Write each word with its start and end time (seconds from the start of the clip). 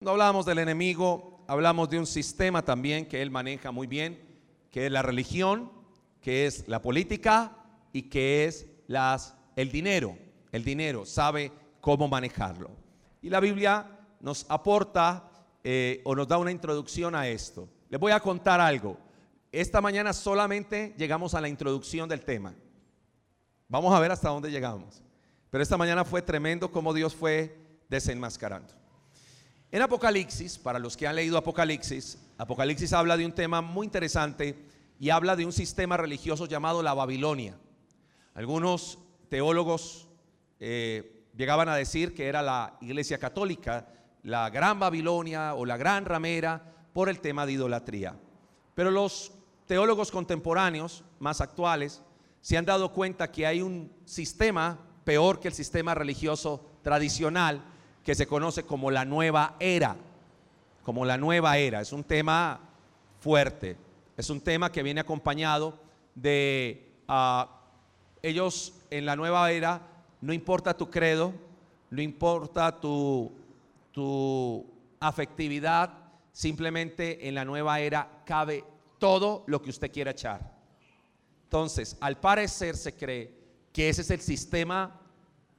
Cuando 0.00 0.12
hablamos 0.12 0.46
del 0.46 0.60
enemigo, 0.60 1.44
hablamos 1.46 1.90
de 1.90 1.98
un 1.98 2.06
sistema 2.06 2.64
también 2.64 3.04
que 3.04 3.20
él 3.20 3.30
maneja 3.30 3.70
muy 3.70 3.86
bien, 3.86 4.18
que 4.70 4.86
es 4.86 4.90
la 4.90 5.02
religión, 5.02 5.70
que 6.22 6.46
es 6.46 6.66
la 6.68 6.80
política 6.80 7.54
y 7.92 8.04
que 8.04 8.46
es 8.46 8.66
el 9.56 9.70
dinero. 9.70 10.16
El 10.52 10.64
dinero 10.64 11.04
sabe 11.04 11.52
cómo 11.82 12.08
manejarlo. 12.08 12.70
Y 13.20 13.28
la 13.28 13.40
Biblia 13.40 13.90
nos 14.20 14.46
aporta 14.48 15.30
eh, 15.62 16.00
o 16.06 16.16
nos 16.16 16.26
da 16.26 16.38
una 16.38 16.50
introducción 16.50 17.14
a 17.14 17.28
esto. 17.28 17.68
Les 17.90 18.00
voy 18.00 18.12
a 18.12 18.20
contar 18.20 18.58
algo. 18.58 18.96
Esta 19.52 19.82
mañana 19.82 20.14
solamente 20.14 20.94
llegamos 20.96 21.34
a 21.34 21.42
la 21.42 21.48
introducción 21.50 22.08
del 22.08 22.24
tema. 22.24 22.54
Vamos 23.68 23.94
a 23.94 24.00
ver 24.00 24.12
hasta 24.12 24.30
dónde 24.30 24.50
llegamos. 24.50 25.02
Pero 25.50 25.62
esta 25.62 25.76
mañana 25.76 26.06
fue 26.06 26.22
tremendo 26.22 26.72
como 26.72 26.94
Dios 26.94 27.14
fue 27.14 27.54
desenmascarando. 27.90 28.79
En 29.72 29.82
Apocalipsis, 29.82 30.58
para 30.58 30.80
los 30.80 30.96
que 30.96 31.06
han 31.06 31.14
leído 31.14 31.38
Apocalipsis, 31.38 32.18
Apocalipsis 32.38 32.92
habla 32.92 33.16
de 33.16 33.24
un 33.24 33.32
tema 33.32 33.60
muy 33.60 33.84
interesante 33.84 34.56
y 34.98 35.10
habla 35.10 35.36
de 35.36 35.46
un 35.46 35.52
sistema 35.52 35.96
religioso 35.96 36.46
llamado 36.46 36.82
la 36.82 36.92
Babilonia. 36.92 37.56
Algunos 38.34 38.98
teólogos 39.28 40.08
eh, 40.58 41.24
llegaban 41.36 41.68
a 41.68 41.76
decir 41.76 42.14
que 42.14 42.26
era 42.26 42.42
la 42.42 42.78
iglesia 42.80 43.18
católica, 43.18 43.86
la 44.24 44.50
gran 44.50 44.80
Babilonia 44.80 45.54
o 45.54 45.64
la 45.64 45.76
gran 45.76 46.04
ramera 46.04 46.74
por 46.92 47.08
el 47.08 47.20
tema 47.20 47.46
de 47.46 47.52
idolatría. 47.52 48.16
Pero 48.74 48.90
los 48.90 49.32
teólogos 49.66 50.10
contemporáneos, 50.10 51.04
más 51.20 51.40
actuales, 51.40 52.02
se 52.40 52.56
han 52.56 52.64
dado 52.64 52.92
cuenta 52.92 53.30
que 53.30 53.46
hay 53.46 53.62
un 53.62 53.92
sistema 54.04 54.80
peor 55.04 55.38
que 55.38 55.46
el 55.46 55.54
sistema 55.54 55.94
religioso 55.94 56.66
tradicional 56.82 57.62
que 58.04 58.14
se 58.14 58.26
conoce 58.26 58.64
como 58.64 58.90
la 58.90 59.04
nueva 59.04 59.56
era, 59.60 59.96
como 60.82 61.04
la 61.04 61.18
nueva 61.18 61.58
era. 61.58 61.80
Es 61.80 61.92
un 61.92 62.04
tema 62.04 62.60
fuerte, 63.20 63.76
es 64.16 64.30
un 64.30 64.40
tema 64.40 64.72
que 64.72 64.82
viene 64.82 65.00
acompañado 65.00 65.78
de 66.14 66.92
ah, 67.08 67.60
ellos 68.22 68.74
en 68.90 69.06
la 69.06 69.16
nueva 69.16 69.50
era, 69.50 69.82
no 70.20 70.32
importa 70.32 70.76
tu 70.76 70.90
credo, 70.90 71.32
no 71.90 72.02
importa 72.02 72.80
tu, 72.80 73.32
tu 73.92 74.66
afectividad, 75.00 75.92
simplemente 76.32 77.28
en 77.28 77.34
la 77.34 77.44
nueva 77.44 77.80
era 77.80 78.22
cabe 78.24 78.64
todo 78.98 79.44
lo 79.46 79.62
que 79.62 79.70
usted 79.70 79.90
quiera 79.90 80.12
echar. 80.12 80.52
Entonces, 81.44 81.96
al 82.00 82.18
parecer 82.18 82.76
se 82.76 82.94
cree 82.94 83.34
que 83.72 83.88
ese 83.88 84.02
es 84.02 84.10
el 84.10 84.20
sistema 84.20 85.00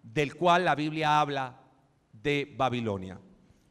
del 0.03 0.35
cual 0.35 0.65
la 0.65 0.75
Biblia 0.75 1.19
habla 1.19 1.60
de 2.21 2.53
Babilonia. 2.57 3.19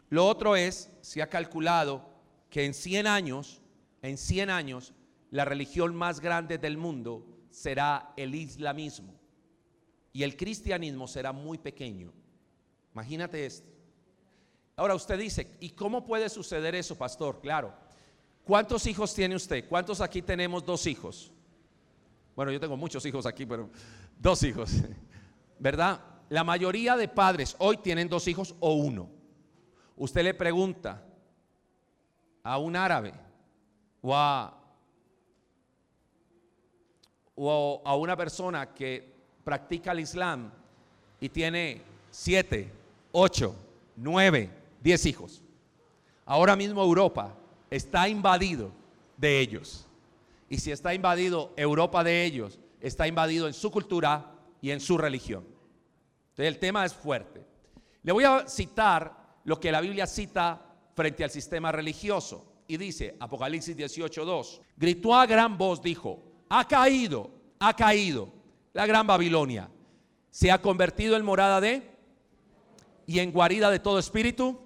Lo 0.09 0.27
otro 0.27 0.57
es, 0.57 0.91
se 1.01 1.23
ha 1.23 1.29
calculado 1.29 2.09
que 2.49 2.65
en 2.65 2.75
100 2.75 3.07
años, 3.07 3.63
en 4.03 4.19
100 4.19 4.51
años, 4.51 4.93
la 5.31 5.45
religión 5.45 5.95
más 5.95 6.21
grande 6.21 6.59
del 6.59 6.77
mundo 6.77 7.25
será 7.51 8.13
el 8.17 8.35
islamismo 8.35 9.15
y 10.13 10.23
el 10.23 10.37
cristianismo 10.37 11.07
será 11.07 11.33
muy 11.33 11.59
pequeño. 11.59 12.13
Imagínate 12.93 13.47
esto. 13.47 13.71
Ahora 14.77 14.95
usted 14.95 15.19
dice, 15.19 15.57
¿y 15.61 15.71
cómo 15.71 16.05
puede 16.05 16.29
suceder 16.29 16.75
eso, 16.75 16.97
pastor? 16.97 17.41
Claro. 17.41 17.73
¿Cuántos 18.45 18.87
hijos 18.87 19.15
tiene 19.15 19.37
usted? 19.37 19.69
¿Cuántos 19.69 20.01
aquí 20.01 20.23
tenemos 20.23 20.65
dos 20.65 20.87
hijos? 20.87 21.31
Bueno, 22.35 22.51
yo 22.51 22.59
tengo 22.59 22.77
muchos 22.77 23.05
hijos 23.05 23.27
aquí, 23.27 23.47
pero 23.47 23.71
dos 24.19 24.43
hijos. 24.43 24.73
¿Verdad? 25.59 26.01
La 26.31 26.45
mayoría 26.45 26.97
de 26.97 27.09
padres 27.09 27.57
hoy 27.59 27.77
tienen 27.79 28.09
dos 28.09 28.29
hijos 28.29 28.55
o 28.61 28.75
uno. 28.75 29.09
Usted 29.97 30.23
le 30.23 30.33
pregunta 30.33 31.05
a 32.45 32.57
un 32.57 32.77
árabe 32.77 33.13
o 34.01 34.17
a, 34.17 34.55
una 37.97 38.17
persona 38.17 38.73
que 38.73 39.13
practica 39.43 39.91
el 39.91 40.01
Islam 40.01 40.53
y 41.21 41.29
tiene 41.29 41.83
siete, 42.13 42.71
ocho, 43.11 43.57
nueve, 43.97 44.51
diez 44.81 45.05
hijos. 45.07 45.43
Ahora 46.25 46.55
mismo 46.55 46.81
Europa 46.81 47.35
está 47.71 48.09
invadido 48.09 48.71
de 49.17 49.41
ellos. 49.41 49.85
Y 50.49 50.59
si 50.59 50.71
está 50.71 50.95
invadido 50.95 51.53
Europa 51.57 52.05
de 52.05 52.25
ellos, 52.25 52.61
está 52.81 53.09
invadido 53.09 53.49
en 53.49 53.53
su 53.53 53.73
cultura 53.73 54.31
y 54.63 54.71
en 54.71 54.79
su 54.79 54.97
religión 54.97 55.59
el 56.49 56.59
tema 56.59 56.85
es 56.85 56.95
fuerte. 56.95 57.45
Le 58.03 58.13
voy 58.13 58.25
a 58.25 58.49
citar 58.49 59.39
lo 59.45 59.59
que 59.59 59.73
la 59.73 59.81
Biblia 59.81 60.07
cita 60.07 60.61
frente 60.95 61.25
al 61.25 61.31
sistema 61.31 61.73
religioso. 61.73 62.47
Y 62.67 62.77
dice, 62.77 63.17
Apocalipsis 63.19 63.77
18:2, 63.77 64.61
gritó 64.77 65.15
a 65.15 65.27
gran 65.27 65.59
voz, 65.59 65.83
dijo, 65.83 66.23
ha 66.49 66.67
caído, 66.67 67.31
ha 67.59 67.75
caído 67.75 68.33
la 68.73 68.87
gran 68.87 69.07
Babilonia. 69.07 69.69
Se 70.31 70.51
ha 70.51 70.63
convertido 70.63 71.17
en 71.17 71.25
morada 71.25 71.61
de 71.61 71.91
y 73.07 73.19
en 73.19 73.33
guarida 73.33 73.71
de 73.71 73.81
todo 73.81 73.99
espíritu, 73.99 74.61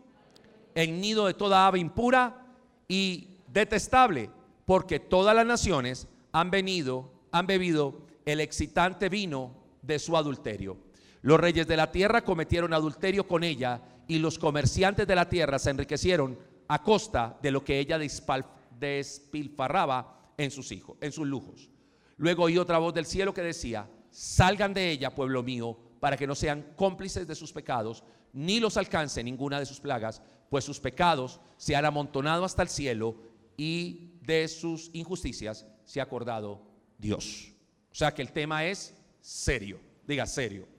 en 0.74 1.00
nido 1.00 1.26
de 1.26 1.34
toda 1.34 1.66
ave 1.66 1.78
impura 1.78 2.46
y 2.86 3.38
detestable, 3.48 4.28
porque 4.66 5.00
todas 5.00 5.34
las 5.34 5.46
naciones 5.46 6.08
han 6.32 6.50
venido, 6.50 7.10
han 7.32 7.46
bebido 7.46 8.02
el 8.26 8.40
excitante 8.40 9.08
vino 9.08 9.52
de 9.80 9.98
su 9.98 10.16
adulterio. 10.16 10.76
Los 11.24 11.40
reyes 11.40 11.66
de 11.66 11.76
la 11.78 11.90
tierra 11.90 12.22
cometieron 12.22 12.74
adulterio 12.74 13.26
con 13.26 13.42
ella 13.44 13.80
y 14.06 14.18
los 14.18 14.38
comerciantes 14.38 15.06
de 15.06 15.14
la 15.14 15.26
tierra 15.26 15.58
se 15.58 15.70
enriquecieron 15.70 16.38
a 16.68 16.82
costa 16.82 17.38
de 17.40 17.50
lo 17.50 17.64
que 17.64 17.78
ella 17.78 17.98
despilfarraba 17.98 20.34
en 20.36 20.50
sus 20.50 20.70
hijos, 20.70 20.98
en 21.00 21.12
sus 21.12 21.26
lujos. 21.26 21.70
Luego 22.18 22.42
oí 22.42 22.58
otra 22.58 22.76
voz 22.76 22.92
del 22.92 23.06
cielo 23.06 23.32
que 23.32 23.40
decía: 23.40 23.88
Salgan 24.10 24.74
de 24.74 24.90
ella, 24.90 25.14
pueblo 25.14 25.42
mío, 25.42 25.78
para 25.98 26.18
que 26.18 26.26
no 26.26 26.34
sean 26.34 26.74
cómplices 26.76 27.26
de 27.26 27.34
sus 27.34 27.54
pecados, 27.54 28.04
ni 28.34 28.60
los 28.60 28.76
alcance 28.76 29.24
ninguna 29.24 29.58
de 29.58 29.64
sus 29.64 29.80
plagas, 29.80 30.20
pues 30.50 30.62
sus 30.62 30.78
pecados 30.78 31.40
se 31.56 31.74
han 31.74 31.86
amontonado 31.86 32.44
hasta 32.44 32.60
el 32.60 32.68
cielo 32.68 33.16
y 33.56 34.18
de 34.20 34.46
sus 34.46 34.90
injusticias 34.92 35.64
se 35.86 36.00
ha 36.00 36.02
acordado 36.02 36.60
Dios. 36.98 37.54
O 37.90 37.94
sea 37.94 38.12
que 38.12 38.20
el 38.20 38.30
tema 38.30 38.66
es 38.66 38.94
serio, 39.22 39.80
diga 40.06 40.26
serio. 40.26 40.73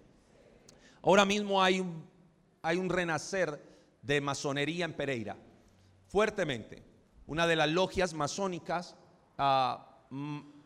Ahora 1.06 1.24
mismo 1.24 1.62
hay 1.62 1.80
un, 1.82 2.90
renacer 2.90 3.62
de 4.02 4.22
masonería 4.22 4.86
en 4.86 4.94
Pereira, 4.94 5.38
fuertemente. 6.08 6.84
Una 7.28 7.46
de 7.46 7.56
las 7.56 7.70
logias 7.70 8.16
masónicas 8.16 8.96
ah, 9.38 10.00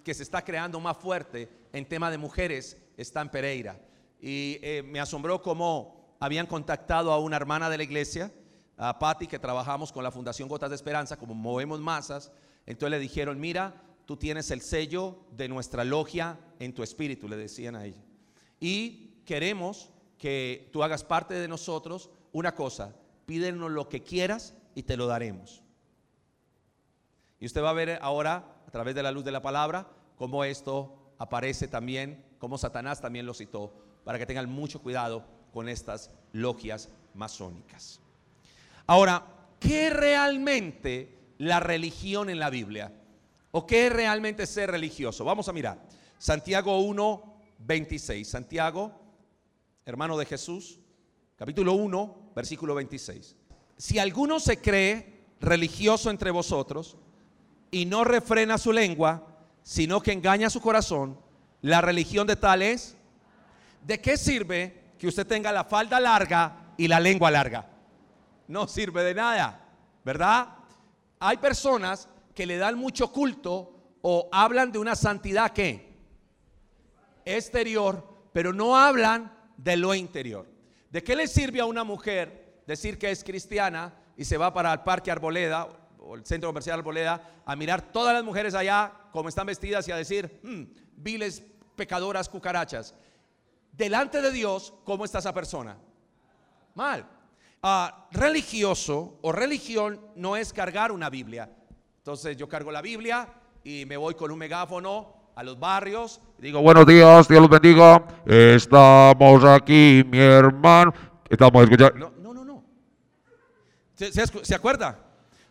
que 0.01 0.13
se 0.13 0.23
está 0.23 0.41
creando 0.45 0.79
más 0.79 0.95
fuerte 0.95 1.67
en 1.73 1.85
tema 1.85 2.09
de 2.09 2.17
mujeres 2.17 2.77
está 2.95 3.19
en 3.19 3.27
Pereira. 3.27 3.81
Y 4.21 4.59
eh, 4.61 4.81
me 4.81 5.01
asombró 5.01 5.41
cómo 5.41 6.15
habían 6.21 6.47
contactado 6.47 7.11
a 7.11 7.19
una 7.19 7.35
hermana 7.35 7.69
de 7.69 7.75
la 7.75 7.83
iglesia, 7.83 8.31
a 8.77 8.97
Patti, 8.97 9.27
que 9.27 9.39
trabajamos 9.39 9.91
con 9.91 10.05
la 10.05 10.11
Fundación 10.11 10.47
Gotas 10.47 10.69
de 10.69 10.77
Esperanza, 10.77 11.17
como 11.17 11.33
movemos 11.33 11.81
masas. 11.81 12.31
Entonces 12.65 12.91
le 12.91 12.99
dijeron, 12.99 13.41
mira, 13.41 13.83
tú 14.05 14.15
tienes 14.15 14.51
el 14.51 14.61
sello 14.61 15.19
de 15.31 15.49
nuestra 15.49 15.83
logia 15.83 16.39
en 16.59 16.73
tu 16.73 16.81
espíritu, 16.81 17.27
le 17.27 17.35
decían 17.35 17.75
a 17.75 17.83
ella. 17.83 18.01
Y 18.61 19.21
queremos 19.25 19.91
que 20.19 20.69
tú 20.71 20.83
hagas 20.83 21.03
parte 21.03 21.33
de 21.33 21.47
nosotros, 21.47 22.11
una 22.31 22.53
cosa, 22.53 22.93
pídenos 23.25 23.71
lo 23.71 23.89
que 23.89 24.03
quieras 24.03 24.53
y 24.75 24.83
te 24.83 24.97
lo 24.97 25.07
daremos. 25.07 25.63
Y 27.39 27.45
usted 27.45 27.63
va 27.63 27.71
a 27.71 27.73
ver 27.73 27.97
ahora, 28.01 28.61
a 28.67 28.71
través 28.71 28.93
de 28.93 29.01
la 29.01 29.11
luz 29.11 29.23
de 29.23 29.31
la 29.31 29.41
palabra, 29.41 29.87
cómo 30.17 30.43
esto 30.43 31.13
aparece 31.17 31.67
también, 31.67 32.23
cómo 32.37 32.57
Satanás 32.57 33.01
también 33.01 33.25
lo 33.25 33.33
citó, 33.33 33.73
para 34.03 34.19
que 34.19 34.25
tengan 34.25 34.49
mucho 34.49 34.81
cuidado 34.81 35.25
con 35.53 35.69
estas 35.69 36.11
logias 36.33 36.89
masónicas. 37.13 38.01
Ahora, 38.85 39.25
¿qué 39.59 39.89
realmente 39.89 41.17
la 41.37 41.61
religión 41.61 42.29
en 42.29 42.39
la 42.39 42.49
Biblia? 42.49 42.91
¿O 43.51 43.65
qué 43.65 43.87
es 43.87 43.93
realmente 43.93 44.45
ser 44.45 44.69
religioso? 44.71 45.23
Vamos 45.23 45.47
a 45.47 45.53
mirar. 45.53 45.79
Santiago 46.17 46.79
1, 46.79 47.41
26. 47.59 48.27
Santiago 48.27 48.98
hermano 49.85 50.17
de 50.17 50.25
Jesús, 50.25 50.79
capítulo 51.35 51.73
1, 51.73 52.31
versículo 52.35 52.75
26. 52.75 53.35
Si 53.77 53.99
alguno 53.99 54.39
se 54.39 54.61
cree 54.61 55.25
religioso 55.39 56.09
entre 56.09 56.31
vosotros 56.31 56.97
y 57.71 57.85
no 57.85 58.03
refrena 58.03 58.57
su 58.57 58.71
lengua, 58.71 59.25
sino 59.63 60.01
que 60.01 60.11
engaña 60.11 60.49
su 60.49 60.61
corazón, 60.61 61.17
la 61.61 61.81
religión 61.81 62.27
de 62.27 62.35
tal 62.35 62.61
es, 62.61 62.95
¿de 63.85 63.99
qué 63.99 64.17
sirve 64.17 64.93
que 64.97 65.07
usted 65.07 65.25
tenga 65.25 65.51
la 65.51 65.63
falda 65.63 65.99
larga 65.99 66.73
y 66.77 66.87
la 66.87 66.99
lengua 66.99 67.31
larga? 67.31 67.69
No 68.47 68.67
sirve 68.67 69.03
de 69.03 69.13
nada, 69.13 69.65
¿verdad? 70.03 70.49
Hay 71.19 71.37
personas 71.37 72.09
que 72.33 72.45
le 72.45 72.57
dan 72.57 72.77
mucho 72.77 73.11
culto 73.11 73.73
o 74.01 74.29
hablan 74.31 74.71
de 74.71 74.79
una 74.79 74.95
santidad 74.95 75.51
que 75.51 75.89
exterior, 77.25 78.07
pero 78.33 78.53
no 78.53 78.77
hablan 78.77 79.38
de 79.63 79.77
lo 79.77 79.93
interior. 79.93 80.47
¿De 80.89 81.03
qué 81.03 81.15
le 81.15 81.27
sirve 81.27 81.59
a 81.59 81.65
una 81.65 81.83
mujer 81.83 82.61
decir 82.65 82.97
que 82.97 83.11
es 83.11 83.23
cristiana 83.23 83.93
y 84.15 84.25
se 84.25 84.37
va 84.37 84.53
para 84.53 84.71
el 84.73 84.81
Parque 84.81 85.11
Arboleda 85.11 85.67
o 85.99 86.15
el 86.15 86.25
Centro 86.25 86.49
Comercial 86.49 86.79
Arboleda 86.79 87.41
a 87.45 87.55
mirar 87.55 87.91
todas 87.91 88.13
las 88.13 88.23
mujeres 88.23 88.55
allá 88.55 88.91
como 89.11 89.29
están 89.29 89.47
vestidas 89.47 89.87
y 89.87 89.91
a 89.91 89.97
decir, 89.97 90.39
"Hmm, 90.43 90.63
viles 90.95 91.43
pecadoras 91.75 92.29
cucarachas. 92.29 92.93
Delante 93.71 94.21
de 94.21 94.31
Dios, 94.31 94.73
¿cómo 94.83 95.05
está 95.05 95.19
esa 95.19 95.33
persona? 95.33 95.77
Mal. 96.75 97.05
Ah, 97.61 98.07
religioso 98.11 99.19
o 99.21 99.31
religión 99.31 99.99
no 100.15 100.35
es 100.35 100.53
cargar 100.53 100.91
una 100.91 101.09
Biblia. 101.09 101.49
Entonces 101.97 102.37
yo 102.37 102.47
cargo 102.47 102.71
la 102.71 102.81
Biblia 102.81 103.27
y 103.63 103.85
me 103.85 103.97
voy 103.97 104.15
con 104.15 104.31
un 104.31 104.39
megáfono 104.39 105.18
a 105.39 105.43
los 105.43 105.57
barrios 105.57 106.19
digo, 106.37 106.59
Buenos 106.59 106.85
días, 106.85 107.25
Dios 107.29 107.39
los 107.39 107.49
bendiga. 107.49 108.05
Estamos 108.25 109.41
aquí, 109.45 110.03
mi 110.05 110.17
hermano. 110.17 110.93
Estamos 111.29 111.63
escuchando. 111.63 111.97
No, 111.97 112.11
no, 112.21 112.33
no, 112.33 112.43
no. 112.43 112.63
¿Se, 113.95 114.11
se 114.11 114.53
acuerda? 114.53 114.99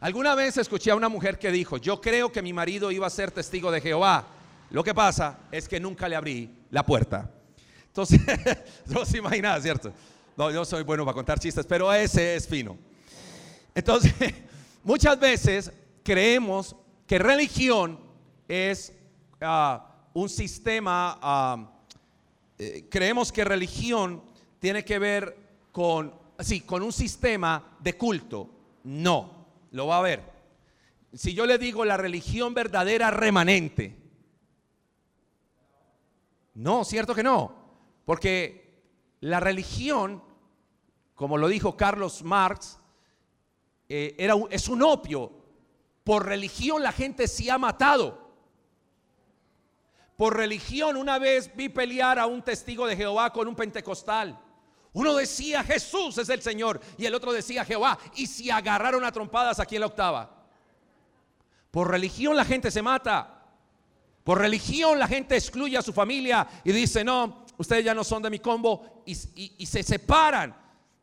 Alguna 0.01 0.35
vez 0.35 0.59
escuché 0.59 0.91
a 0.91 0.95
una 0.95 1.09
mujer 1.09 1.39
que 1.39 1.51
dijo, 1.51 1.79
yo 1.79 2.03
creo 2.03 2.31
que 2.31 2.43
mi 2.43 2.53
marido 2.53 2.91
iba 2.91 3.07
a 3.07 3.11
ser 3.11 3.31
testigo 3.31 3.71
de 3.71 3.81
Jehová. 3.81 4.27
Lo 4.69 4.85
que 4.85 4.93
pasa 4.93 5.39
es 5.51 5.67
que 5.67 5.81
nunca 5.81 6.07
le 6.07 6.17
abrí 6.17 6.55
la 6.71 6.85
puerta. 6.85 7.31
Entonces, 7.87 8.21
no 8.89 9.07
se 9.07 9.17
imagina, 9.17 9.59
¿cierto? 9.59 9.91
No, 10.37 10.51
yo 10.51 10.67
soy 10.67 10.83
bueno 10.83 11.07
para 11.07 11.15
contar 11.15 11.39
chistes, 11.39 11.65
pero 11.65 11.91
ese 11.95 12.37
es 12.37 12.47
fino. 12.47 12.77
Entonces, 13.75 14.13
muchas 14.85 15.19
veces 15.19 15.73
creemos 16.05 16.77
que 17.07 17.19
religión 17.19 17.99
es 18.49 18.93
ah, 19.41 19.85
un 20.15 20.29
sistema, 20.29 21.19
ah, 21.21 21.71
eh, 22.59 22.87
creemos 22.91 23.31
que 23.33 23.45
religión 23.45 24.23
tiene 24.59 24.85
que 24.85 24.99
ver 24.99 25.37
con, 25.73 26.13
sí, 26.41 26.63
con 26.63 26.83
un 26.83 26.93
sistema 26.93 27.77
de 27.81 27.97
culto. 27.97 28.51
No, 28.85 29.47
lo 29.73 29.87
va 29.87 29.99
a 29.99 30.03
ver. 30.03 30.23
Si 31.13 31.35
yo 31.35 31.47
le 31.47 31.59
digo 31.59 31.85
la 31.85 31.97
religión 31.97 32.55
verdadera 32.55 33.11
remanente, 33.11 33.97
no, 36.55 36.85
cierto 36.85 37.15
que 37.15 37.23
no, 37.23 37.55
porque 38.05 38.83
la 39.21 39.41
religión, 39.41 40.23
como 41.15 41.39
lo 41.39 41.49
dijo 41.49 41.77
Carlos 41.77 42.23
Marx, 42.23 42.79
eh, 43.89 44.15
era 44.19 44.35
es 44.51 44.69
un 44.69 44.83
opio. 44.83 45.33
Por 46.05 46.27
religión 46.27 46.83
la 46.83 46.93
gente 46.93 47.29
se 47.29 47.51
ha 47.51 47.59
matado. 47.59 48.28
Por 50.19 50.37
religión 50.37 50.97
una 50.97 51.17
vez 51.21 51.49
vi 51.55 51.69
pelear 51.69 52.19
a 52.19 52.27
un 52.27 52.43
testigo 52.43 52.89
de 52.89 52.97
Jehová 52.97 53.33
con 53.33 53.47
un 53.47 53.55
pentecostal. 53.55 54.37
Uno 54.93 55.15
decía 55.15 55.63
Jesús 55.63 56.19
es 56.19 56.29
el 56.29 56.43
Señor 56.43 56.81
y 56.97 57.07
el 57.07 57.15
otro 57.15 57.33
decía 57.33 57.65
Jehová 57.65 57.97
y 58.17 58.27
se 58.27 58.51
agarraron 58.51 59.05
a 59.05 59.13
trompadas 59.13 59.61
aquí 59.61 59.77
en 59.77 59.83
la 59.83 59.87
octava. 59.87 60.29
Por 61.71 61.89
religión 61.89 62.35
la 62.37 62.45
gente 62.45 62.73
se 62.73 62.83
mata. 62.83 63.45
Por 64.25 64.39
religión 64.39 64.99
la 64.99 65.07
gente 65.07 65.37
excluye 65.37 65.79
a 65.79 65.83
su 65.83 65.93
familia 65.93 66.49
y 66.65 66.73
dice, 66.73 67.05
no, 67.05 67.45
ustedes 67.57 67.85
ya 67.85 67.95
no 67.95 68.03
son 68.03 68.21
de 68.21 68.31
mi 68.31 68.41
combo 68.41 69.05
y, 69.07 69.13
y- 69.41 69.55
y 69.59 69.67
se 69.67 69.85
separan 69.85 70.53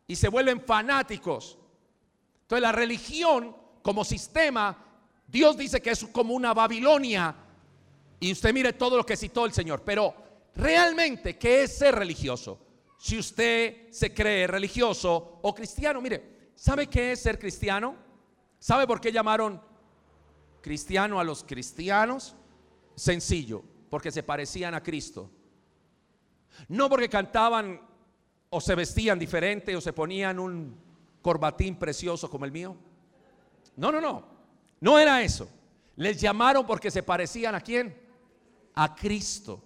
y 0.06 0.18
se 0.18 0.28
vuelven 0.28 0.60
fanáticos. 0.60 1.58
Entonces 2.42 2.62
la 2.64 2.74
religión 2.74 3.56
como 3.82 4.04
sistema, 4.04 4.78
Dios 5.26 5.56
dice 5.56 5.82
que 5.82 5.92
es 5.92 6.04
como 6.12 6.34
una 6.34 6.54
Babilonia 6.54 7.34
y 8.20 8.32
usted 8.32 8.54
mire 8.54 8.74
todo 8.74 8.98
lo 8.98 9.06
que 9.06 9.18
citó 9.18 9.46
el 9.46 9.54
Señor. 9.54 9.82
Pero 9.84 10.14
realmente, 10.56 11.38
¿qué 11.38 11.64
es 11.64 11.78
ser 11.78 11.96
religioso? 11.96 12.60
Si 12.98 13.18
usted 13.18 13.92
se 13.92 14.14
cree 14.14 14.48
religioso 14.48 15.40
o 15.42 15.54
cristiano, 15.54 16.02
mire, 16.02 16.52
¿sabe 16.56 16.88
qué 16.88 17.12
es 17.12 17.22
ser 17.22 17.38
cristiano? 17.38 17.96
¿Sabe 18.60 18.88
por 18.88 19.00
qué 19.00 19.12
llamaron 19.12 19.62
cristiano 20.62 21.20
a 21.20 21.24
los 21.24 21.44
cristianos? 21.44 22.36
Sencillo, 22.96 23.64
porque 23.90 24.12
se 24.12 24.24
parecían 24.24 24.74
a 24.74 24.82
Cristo. 24.82 25.30
No 26.70 26.90
porque 26.90 27.10
cantaban 27.10 27.82
o 28.50 28.62
se 28.62 28.76
vestían 28.76 29.20
diferente 29.20 29.76
o 29.76 29.82
se 29.82 29.94
ponían 29.94 30.40
un 30.40 30.76
corbatín 31.22 31.76
precioso 31.76 32.30
como 32.30 32.46
el 32.46 32.52
mío. 32.52 32.76
No, 33.76 33.92
no, 33.92 34.00
no. 34.00 34.26
No 34.80 34.98
era 34.98 35.22
eso. 35.22 35.50
Les 35.98 36.20
llamaron 36.20 36.66
porque 36.66 36.90
se 36.90 37.04
parecían 37.04 37.56
a 37.56 37.62
quién? 37.62 38.05
A 38.75 38.95
Cristo. 38.95 39.63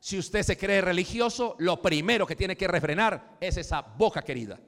Si 0.00 0.18
usted 0.18 0.42
se 0.42 0.56
cree 0.56 0.80
religioso, 0.80 1.56
lo 1.58 1.82
primero 1.82 2.26
que 2.26 2.36
tiene 2.36 2.56
que 2.56 2.68
refrenar 2.68 3.36
es 3.40 3.56
esa 3.56 3.82
boca 3.82 4.22
querida. 4.22 4.58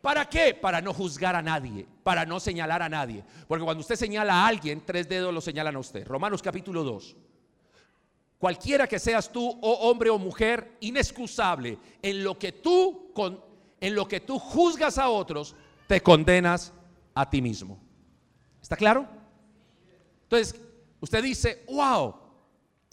¿Para 0.00 0.26
qué? 0.26 0.54
Para 0.54 0.80
no 0.80 0.94
juzgar 0.94 1.36
a 1.36 1.42
nadie, 1.42 1.86
para 2.02 2.24
no 2.24 2.40
señalar 2.40 2.82
a 2.82 2.88
nadie. 2.88 3.22
Porque 3.46 3.64
cuando 3.64 3.82
usted 3.82 3.96
señala 3.96 4.34
a 4.34 4.46
alguien, 4.46 4.82
tres 4.84 5.08
dedos 5.08 5.32
lo 5.32 5.40
señalan 5.40 5.76
a 5.76 5.78
usted. 5.78 6.06
Romanos 6.06 6.42
capítulo 6.42 6.82
2. 6.84 7.16
Cualquiera 8.38 8.86
que 8.86 8.98
seas 8.98 9.30
tú, 9.30 9.46
o 9.46 9.72
hombre 9.90 10.08
o 10.08 10.18
mujer, 10.18 10.76
inexcusable, 10.80 11.78
en 12.00 12.24
lo 12.24 12.38
que 12.38 12.52
tú 12.52 13.12
en 13.80 13.94
lo 13.94 14.08
que 14.08 14.20
tú 14.20 14.38
juzgas 14.38 14.96
a 14.96 15.10
otros, 15.10 15.54
te 15.86 16.00
condenas 16.02 16.72
a 17.14 17.28
ti 17.28 17.42
mismo. 17.42 17.89
¿Está 18.62 18.76
claro? 18.76 19.06
Entonces, 20.24 20.54
usted 21.00 21.22
dice, 21.22 21.64
wow, 21.68 22.14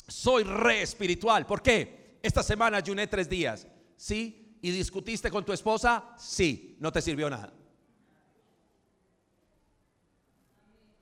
soy 0.08 0.44
re 0.44 0.82
espiritual. 0.82 1.46
¿Por 1.46 1.62
qué? 1.62 2.18
Esta 2.22 2.42
semana 2.42 2.78
ayuné 2.78 3.08
tres 3.08 3.30
días. 3.30 3.68
¿Sí? 3.96 4.58
¿Y 4.62 4.72
discutiste 4.72 5.30
con 5.30 5.46
tu 5.46 5.54
esposa? 5.54 6.16
Sí, 6.18 6.78
no 6.80 6.92
te 6.92 7.02
sirvió 7.02 7.30
nada. 7.30 7.54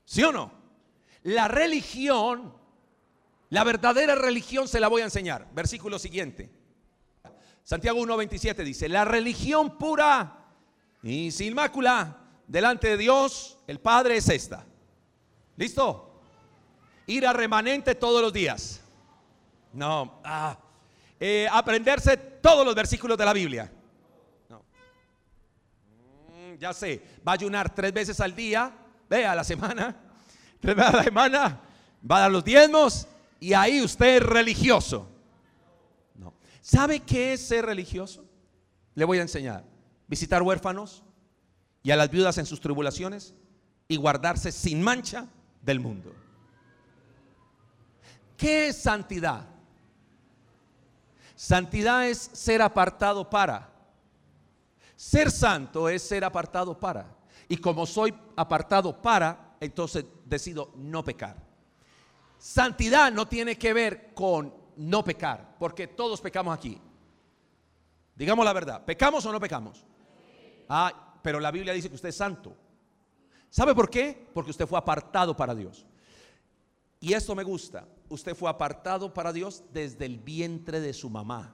¿Sí 0.04 0.22
o 0.22 0.32
no? 0.32 0.52
La 1.22 1.48
religión, 1.48 2.54
la 3.50 3.64
verdadera 3.64 4.14
religión 4.14 4.68
se 4.68 4.78
la 4.78 4.88
voy 4.88 5.02
a 5.02 5.06
enseñar. 5.06 5.48
Versículo 5.52 5.98
siguiente. 5.98 6.50
Santiago 7.64 8.00
1.27 8.00 8.62
dice, 8.62 8.88
la 8.88 9.04
religión 9.04 9.76
pura 9.76 10.44
y 11.02 11.32
sin 11.32 11.54
mácula 11.54 12.25
delante 12.46 12.88
de 12.88 12.96
Dios, 12.96 13.58
el 13.66 13.80
Padre, 13.80 14.16
es 14.16 14.28
esta. 14.28 14.64
¿Listo? 15.56 16.20
Ir 17.06 17.26
a 17.26 17.32
remanente 17.32 17.94
todos 17.94 18.20
los 18.22 18.32
días. 18.32 18.80
No, 19.72 20.20
ah, 20.24 20.58
eh, 21.20 21.46
aprenderse 21.50 22.16
todos 22.16 22.64
los 22.64 22.74
versículos 22.74 23.16
de 23.16 23.24
la 23.24 23.32
Biblia. 23.32 23.70
No. 24.48 24.62
Mm, 26.28 26.58
ya 26.58 26.72
sé, 26.72 27.02
va 27.26 27.32
a 27.32 27.34
ayunar 27.34 27.74
tres 27.74 27.92
veces 27.92 28.20
al 28.20 28.34
día, 28.34 28.72
vea, 29.08 29.32
a 29.32 29.34
la 29.34 29.44
semana, 29.44 29.94
tres 30.60 30.74
veces 30.74 30.94
a 30.94 30.96
la 30.96 31.04
semana, 31.04 31.60
va 32.10 32.16
a 32.18 32.20
dar 32.20 32.30
los 32.30 32.44
diezmos 32.44 33.06
y 33.40 33.52
ahí 33.52 33.82
usted 33.82 34.16
es 34.16 34.22
religioso. 34.22 35.08
No. 36.14 36.34
¿Sabe 36.60 37.00
qué 37.00 37.34
es 37.34 37.46
ser 37.46 37.66
religioso? 37.66 38.24
Le 38.94 39.04
voy 39.04 39.18
a 39.18 39.22
enseñar. 39.22 39.64
Visitar 40.08 40.42
huérfanos 40.42 41.02
y 41.86 41.92
a 41.92 41.96
las 41.96 42.10
viudas 42.10 42.36
en 42.36 42.46
sus 42.46 42.60
tribulaciones 42.60 43.32
y 43.86 43.94
guardarse 43.94 44.50
sin 44.50 44.82
mancha 44.82 45.28
del 45.62 45.78
mundo. 45.78 46.12
¿Qué 48.36 48.66
es 48.66 48.76
santidad? 48.76 49.46
Santidad 51.36 52.08
es 52.08 52.18
ser 52.18 52.60
apartado 52.60 53.30
para. 53.30 53.70
Ser 54.96 55.30
santo 55.30 55.88
es 55.88 56.02
ser 56.02 56.24
apartado 56.24 56.76
para. 56.76 57.06
Y 57.48 57.56
como 57.58 57.86
soy 57.86 58.12
apartado 58.34 59.00
para, 59.00 59.54
entonces 59.60 60.04
decido 60.24 60.72
no 60.74 61.04
pecar. 61.04 61.36
Santidad 62.36 63.12
no 63.12 63.28
tiene 63.28 63.56
que 63.56 63.72
ver 63.72 64.12
con 64.12 64.52
no 64.76 65.04
pecar, 65.04 65.54
porque 65.56 65.86
todos 65.86 66.20
pecamos 66.20 66.52
aquí. 66.52 66.80
Digamos 68.16 68.44
la 68.44 68.52
verdad, 68.52 68.84
¿pecamos 68.84 69.24
o 69.24 69.30
no 69.30 69.38
pecamos? 69.38 69.86
Ah, 70.68 71.05
pero 71.26 71.40
la 71.40 71.50
Biblia 71.50 71.72
dice 71.72 71.88
que 71.88 71.96
usted 71.96 72.10
es 72.10 72.16
santo. 72.16 72.56
¿Sabe 73.50 73.74
por 73.74 73.90
qué? 73.90 74.28
Porque 74.32 74.52
usted 74.52 74.64
fue 74.64 74.78
apartado 74.78 75.36
para 75.36 75.56
Dios. 75.56 75.84
Y 77.00 77.14
esto 77.14 77.34
me 77.34 77.42
gusta. 77.42 77.84
Usted 78.08 78.36
fue 78.36 78.48
apartado 78.48 79.12
para 79.12 79.32
Dios 79.32 79.64
desde 79.72 80.06
el 80.06 80.18
vientre 80.20 80.78
de 80.78 80.92
su 80.92 81.10
mamá. 81.10 81.52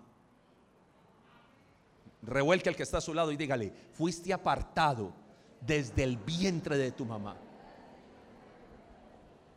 Revuelque 2.20 2.68
al 2.68 2.76
que 2.76 2.82
está 2.82 2.98
a 2.98 3.00
su 3.00 3.14
lado 3.14 3.32
y 3.32 3.38
dígale, 3.38 3.72
fuiste 3.94 4.30
apartado 4.30 5.14
desde 5.62 6.02
el 6.02 6.18
vientre 6.18 6.76
de 6.76 6.92
tu 6.92 7.06
mamá. 7.06 7.38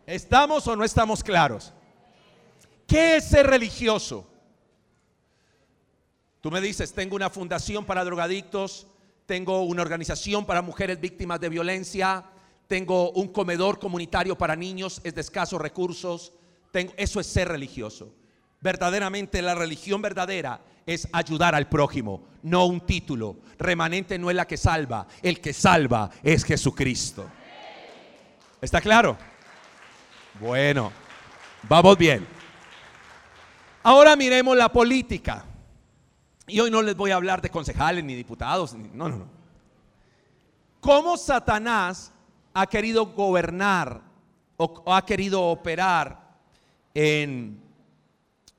¿Estamos 0.06 0.66
o 0.66 0.78
no 0.78 0.86
estamos 0.86 1.22
claros? 1.26 1.74
¿Qué 2.88 3.18
es 3.18 3.26
ser 3.26 3.48
religioso? 3.48 4.26
Tú 6.40 6.50
me 6.50 6.62
dices, 6.62 6.94
tengo 6.94 7.18
una 7.18 7.30
fundación 7.30 7.84
para 7.84 8.06
drogadictos, 8.06 8.88
tengo 9.26 9.64
una 9.64 9.82
organización 9.82 10.46
para 10.46 10.62
mujeres 10.62 11.00
víctimas 11.00 11.40
de 11.40 11.50
violencia, 11.50 12.26
tengo 12.68 13.12
un 13.12 13.28
comedor 13.30 13.80
comunitario 13.80 14.38
para 14.38 14.56
niños, 14.56 15.02
es 15.04 15.16
de 15.16 15.22
escasos 15.22 15.62
recursos. 15.62 16.34
Eso 16.98 17.20
es 17.22 17.28
ser 17.28 17.48
religioso. 17.48 18.14
Verdaderamente 18.60 19.42
la 19.42 19.56
religión 19.56 20.02
verdadera 20.02 20.62
es 20.86 21.08
ayudar 21.14 21.56
al 21.56 21.70
prójimo, 21.70 22.28
no 22.44 22.66
un 22.66 22.82
título. 22.82 23.38
Remanente 23.58 24.20
no 24.20 24.30
es 24.30 24.36
la 24.36 24.46
que 24.46 24.58
salva, 24.58 25.08
el 25.22 25.40
que 25.40 25.54
salva 25.54 26.10
es 26.22 26.44
Jesucristo. 26.44 27.30
¿Está 28.62 28.82
claro? 28.82 29.18
Bueno, 30.40 30.92
vamos 31.64 31.98
bien. 31.98 32.28
Ahora 33.84 34.16
miremos 34.16 34.58
la 34.58 34.70
política. 34.70 35.46
Y 36.48 36.60
hoy 36.60 36.70
no 36.70 36.82
les 36.82 36.96
voy 36.96 37.12
a 37.12 37.16
hablar 37.16 37.42
de 37.42 37.50
concejales 37.50 38.04
ni 38.04 38.16
diputados, 38.16 38.74
no, 38.74 39.10
no, 39.10 39.18
no. 39.18 39.28
¿Cómo 40.80 41.18
Satanás 41.18 42.12
ha 42.54 42.68
querido 42.68 43.08
gobernar 43.08 44.02
o 44.58 44.94
ha 44.94 45.04
querido 45.06 45.42
operar 45.42 46.38
en, 46.94 47.60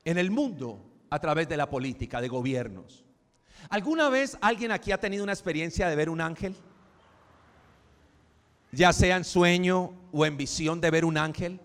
en 0.03 0.17
el 0.17 0.29
mundo 0.29 0.81
a 1.09 1.19
través 1.19 1.47
de 1.47 1.55
la 1.55 1.69
política, 1.69 2.19
de 2.19 2.27
gobiernos? 2.27 3.05
¿Alguna 3.69 4.09
vez 4.09 4.37
alguien 4.41 4.71
aquí 4.71 4.91
ha 4.91 4.99
tenido 4.99 5.23
una 5.23 5.33
experiencia 5.33 5.87
de 5.87 5.95
ver 5.95 6.09
un 6.09 6.19
ángel? 6.19 6.55
Ya 8.71 8.91
sea 8.91 9.15
en 9.15 9.23
sueño 9.23 9.93
o 10.11 10.25
en 10.25 10.35
visión 10.35 10.81
de 10.81 10.91
ver 10.91 11.05
un 11.05 11.17
ángel. 11.17 11.59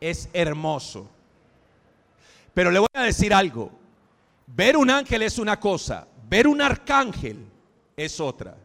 Es 0.00 0.28
hermoso. 0.32 1.08
Pero 2.54 2.70
le 2.70 2.80
voy 2.80 2.88
a 2.92 3.04
decir 3.04 3.32
algo. 3.32 3.81
Ver 4.54 4.76
un 4.76 4.90
ángel 4.90 5.22
es 5.22 5.38
una 5.38 5.58
cosa, 5.58 6.06
ver 6.28 6.46
un 6.46 6.60
arcángel 6.60 7.46
es 7.96 8.20
otra. 8.20 8.56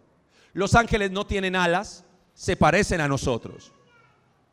Los 0.51 0.75
ángeles 0.75 1.11
no 1.11 1.25
tienen 1.25 1.55
alas, 1.55 2.03
se 2.33 2.57
parecen 2.57 2.99
a 2.99 3.07
nosotros. 3.07 3.71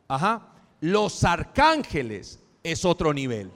Ajá. 0.07 0.53
Los 0.79 1.23
arcángeles 1.25 2.39
es 2.63 2.85
otro 2.85 3.13
nivel. 3.13 3.51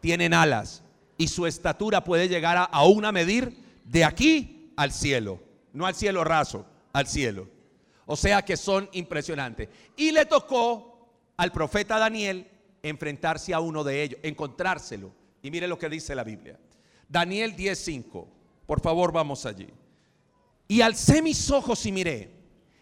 Tienen 0.00 0.32
alas 0.32 0.82
y 1.18 1.28
su 1.28 1.46
estatura 1.46 2.02
puede 2.02 2.28
llegar 2.28 2.56
a, 2.56 2.64
a 2.64 2.86
una 2.86 3.12
medir 3.12 3.62
de 3.84 4.04
aquí 4.04 4.72
al 4.76 4.92
cielo, 4.92 5.38
no 5.74 5.84
al 5.84 5.94
cielo 5.94 6.24
raso, 6.24 6.64
al 6.94 7.06
cielo. 7.06 7.46
O 8.06 8.16
sea 8.16 8.42
que 8.42 8.56
son 8.56 8.88
impresionantes. 8.92 9.68
Y 9.96 10.12
le 10.12 10.24
tocó 10.24 11.10
al 11.36 11.52
profeta 11.52 11.98
Daniel 11.98 12.48
enfrentarse 12.82 13.52
a 13.52 13.60
uno 13.60 13.84
de 13.84 14.02
ellos, 14.02 14.20
encontrárselo. 14.22 15.12
Y 15.42 15.50
mire 15.50 15.68
lo 15.68 15.78
que 15.78 15.90
dice 15.90 16.14
la 16.14 16.24
Biblia. 16.24 16.58
Daniel 17.08 17.56
10:5. 17.56 18.26
Por 18.66 18.80
favor, 18.80 19.12
vamos 19.12 19.46
allí. 19.46 19.68
Y 20.68 20.82
alcé 20.82 21.22
mis 21.22 21.50
ojos 21.50 21.84
y 21.86 21.92
miré. 21.92 22.30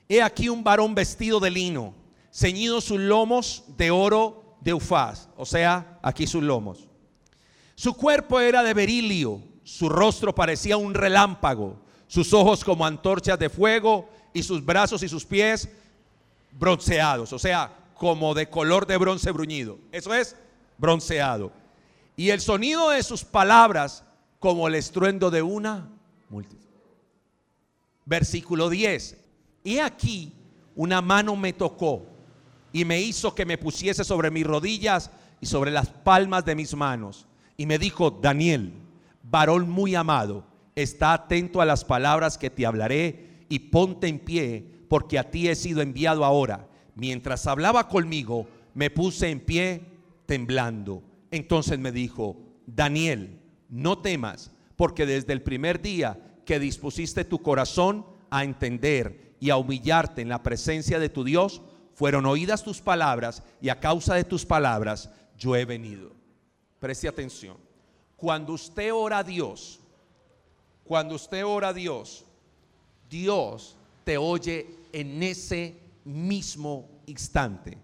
He 0.09 0.21
aquí 0.21 0.49
un 0.49 0.65
varón 0.65 0.95
vestido 0.95 1.39
de 1.41 1.51
lino, 1.51 1.95
ceñido 2.33 2.81
sus 2.81 2.99
lomos 2.99 3.65
de 3.77 3.91
oro 3.91 4.57
de 4.61 4.75
Ufaz. 4.75 5.29
O 5.37 5.47
sea, 5.47 5.99
aquí 6.03 6.27
sus 6.27 6.43
lomos. 6.43 6.89
Su 7.77 7.95
cuerpo 7.95 8.41
era 8.41 8.63
de 8.63 8.75
berilio, 8.75 9.43
su 9.63 9.89
rostro 9.89 10.35
parecía 10.35 10.77
un 10.77 10.95
relámpago, 10.95 11.79
sus 12.07 12.33
ojos 12.33 12.65
como 12.65 12.87
antorchas 12.87 13.39
de 13.39 13.51
fuego 13.51 14.09
y 14.33 14.43
sus 14.43 14.65
brazos 14.65 15.03
y 15.03 15.09
sus 15.09 15.25
pies 15.25 15.69
bronceados. 16.53 17.33
O 17.33 17.39
sea, 17.39 17.71
como 17.95 18.35
de 18.35 18.49
color 18.49 18.87
de 18.87 18.97
bronce 18.97 19.31
bruñido. 19.31 19.79
Eso 19.93 20.15
es 20.15 20.37
bronceado. 20.79 21.53
Y 22.17 22.31
el 22.31 22.41
sonido 22.41 22.91
de 22.91 23.03
sus 23.03 23.25
palabras 23.25 24.05
como 24.47 24.69
el 24.69 24.77
estruendo 24.77 25.29
de 25.33 25.43
una 25.43 25.89
multitud. 26.31 26.69
Versículo 28.05 28.71
10. 28.71 29.19
Y 29.65 29.79
aquí 29.79 30.35
una 30.77 31.03
mano 31.03 31.35
me 31.35 31.53
tocó 31.53 32.07
y 32.73 32.85
me 32.85 33.01
hizo 33.01 33.35
que 33.35 33.45
me 33.45 33.59
pusiese 33.59 34.05
sobre 34.05 34.31
mis 34.31 34.47
rodillas 34.47 35.11
y 35.41 35.47
sobre 35.47 35.73
las 35.73 35.89
palmas 35.89 36.45
de 36.45 36.55
mis 36.55 36.77
manos. 36.77 37.27
Y 37.57 37.67
me 37.67 37.77
dijo, 37.77 38.13
Daniel, 38.13 38.73
varón 39.25 39.69
muy 39.69 39.97
amado, 39.97 40.45
está 40.77 41.13
atento 41.13 41.61
a 41.61 41.65
las 41.65 41.85
palabras 41.85 42.39
que 42.39 42.49
te 42.49 42.67
hablaré 42.67 43.47
y 43.49 43.59
ponte 43.59 44.07
en 44.07 44.21
pie, 44.21 44.65
porque 44.89 45.19
a 45.19 45.29
ti 45.29 45.49
he 45.49 45.57
sido 45.57 45.83
enviado 45.83 46.25
ahora. 46.25 46.69
Mientras 46.95 47.49
hablaba 47.49 47.89
conmigo, 47.89 48.47
me 48.75 48.91
puse 48.91 49.29
en 49.29 49.41
pie 49.41 49.83
temblando. 50.25 51.03
Entonces 51.33 51.81
me 51.81 51.91
dijo, 51.91 52.37
Daniel, 52.65 53.41
no 53.69 53.99
temas, 53.99 54.51
porque 54.77 55.07
desde 55.07 55.33
el 55.33 55.43
primer 55.43 55.81
día 55.81 56.19
que 56.45 56.59
dispusiste 56.59 57.25
tu 57.25 57.41
corazón 57.43 58.07
a 58.31 58.45
entender 58.45 59.35
y 59.41 59.51
a 59.51 59.57
humillarte 59.57 60.23
en 60.23 60.29
la 60.29 60.43
presencia 60.43 60.99
de 60.99 61.09
tu 61.09 61.25
Dios, 61.25 61.63
fueron 61.95 62.27
oídas 62.27 62.63
tus 62.63 62.81
palabras 62.81 63.43
y 63.61 63.69
a 63.69 63.81
causa 63.81 64.15
de 64.15 64.25
tus 64.25 64.45
palabras 64.45 65.11
yo 65.39 65.57
he 65.57 65.65
venido. 65.65 66.13
Preste 66.79 67.09
atención. 67.09 67.57
Cuando 68.17 68.53
usted 68.53 68.93
ora 68.93 69.19
a 69.19 69.25
Dios, 69.25 69.81
cuando 70.85 71.15
usted 71.15 71.45
ora 71.45 71.69
a 71.69 71.73
Dios, 71.73 72.25
Dios 73.09 73.77
te 74.05 74.19
oye 74.19 74.67
en 74.93 75.23
ese 75.23 75.81
mismo 76.05 76.89
instante. 77.07 77.77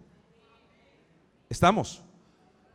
¿Estamos? 1.48 2.02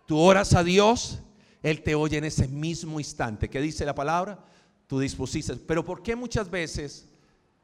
Tú 0.05 0.17
oras 0.17 0.53
a 0.53 0.63
Dios, 0.63 1.19
Él 1.63 1.81
te 1.81 1.95
oye 1.95 2.17
en 2.17 2.25
ese 2.25 2.47
mismo 2.47 2.99
instante. 2.99 3.49
¿Qué 3.49 3.61
dice 3.61 3.85
la 3.85 3.95
palabra? 3.95 4.39
Tú 4.87 4.99
dispusiste. 4.99 5.55
Pero 5.55 5.83
¿por 5.83 6.01
qué 6.01 6.15
muchas 6.15 6.49
veces 6.49 7.05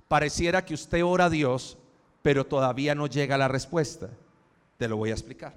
pareciera 0.07 0.65
que 0.65 0.73
usted 0.73 1.03
ora 1.03 1.25
a 1.25 1.29
Dios, 1.29 1.77
pero 2.21 2.45
todavía 2.45 2.95
no 2.95 3.07
llega 3.07 3.37
la 3.37 3.47
respuesta? 3.47 4.09
Te 4.77 4.87
lo 4.87 4.97
voy 4.97 5.11
a 5.11 5.13
explicar. 5.13 5.55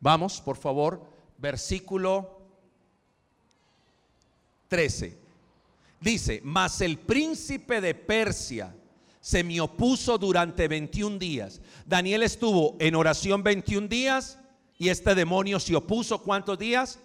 Vamos, 0.00 0.40
por 0.40 0.56
favor, 0.56 1.02
versículo 1.38 2.40
13. 4.68 5.18
Dice, 6.00 6.40
mas 6.42 6.80
el 6.80 6.98
príncipe 6.98 7.80
de 7.80 7.94
Persia 7.94 8.74
se 9.20 9.44
me 9.44 9.60
opuso 9.60 10.16
durante 10.16 10.66
21 10.66 11.18
días. 11.18 11.60
Daniel 11.84 12.22
estuvo 12.22 12.76
en 12.78 12.94
oración 12.94 13.42
21 13.42 13.86
días 13.88 14.38
y 14.78 14.88
este 14.88 15.14
demonio 15.14 15.60
se 15.60 15.76
opuso 15.76 16.22
cuántos 16.22 16.58
días. 16.58 16.98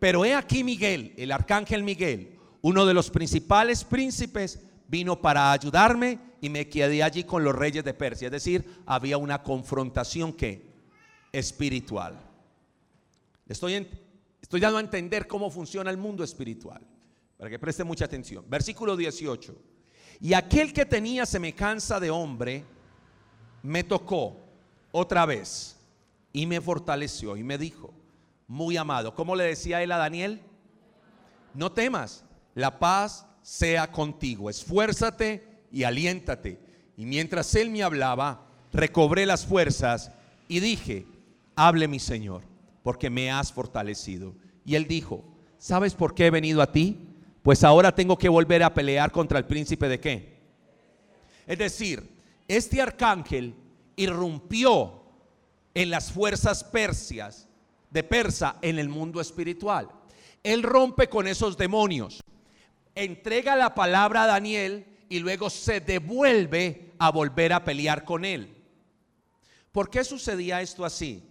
Pero 0.00 0.24
he 0.24 0.34
aquí 0.34 0.64
Miguel, 0.64 1.14
el 1.16 1.30
arcángel 1.30 1.84
Miguel, 1.84 2.38
uno 2.62 2.86
de 2.86 2.94
los 2.94 3.10
principales 3.10 3.84
príncipes, 3.84 4.58
vino 4.88 5.20
para 5.20 5.52
ayudarme 5.52 6.18
y 6.40 6.48
me 6.48 6.68
quedé 6.68 7.02
allí 7.02 7.22
con 7.24 7.44
los 7.44 7.54
reyes 7.54 7.84
de 7.84 7.94
Persia. 7.94 8.26
Es 8.26 8.32
decir, 8.32 8.82
había 8.86 9.18
una 9.18 9.42
confrontación 9.42 10.32
que 10.32 10.68
espiritual. 11.32 12.18
Estoy, 13.46 13.86
estoy 14.40 14.60
dando 14.60 14.78
a 14.78 14.80
entender 14.80 15.26
cómo 15.26 15.50
funciona 15.50 15.90
el 15.90 15.96
mundo 15.96 16.24
espiritual, 16.24 16.80
para 17.36 17.50
que 17.50 17.58
preste 17.58 17.84
mucha 17.84 18.06
atención. 18.06 18.44
Versículo 18.48 18.96
18. 18.96 19.54
Y 20.22 20.32
aquel 20.32 20.72
que 20.72 20.86
tenía 20.86 21.26
semejanza 21.26 22.00
de 22.00 22.10
hombre 22.10 22.64
me 23.62 23.84
tocó 23.84 24.36
otra 24.92 25.26
vez 25.26 25.76
y 26.32 26.46
me 26.46 26.60
fortaleció 26.60 27.36
y 27.36 27.44
me 27.44 27.58
dijo, 27.58 27.92
muy 28.50 28.76
amado, 28.76 29.14
¿cómo 29.14 29.36
le 29.36 29.44
decía 29.44 29.80
él 29.80 29.92
a 29.92 29.96
Daniel? 29.96 30.40
No 31.54 31.70
temas, 31.70 32.24
la 32.56 32.80
paz 32.80 33.24
sea 33.42 33.92
contigo, 33.92 34.50
esfuérzate 34.50 35.46
y 35.70 35.84
aliéntate. 35.84 36.58
Y 36.96 37.06
mientras 37.06 37.54
él 37.54 37.70
me 37.70 37.84
hablaba, 37.84 38.44
recobré 38.72 39.24
las 39.24 39.46
fuerzas 39.46 40.10
y 40.48 40.58
dije, 40.58 41.06
hable 41.54 41.86
mi 41.86 42.00
Señor, 42.00 42.42
porque 42.82 43.08
me 43.08 43.30
has 43.30 43.52
fortalecido. 43.52 44.34
Y 44.64 44.74
él 44.74 44.88
dijo, 44.88 45.22
¿sabes 45.56 45.94
por 45.94 46.12
qué 46.12 46.26
he 46.26 46.30
venido 46.30 46.60
a 46.60 46.72
ti? 46.72 46.98
Pues 47.44 47.62
ahora 47.62 47.94
tengo 47.94 48.18
que 48.18 48.28
volver 48.28 48.64
a 48.64 48.74
pelear 48.74 49.12
contra 49.12 49.38
el 49.38 49.44
príncipe 49.44 49.88
de 49.88 50.00
qué. 50.00 50.40
Es 51.46 51.56
decir, 51.56 52.02
este 52.48 52.82
arcángel 52.82 53.54
irrumpió 53.94 55.04
en 55.72 55.88
las 55.88 56.10
fuerzas 56.10 56.64
persias 56.64 57.46
de 57.90 58.02
Persa 58.02 58.56
en 58.62 58.78
el 58.78 58.88
mundo 58.88 59.20
espiritual. 59.20 59.88
Él 60.42 60.62
rompe 60.62 61.08
con 61.08 61.26
esos 61.26 61.56
demonios, 61.56 62.22
entrega 62.94 63.56
la 63.56 63.74
palabra 63.74 64.24
a 64.24 64.26
Daniel 64.26 64.86
y 65.08 65.18
luego 65.18 65.50
se 65.50 65.80
devuelve 65.80 66.92
a 66.98 67.10
volver 67.10 67.52
a 67.52 67.64
pelear 67.64 68.04
con 68.04 68.24
él. 68.24 68.56
¿Por 69.72 69.90
qué 69.90 70.04
sucedía 70.04 70.62
esto 70.62 70.84
así? 70.84 71.22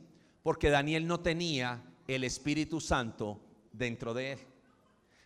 Porque 0.43 0.69
Daniel 0.69 1.07
no 1.07 1.19
tenía 1.19 1.81
el 2.07 2.23
Espíritu 2.23 2.79
Santo 2.79 3.39
dentro 3.71 4.13
de 4.13 4.33
él. 4.33 4.39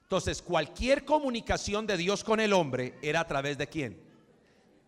Entonces, 0.04 0.42
cualquier 0.42 1.06
comunicación 1.06 1.88
de 1.88 1.98
Dios 1.98 2.24
con 2.24 2.40
el 2.40 2.54
hombre 2.54 2.96
era 3.02 3.22
a 3.22 3.28
través 3.28 3.58
de 3.58 3.68
quién? 3.68 4.00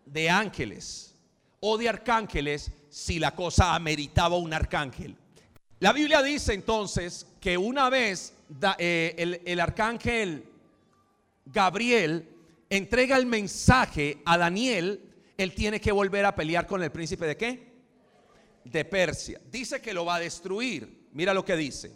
De 0.04 0.30
ángeles 0.30 1.14
o 1.60 1.76
de 1.76 1.88
arcángeles 1.88 2.70
si 2.88 3.18
la 3.18 3.34
cosa 3.34 3.74
ameritaba 3.74 4.36
un 4.36 4.52
arcángel. 4.52 5.16
La 5.78 5.92
Biblia 5.92 6.22
dice 6.22 6.54
entonces 6.54 7.26
que 7.38 7.58
una 7.58 7.90
vez 7.90 8.32
eh, 8.78 9.14
el, 9.18 9.42
el 9.44 9.60
arcángel 9.60 10.44
Gabriel 11.44 12.28
entrega 12.70 13.16
el 13.16 13.26
mensaje 13.26 14.18
a 14.24 14.38
Daniel, 14.38 15.00
él 15.36 15.54
tiene 15.54 15.80
que 15.80 15.92
volver 15.92 16.24
a 16.24 16.34
pelear 16.34 16.66
con 16.66 16.82
el 16.82 16.90
príncipe 16.90 17.26
de 17.26 17.36
qué? 17.36 17.72
De 18.64 18.84
Persia. 18.84 19.40
Dice 19.50 19.80
que 19.80 19.92
lo 19.92 20.04
va 20.06 20.16
a 20.16 20.20
destruir. 20.20 21.08
Mira 21.12 21.34
lo 21.34 21.44
que 21.44 21.56
dice. 21.56 21.92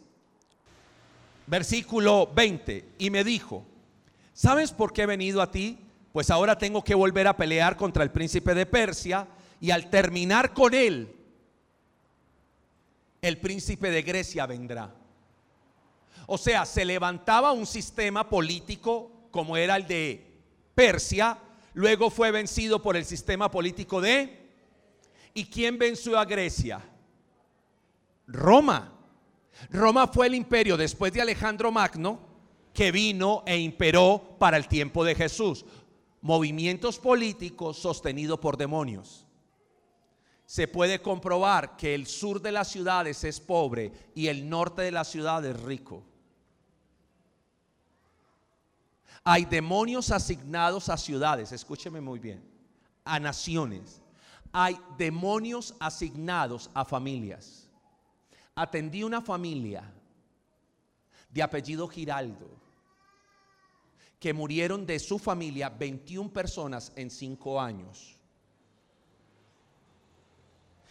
Versículo 1.46 2.30
20. 2.34 2.84
Y 2.98 3.10
me 3.10 3.24
dijo, 3.24 3.66
¿sabes 4.34 4.72
por 4.72 4.92
qué 4.92 5.02
he 5.02 5.06
venido 5.06 5.40
a 5.42 5.50
ti? 5.50 5.78
Pues 6.12 6.30
ahora 6.30 6.58
tengo 6.58 6.84
que 6.84 6.94
volver 6.94 7.26
a 7.26 7.36
pelear 7.36 7.76
contra 7.76 8.02
el 8.02 8.10
príncipe 8.10 8.54
de 8.54 8.66
Persia 8.66 9.26
y 9.60 9.70
al 9.70 9.90
terminar 9.90 10.52
con 10.52 10.74
él, 10.74 11.14
el 13.22 13.38
príncipe 13.38 13.90
de 13.90 14.02
Grecia 14.02 14.46
vendrá. 14.46 14.94
O 16.26 16.38
sea, 16.38 16.64
se 16.64 16.84
levantaba 16.84 17.52
un 17.52 17.66
sistema 17.66 18.28
político 18.28 19.10
como 19.30 19.56
era 19.56 19.76
el 19.76 19.86
de 19.86 20.26
Persia, 20.74 21.38
luego 21.74 22.10
fue 22.10 22.30
vencido 22.30 22.82
por 22.82 22.96
el 22.96 23.04
sistema 23.04 23.50
político 23.50 24.00
de... 24.00 24.38
¿Y 25.32 25.44
quién 25.44 25.78
venció 25.78 26.18
a 26.18 26.24
Grecia? 26.24 26.80
Roma. 28.26 28.92
Roma 29.70 30.08
fue 30.08 30.26
el 30.26 30.34
imperio 30.34 30.76
después 30.76 31.12
de 31.12 31.20
Alejandro 31.20 31.70
Magno 31.70 32.18
que 32.72 32.90
vino 32.90 33.42
e 33.46 33.58
imperó 33.58 34.36
para 34.38 34.56
el 34.56 34.66
tiempo 34.66 35.04
de 35.04 35.14
Jesús. 35.14 35.64
Movimientos 36.20 36.98
políticos 36.98 37.78
sostenidos 37.78 38.38
por 38.38 38.56
demonios. 38.56 39.26
Se 40.50 40.66
puede 40.66 41.00
comprobar 41.00 41.76
que 41.76 41.94
el 41.94 42.08
sur 42.08 42.42
de 42.42 42.50
las 42.50 42.66
ciudades 42.66 43.22
es 43.22 43.38
pobre 43.38 43.92
y 44.16 44.26
el 44.26 44.48
norte 44.48 44.82
de 44.82 44.90
las 44.90 45.06
ciudades 45.06 45.54
es 45.54 45.62
rico. 45.62 46.02
Hay 49.22 49.44
demonios 49.44 50.10
asignados 50.10 50.88
a 50.88 50.96
ciudades, 50.96 51.52
escúcheme 51.52 52.00
muy 52.00 52.18
bien, 52.18 52.42
a 53.04 53.20
naciones. 53.20 54.02
Hay 54.50 54.76
demonios 54.98 55.72
asignados 55.78 56.68
a 56.74 56.84
familias. 56.84 57.68
Atendí 58.56 59.04
una 59.04 59.22
familia 59.22 59.88
de 61.28 61.44
apellido 61.44 61.86
Giraldo 61.86 62.50
que 64.18 64.34
murieron 64.34 64.84
de 64.84 64.98
su 64.98 65.20
familia 65.20 65.68
21 65.68 66.32
personas 66.32 66.92
en 66.96 67.08
5 67.08 67.60
años. 67.60 68.19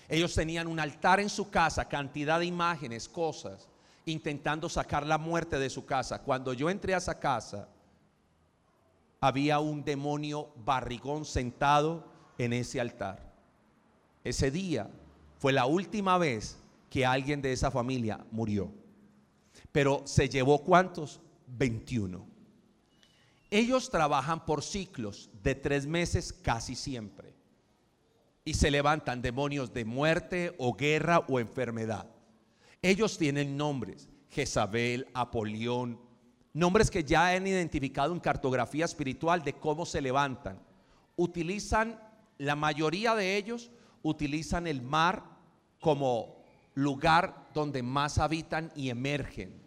Ellos 0.10 0.34
tenían 0.34 0.68
un 0.68 0.80
altar 0.80 1.20
en 1.20 1.30
su 1.30 1.52
casa, 1.52 1.88
cantidad 1.88 2.40
de 2.40 2.46
imágenes, 2.48 3.08
cosas, 3.08 3.70
intentando 4.06 4.68
sacar 4.68 5.06
la 5.06 5.20
muerte 5.20 5.60
de 5.60 5.70
su 5.70 5.86
casa. 5.86 6.24
Cuando 6.24 6.52
yo 6.54 6.68
entré 6.70 6.96
a 6.96 6.98
esa 6.98 7.20
casa, 7.20 7.70
había 9.22 9.60
un 9.60 9.84
demonio 9.84 10.50
barrigón 10.66 11.26
sentado 11.26 12.12
en 12.40 12.54
ese 12.54 12.82
altar. 12.82 13.34
Ese 14.24 14.50
día 14.50 14.90
fue 15.38 15.54
la 15.54 15.68
última 15.68 16.18
vez 16.18 16.58
que 16.90 17.06
alguien 17.06 17.42
de 17.42 17.54
esa 17.54 17.70
familia 17.70 18.26
murió. 18.32 18.72
Pero 19.72 20.02
se 20.06 20.28
llevó 20.28 20.64
cuántos? 20.64 21.20
21. 21.46 22.26
Ellos 23.52 23.90
trabajan 23.90 24.46
por 24.46 24.64
ciclos 24.64 25.30
de 25.44 25.56
tres 25.56 25.86
meses 25.86 26.34
casi 26.34 26.76
siempre. 26.76 27.29
Y 28.50 28.56
se 28.56 28.72
levantan 28.72 29.22
demonios 29.22 29.76
de 29.76 29.86
muerte 29.86 30.56
o 30.58 30.74
guerra 30.74 31.20
o 31.20 31.40
enfermedad. 31.40 32.10
Ellos 32.82 33.16
tienen 33.20 33.56
nombres. 33.56 34.10
Jezabel, 34.32 35.08
Apolión, 35.14 36.00
Nombres 36.54 36.90
que 36.90 37.04
ya 37.04 37.28
han 37.28 37.46
identificado 37.46 38.12
en 38.12 38.20
cartografía 38.20 38.86
espiritual 38.86 39.44
de 39.44 39.54
cómo 39.54 39.86
se 39.86 40.02
levantan. 40.02 40.60
Utilizan, 41.16 42.00
la 42.40 42.56
mayoría 42.56 43.14
de 43.14 43.38
ellos 43.38 43.70
utilizan 44.02 44.66
el 44.66 44.82
mar 44.82 45.26
como 45.80 46.44
lugar 46.74 47.50
donde 47.54 47.84
más 47.84 48.18
habitan 48.18 48.72
y 48.76 48.90
emergen. 48.90 49.62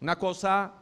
Una 0.00 0.18
cosa 0.18 0.72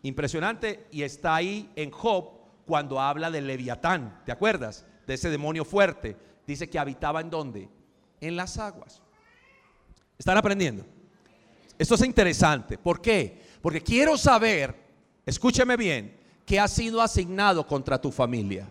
impresionante 0.00 0.86
y 0.90 1.02
está 1.02 1.34
ahí 1.34 1.70
en 1.76 1.90
Job 1.90 2.30
cuando 2.64 2.98
habla 2.98 3.30
del 3.30 3.46
Leviatán, 3.46 4.22
¿te 4.24 4.32
acuerdas? 4.32 4.86
De 5.06 5.12
ese 5.12 5.28
demonio 5.28 5.66
fuerte. 5.66 6.31
Dice 6.46 6.68
que 6.68 6.78
habitaba 6.78 7.20
en 7.20 7.30
dónde? 7.30 7.68
En 8.20 8.36
las 8.36 8.58
aguas. 8.58 9.00
¿Están 10.18 10.36
aprendiendo? 10.36 10.84
Esto 11.78 11.94
es 11.94 12.02
interesante. 12.02 12.78
¿Por 12.78 13.00
qué? 13.00 13.42
Porque 13.60 13.80
quiero 13.80 14.16
saber, 14.16 14.74
escúcheme 15.26 15.76
bien, 15.76 16.16
que 16.46 16.60
ha 16.60 16.68
sido 16.68 17.00
asignado 17.00 17.66
contra 17.66 18.00
tu 18.00 18.10
familia. 18.10 18.68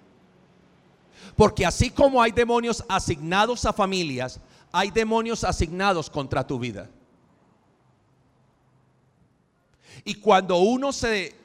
Porque 1.36 1.66
así 1.66 1.90
como 1.90 2.22
hay 2.22 2.32
demonios 2.32 2.84
asignados 2.88 3.66
a 3.66 3.74
familias, 3.74 4.40
hay 4.72 4.92
demonios 4.92 5.44
asignados 5.44 6.10
contra 6.10 6.46
tu 6.46 6.60
vida. 6.60 6.90
Y 10.04 10.16
cuando 10.16 10.58
uno 10.58 10.92
se, 10.92 11.36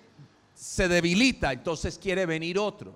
se 0.55 0.89
debilita, 0.89 1.53
entonces 1.53 1.99
quiere 1.99 2.27
venir 2.27 2.59
otro. 2.59 2.95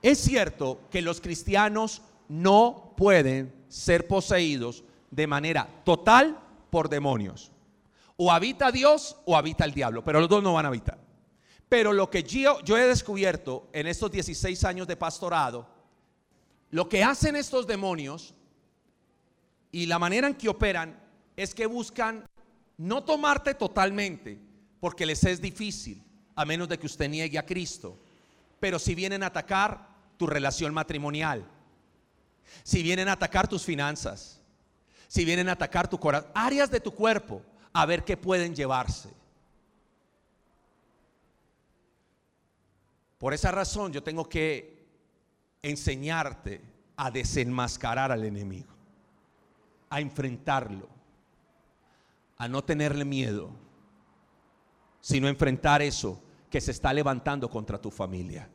Es 0.00 0.18
cierto 0.18 0.80
que 0.90 1.02
los 1.02 1.20
cristianos 1.20 2.02
no 2.32 2.94
pueden 2.96 3.52
ser 3.68 4.08
poseídos 4.08 4.84
de 5.10 5.26
manera 5.26 5.68
total 5.84 6.40
por 6.70 6.88
demonios. 6.88 7.52
O 8.16 8.32
habita 8.32 8.72
Dios 8.72 9.18
o 9.26 9.36
habita 9.36 9.66
el 9.66 9.74
diablo, 9.74 10.02
pero 10.02 10.18
los 10.18 10.30
dos 10.30 10.42
no 10.42 10.54
van 10.54 10.64
a 10.64 10.68
habitar. 10.68 10.98
Pero 11.68 11.92
lo 11.92 12.08
que 12.08 12.22
yo, 12.22 12.58
yo 12.62 12.78
he 12.78 12.86
descubierto 12.86 13.68
en 13.74 13.86
estos 13.86 14.10
16 14.10 14.64
años 14.64 14.86
de 14.86 14.96
pastorado, 14.96 15.68
lo 16.70 16.88
que 16.88 17.04
hacen 17.04 17.36
estos 17.36 17.66
demonios 17.66 18.34
y 19.70 19.84
la 19.84 19.98
manera 19.98 20.26
en 20.26 20.34
que 20.34 20.48
operan 20.48 20.98
es 21.36 21.54
que 21.54 21.66
buscan 21.66 22.24
no 22.78 23.04
tomarte 23.04 23.52
totalmente, 23.52 24.38
porque 24.80 25.04
les 25.04 25.22
es 25.24 25.38
difícil, 25.38 26.02
a 26.34 26.46
menos 26.46 26.66
de 26.70 26.78
que 26.78 26.86
usted 26.86 27.10
niegue 27.10 27.38
a 27.38 27.44
Cristo. 27.44 27.98
Pero 28.58 28.78
si 28.78 28.94
vienen 28.94 29.22
a 29.22 29.26
atacar 29.26 29.86
tu 30.16 30.26
relación 30.26 30.72
matrimonial, 30.72 31.46
si 32.62 32.82
vienen 32.82 33.08
a 33.08 33.12
atacar 33.12 33.48
tus 33.48 33.64
finanzas, 33.64 34.40
si 35.08 35.24
vienen 35.24 35.48
a 35.48 35.52
atacar 35.52 35.88
tu 35.88 35.98
corazón, 35.98 36.30
áreas 36.34 36.70
de 36.70 36.80
tu 36.80 36.92
cuerpo 36.92 37.42
a 37.72 37.86
ver 37.86 38.04
qué 38.04 38.16
pueden 38.16 38.54
llevarse. 38.54 39.10
Por 43.18 43.34
esa 43.34 43.50
razón 43.50 43.92
yo 43.92 44.02
tengo 44.02 44.28
que 44.28 44.84
enseñarte 45.62 46.60
a 46.96 47.10
desenmascarar 47.10 48.10
al 48.10 48.24
enemigo, 48.24 48.72
a 49.90 50.00
enfrentarlo, 50.00 50.88
a 52.36 52.48
no 52.48 52.64
tenerle 52.64 53.04
miedo, 53.04 53.50
sino 55.00 55.28
enfrentar 55.28 55.82
eso 55.82 56.20
que 56.50 56.60
se 56.60 56.72
está 56.72 56.92
levantando 56.92 57.48
contra 57.48 57.80
tu 57.80 57.90
familia. 57.90 58.48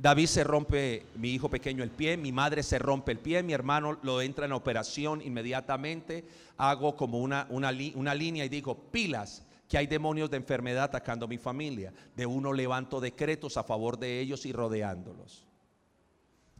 David 0.00 0.26
se 0.26 0.44
rompe, 0.44 1.06
mi 1.16 1.30
hijo 1.30 1.50
pequeño, 1.50 1.82
el 1.82 1.90
pie, 1.90 2.16
mi 2.16 2.30
madre 2.30 2.62
se 2.62 2.78
rompe 2.78 3.10
el 3.10 3.18
pie, 3.18 3.42
mi 3.42 3.52
hermano 3.52 3.98
lo 4.02 4.22
entra 4.22 4.46
en 4.46 4.52
operación 4.52 5.20
inmediatamente, 5.20 6.24
hago 6.56 6.94
como 6.94 7.18
una, 7.18 7.48
una, 7.50 7.72
línea 7.72 8.44
y 8.44 8.48
digo, 8.48 8.76
pilas, 8.92 9.44
que 9.68 9.76
hay 9.76 9.88
demonios 9.88 10.30
de 10.30 10.36
enfermedad 10.36 10.84
atacando 10.84 11.26
a 11.26 11.28
mi 11.28 11.36
familia. 11.36 11.92
De 12.14 12.26
uno 12.26 12.52
levanto 12.52 13.00
decretos 13.00 13.56
a 13.56 13.64
favor 13.64 13.98
de 13.98 14.20
ellos 14.20 14.46
y 14.46 14.52
rodeándolos. 14.52 15.44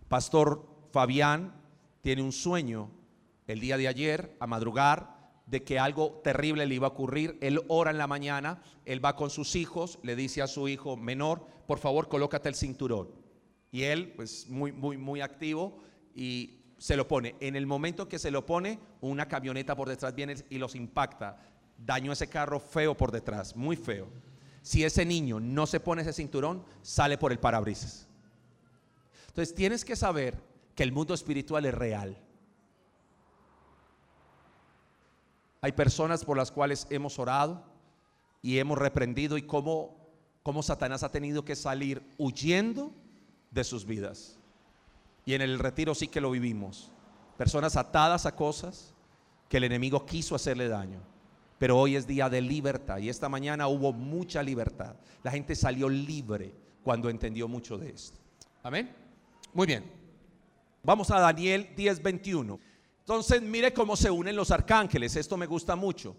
Pastor 0.08 0.66
Fabián 0.90 1.54
tiene 2.02 2.22
un 2.22 2.32
sueño 2.32 2.90
el 3.46 3.60
día 3.60 3.76
de 3.76 3.86
ayer 3.86 4.36
a 4.40 4.48
madrugar 4.48 5.16
de 5.46 5.62
que 5.62 5.78
algo 5.78 6.20
terrible 6.24 6.66
le 6.66 6.74
iba 6.74 6.88
a 6.88 6.90
ocurrir. 6.90 7.38
Él 7.40 7.60
ora 7.68 7.92
en 7.92 7.98
la 7.98 8.08
mañana, 8.08 8.62
él 8.84 9.02
va 9.02 9.14
con 9.14 9.30
sus 9.30 9.54
hijos, 9.54 10.00
le 10.02 10.16
dice 10.16 10.42
a 10.42 10.48
su 10.48 10.66
hijo 10.66 10.96
menor, 10.96 11.46
por 11.68 11.78
favor 11.78 12.08
colócate 12.08 12.48
el 12.48 12.56
cinturón. 12.56 13.27
Y 13.70 13.82
él, 13.82 14.12
pues 14.16 14.48
muy, 14.48 14.72
muy, 14.72 14.96
muy 14.96 15.20
activo 15.20 15.82
y 16.14 16.58
se 16.78 16.96
lo 16.96 17.06
pone. 17.06 17.34
En 17.40 17.56
el 17.56 17.66
momento 17.66 18.08
que 18.08 18.18
se 18.18 18.30
lo 18.30 18.46
pone, 18.46 18.78
una 19.00 19.26
camioneta 19.26 19.76
por 19.76 19.88
detrás 19.88 20.14
viene 20.14 20.36
y 20.48 20.58
los 20.58 20.74
impacta. 20.74 21.40
Dañó 21.76 22.12
ese 22.12 22.28
carro 22.28 22.60
feo 22.60 22.96
por 22.96 23.12
detrás, 23.12 23.54
muy 23.54 23.76
feo. 23.76 24.08
Si 24.62 24.84
ese 24.84 25.04
niño 25.04 25.40
no 25.40 25.66
se 25.66 25.80
pone 25.80 26.02
ese 26.02 26.12
cinturón, 26.12 26.64
sale 26.82 27.18
por 27.18 27.32
el 27.32 27.38
parabrisas. 27.38 28.08
Entonces 29.28 29.54
tienes 29.54 29.84
que 29.84 29.96
saber 29.96 30.38
que 30.74 30.82
el 30.82 30.92
mundo 30.92 31.14
espiritual 31.14 31.64
es 31.66 31.74
real. 31.74 32.18
Hay 35.60 35.72
personas 35.72 36.24
por 36.24 36.36
las 36.36 36.52
cuales 36.52 36.86
hemos 36.90 37.18
orado 37.18 37.64
y 38.42 38.58
hemos 38.58 38.78
reprendido 38.78 39.36
y 39.36 39.42
cómo, 39.42 39.96
cómo 40.42 40.62
Satanás 40.62 41.02
ha 41.02 41.10
tenido 41.10 41.44
que 41.44 41.56
salir 41.56 42.02
huyendo 42.16 42.92
de 43.50 43.64
sus 43.64 43.84
vidas. 43.84 44.38
Y 45.24 45.34
en 45.34 45.42
el 45.42 45.58
retiro 45.58 45.94
sí 45.94 46.08
que 46.08 46.20
lo 46.20 46.30
vivimos. 46.30 46.90
Personas 47.36 47.76
atadas 47.76 48.26
a 48.26 48.34
cosas 48.34 48.94
que 49.48 49.58
el 49.58 49.64
enemigo 49.64 50.04
quiso 50.06 50.34
hacerle 50.34 50.68
daño. 50.68 51.00
Pero 51.58 51.76
hoy 51.78 51.96
es 51.96 52.06
día 52.06 52.28
de 52.28 52.40
libertad 52.40 52.98
y 52.98 53.08
esta 53.08 53.28
mañana 53.28 53.68
hubo 53.68 53.92
mucha 53.92 54.42
libertad. 54.42 54.94
La 55.22 55.30
gente 55.30 55.56
salió 55.56 55.88
libre 55.88 56.54
cuando 56.82 57.10
entendió 57.10 57.48
mucho 57.48 57.76
de 57.76 57.90
esto. 57.90 58.18
Amén. 58.62 58.94
Muy 59.52 59.66
bien. 59.66 59.84
Vamos 60.82 61.10
a 61.10 61.18
Daniel 61.18 61.74
10:21. 61.76 62.58
Entonces, 63.00 63.42
mire 63.42 63.72
cómo 63.72 63.96
se 63.96 64.10
unen 64.10 64.36
los 64.36 64.50
arcángeles. 64.50 65.16
Esto 65.16 65.36
me 65.36 65.46
gusta 65.46 65.74
mucho. 65.76 66.14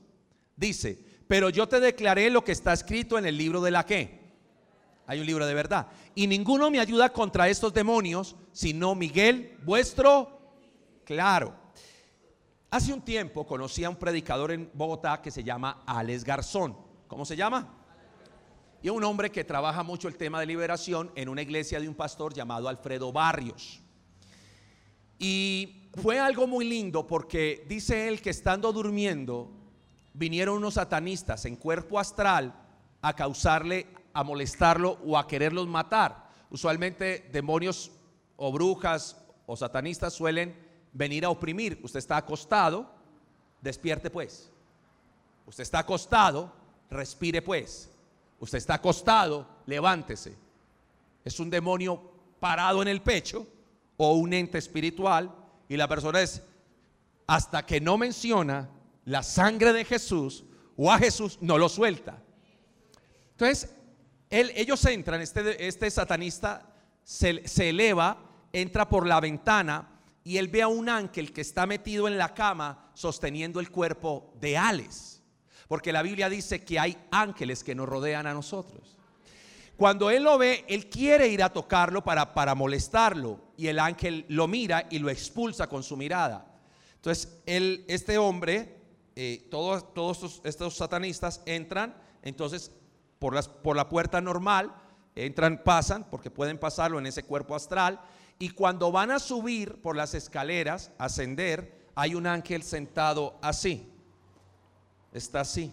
Dice, 0.55 0.97
Pero 1.27 1.51
yo 1.51 1.67
te 1.67 1.79
declaré 1.79 2.31
lo 2.31 2.43
que 2.43 2.51
está 2.51 2.73
escrito 2.73 3.17
en 3.17 3.25
el 3.27 3.37
libro 3.37 3.61
de 3.61 3.69
la 3.69 3.85
qué. 3.85 4.18
Hay 5.09 5.19
un 5.19 5.25
libro 5.25 5.47
de 5.47 5.55
verdad. 5.55 5.87
Y 6.13 6.27
ninguno 6.27 6.69
me 6.69 6.79
ayuda 6.79 7.11
contra 7.11 7.49
estos 7.49 7.73
demonios, 7.73 8.35
sino 8.51 8.93
Miguel, 8.93 9.57
vuestro 9.63 10.39
claro. 11.03 11.55
Hace 12.69 12.93
un 12.93 13.01
tiempo 13.01 13.47
conocí 13.47 13.83
a 13.83 13.89
un 13.89 13.95
predicador 13.95 14.51
en 14.51 14.69
Bogotá 14.71 15.19
que 15.19 15.31
se 15.31 15.43
llama 15.43 15.81
Alex 15.87 16.23
Garzón. 16.23 16.77
¿Cómo 17.07 17.25
se 17.25 17.35
llama? 17.35 17.73
Y 18.83 18.89
un 18.89 19.03
hombre 19.03 19.31
que 19.31 19.43
trabaja 19.43 19.81
mucho 19.81 20.07
el 20.07 20.15
tema 20.15 20.39
de 20.39 20.45
liberación 20.45 21.11
en 21.15 21.27
una 21.27 21.41
iglesia 21.41 21.79
de 21.79 21.89
un 21.89 21.95
pastor 21.95 22.31
llamado 22.31 22.69
Alfredo 22.69 23.11
Barrios. 23.11 23.81
Y 25.17 25.89
fue 25.95 26.19
algo 26.19 26.45
muy 26.45 26.65
lindo 26.69 27.07
porque 27.07 27.65
dice 27.67 28.07
él 28.07 28.21
que 28.21 28.29
estando 28.29 28.71
durmiendo 28.71 29.49
vinieron 30.13 30.57
unos 30.57 30.75
satanistas 30.75 31.45
en 31.45 31.55
cuerpo 31.55 31.97
astral 31.97 32.53
a 33.01 33.15
causarle, 33.15 33.87
a 34.13 34.23
molestarlo 34.23 34.99
o 35.05 35.17
a 35.17 35.27
quererlos 35.27 35.67
matar. 35.67 36.29
Usualmente 36.49 37.29
demonios 37.31 37.91
o 38.37 38.51
brujas 38.51 39.17
o 39.45 39.55
satanistas 39.55 40.13
suelen 40.13 40.55
venir 40.93 41.25
a 41.25 41.29
oprimir. 41.29 41.79
Usted 41.83 41.99
está 41.99 42.17
acostado, 42.17 42.89
despierte 43.61 44.09
pues. 44.09 44.51
Usted 45.45 45.63
está 45.63 45.79
acostado, 45.79 46.51
respire 46.89 47.41
pues. 47.41 47.89
Usted 48.39 48.57
está 48.57 48.75
acostado, 48.75 49.47
levántese. 49.65 50.35
Es 51.25 51.39
un 51.39 51.49
demonio 51.49 52.01
parado 52.39 52.81
en 52.81 52.87
el 52.87 53.01
pecho 53.01 53.45
o 53.97 54.13
un 54.13 54.33
ente 54.33 54.57
espiritual 54.57 55.35
y 55.67 55.75
la 55.75 55.87
persona 55.87 56.21
es, 56.21 56.41
hasta 57.27 57.65
que 57.65 57.81
no 57.81 57.97
menciona 57.97 58.69
la 59.05 59.23
sangre 59.23 59.73
de 59.73 59.85
Jesús 59.85 60.43
o 60.77 60.91
a 60.91 60.97
Jesús, 60.97 61.37
no 61.41 61.57
lo 61.57 61.67
suelta. 61.67 62.21
Entonces, 63.31 63.75
ellos 64.29 64.85
entran, 64.85 65.21
este, 65.21 65.67
este 65.67 65.89
satanista 65.89 66.73
se, 67.03 67.47
se 67.47 67.69
eleva, 67.69 68.21
entra 68.53 68.87
por 68.87 69.07
la 69.07 69.19
ventana 69.19 70.01
y 70.23 70.37
él 70.37 70.47
ve 70.47 70.61
a 70.61 70.67
un 70.67 70.89
ángel 70.89 71.33
que 71.33 71.41
está 71.41 71.65
metido 71.65 72.07
en 72.07 72.17
la 72.17 72.33
cama 72.33 72.91
sosteniendo 72.93 73.59
el 73.59 73.71
cuerpo 73.71 74.33
de 74.39 74.57
Alex. 74.57 75.21
Porque 75.67 75.93
la 75.93 76.01
Biblia 76.01 76.29
dice 76.29 76.63
que 76.63 76.79
hay 76.79 76.97
ángeles 77.11 77.63
que 77.63 77.75
nos 77.75 77.87
rodean 77.87 78.27
a 78.27 78.33
nosotros. 78.33 78.97
Cuando 79.77 80.09
él 80.09 80.23
lo 80.23 80.37
ve, 80.37 80.65
él 80.67 80.89
quiere 80.89 81.29
ir 81.29 81.41
a 81.41 81.53
tocarlo 81.53 82.03
para, 82.03 82.33
para 82.33 82.53
molestarlo. 82.53 83.39
Y 83.55 83.67
el 83.67 83.79
ángel 83.79 84.25
lo 84.27 84.47
mira 84.47 84.87
y 84.89 84.99
lo 84.99 85.09
expulsa 85.09 85.67
con 85.67 85.83
su 85.83 85.95
mirada. 85.95 86.45
Entonces, 86.95 87.39
él, 87.45 87.85
este 87.87 88.17
hombre, 88.17 88.75
eh, 89.15 89.47
todos, 89.49 89.93
todos 89.93 90.41
estos, 90.43 90.75
satanistas 90.75 91.41
entran, 91.45 91.95
entonces, 92.23 92.71
por, 93.19 93.35
las, 93.35 93.47
por 93.47 93.75
la 93.75 93.89
puerta 93.89 94.21
normal, 94.21 94.73
entran, 95.15 95.61
pasan, 95.63 96.05
porque 96.09 96.31
pueden 96.31 96.57
pasarlo 96.57 96.99
en 96.99 97.05
ese 97.05 97.23
cuerpo 97.23 97.55
astral. 97.55 97.99
Y 98.39 98.49
cuando 98.49 98.91
van 98.91 99.11
a 99.11 99.19
subir 99.19 99.81
por 99.81 99.95
las 99.95 100.13
escaleras, 100.13 100.91
ascender, 100.97 101.87
hay 101.95 102.15
un 102.15 102.25
ángel 102.25 102.63
sentado 102.63 103.37
así 103.41 103.93
está 105.13 105.41
así. 105.41 105.71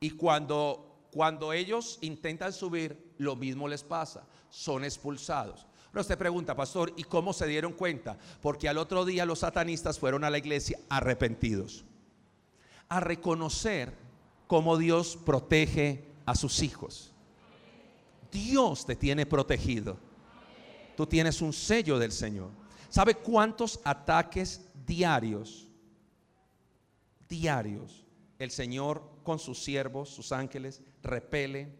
Y 0.00 0.10
cuando, 0.10 1.06
cuando 1.12 1.52
ellos 1.52 1.98
intentan 2.00 2.52
subir, 2.52 3.12
lo 3.18 3.36
mismo 3.36 3.68
les 3.68 3.84
pasa, 3.84 4.26
son 4.50 4.84
expulsados. 4.84 5.66
Pero 5.90 6.00
usted 6.00 6.18
pregunta, 6.18 6.56
pastor, 6.56 6.92
¿y 6.96 7.04
cómo 7.04 7.32
se 7.32 7.46
dieron 7.46 7.72
cuenta? 7.72 8.16
Porque 8.40 8.68
al 8.68 8.78
otro 8.78 9.04
día 9.04 9.26
los 9.26 9.40
satanistas 9.40 9.98
fueron 9.98 10.24
a 10.24 10.30
la 10.30 10.38
iglesia 10.38 10.78
arrepentidos, 10.88 11.84
a 12.88 13.00
reconocer 13.00 13.94
cómo 14.46 14.78
Dios 14.78 15.18
protege 15.24 16.11
a 16.24 16.34
sus 16.34 16.62
hijos. 16.62 17.12
Dios 18.30 18.86
te 18.86 18.96
tiene 18.96 19.26
protegido. 19.26 19.98
Tú 20.96 21.06
tienes 21.06 21.40
un 21.42 21.52
sello 21.52 21.98
del 21.98 22.12
Señor. 22.12 22.50
¿Sabe 22.88 23.14
cuántos 23.14 23.80
ataques 23.84 24.60
diarios, 24.86 25.68
diarios, 27.28 28.04
el 28.38 28.50
Señor 28.50 29.02
con 29.22 29.38
sus 29.38 29.62
siervos, 29.62 30.10
sus 30.10 30.32
ángeles, 30.32 30.82
repele, 31.02 31.72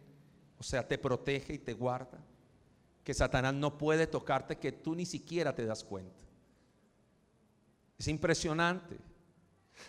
o 0.57 0.63
sea, 0.63 0.87
te 0.87 0.97
protege 0.97 1.55
y 1.55 1.59
te 1.59 1.73
guarda. 1.73 2.23
Que 3.03 3.13
Satanás 3.13 3.53
no 3.53 3.77
puede 3.77 4.07
tocarte, 4.07 4.57
que 4.57 4.71
tú 4.71 4.95
ni 4.95 5.05
siquiera 5.05 5.53
te 5.53 5.65
das 5.65 5.83
cuenta. 5.83 6.23
Es 7.97 8.07
impresionante. 8.07 8.97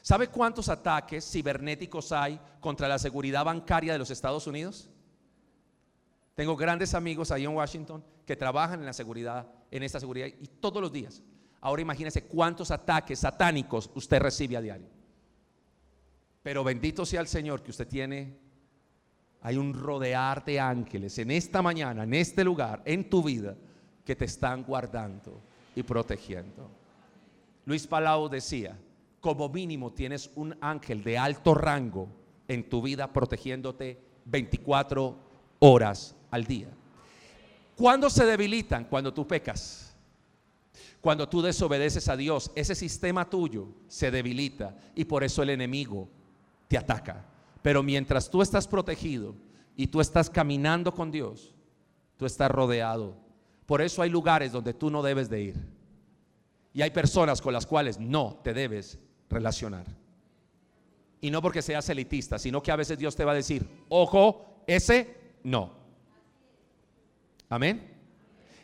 ¿Sabe 0.02 0.28
cuántos 0.28 0.68
ataques 0.68 1.30
cibernéticos 1.30 2.12
hay 2.12 2.38
contra 2.60 2.88
la 2.88 2.98
seguridad 2.98 3.44
bancaria 3.44 3.92
de 3.92 3.98
los 3.98 4.10
Estados 4.10 4.46
Unidos? 4.46 4.90
Tengo 6.34 6.56
grandes 6.56 6.94
amigos 6.94 7.30
ahí 7.30 7.44
en 7.44 7.54
Washington 7.54 8.04
que 8.26 8.36
trabajan 8.36 8.80
en 8.80 8.86
la 8.86 8.92
seguridad, 8.92 9.46
en 9.70 9.82
esta 9.82 10.00
seguridad, 10.00 10.26
y 10.26 10.46
todos 10.46 10.82
los 10.82 10.92
días. 10.92 11.22
Ahora 11.60 11.82
imagínese 11.82 12.24
cuántos 12.24 12.70
ataques 12.70 13.20
satánicos 13.20 13.90
usted 13.94 14.20
recibe 14.20 14.56
a 14.56 14.60
diario. 14.60 14.88
Pero 16.42 16.62
bendito 16.62 17.06
sea 17.06 17.20
el 17.20 17.28
Señor 17.28 17.62
que 17.62 17.70
usted 17.70 17.88
tiene, 17.88 18.36
hay 19.40 19.56
un 19.56 19.72
rodear 19.74 20.44
de 20.44 20.60
ángeles 20.60 21.18
en 21.18 21.30
esta 21.30 21.62
mañana, 21.62 22.04
en 22.04 22.14
este 22.14 22.44
lugar, 22.44 22.82
en 22.84 23.08
tu 23.08 23.22
vida, 23.22 23.56
que 24.04 24.16
te 24.16 24.26
están 24.26 24.62
guardando 24.64 25.40
y 25.74 25.82
protegiendo. 25.82 26.70
Luis 27.64 27.86
Palau 27.86 28.28
decía, 28.28 28.76
como 29.24 29.48
mínimo 29.48 29.90
tienes 29.90 30.30
un 30.34 30.54
ángel 30.60 31.02
de 31.02 31.16
alto 31.16 31.54
rango 31.54 32.08
en 32.46 32.68
tu 32.68 32.82
vida 32.82 33.10
protegiéndote 33.10 33.98
24 34.26 35.16
horas 35.60 36.14
al 36.30 36.44
día. 36.44 36.68
¿Cuándo 37.74 38.10
se 38.10 38.26
debilitan? 38.26 38.84
Cuando 38.84 39.14
tú 39.14 39.26
pecas. 39.26 39.96
Cuando 41.00 41.26
tú 41.26 41.40
desobedeces 41.40 42.06
a 42.10 42.18
Dios, 42.18 42.50
ese 42.54 42.74
sistema 42.74 43.30
tuyo 43.30 43.68
se 43.88 44.10
debilita 44.10 44.76
y 44.94 45.06
por 45.06 45.24
eso 45.24 45.42
el 45.42 45.48
enemigo 45.48 46.06
te 46.68 46.76
ataca. 46.76 47.24
Pero 47.62 47.82
mientras 47.82 48.28
tú 48.28 48.42
estás 48.42 48.68
protegido 48.68 49.34
y 49.74 49.86
tú 49.86 50.02
estás 50.02 50.28
caminando 50.28 50.92
con 50.92 51.10
Dios, 51.10 51.54
tú 52.18 52.26
estás 52.26 52.50
rodeado. 52.50 53.16
Por 53.64 53.80
eso 53.80 54.02
hay 54.02 54.10
lugares 54.10 54.52
donde 54.52 54.74
tú 54.74 54.90
no 54.90 55.02
debes 55.02 55.30
de 55.30 55.40
ir. 55.40 55.66
Y 56.74 56.82
hay 56.82 56.90
personas 56.90 57.40
con 57.40 57.54
las 57.54 57.64
cuales 57.64 57.98
no 57.98 58.38
te 58.44 58.52
debes 58.52 58.98
relacionar. 59.28 59.86
Y 61.20 61.30
no 61.30 61.40
porque 61.40 61.62
seas 61.62 61.88
elitista, 61.88 62.38
sino 62.38 62.62
que 62.62 62.70
a 62.70 62.76
veces 62.76 62.98
Dios 62.98 63.16
te 63.16 63.24
va 63.24 63.32
a 63.32 63.36
decir, 63.36 63.66
ojo, 63.88 64.62
ese 64.66 65.16
no. 65.42 65.72
Amén. 67.48 67.94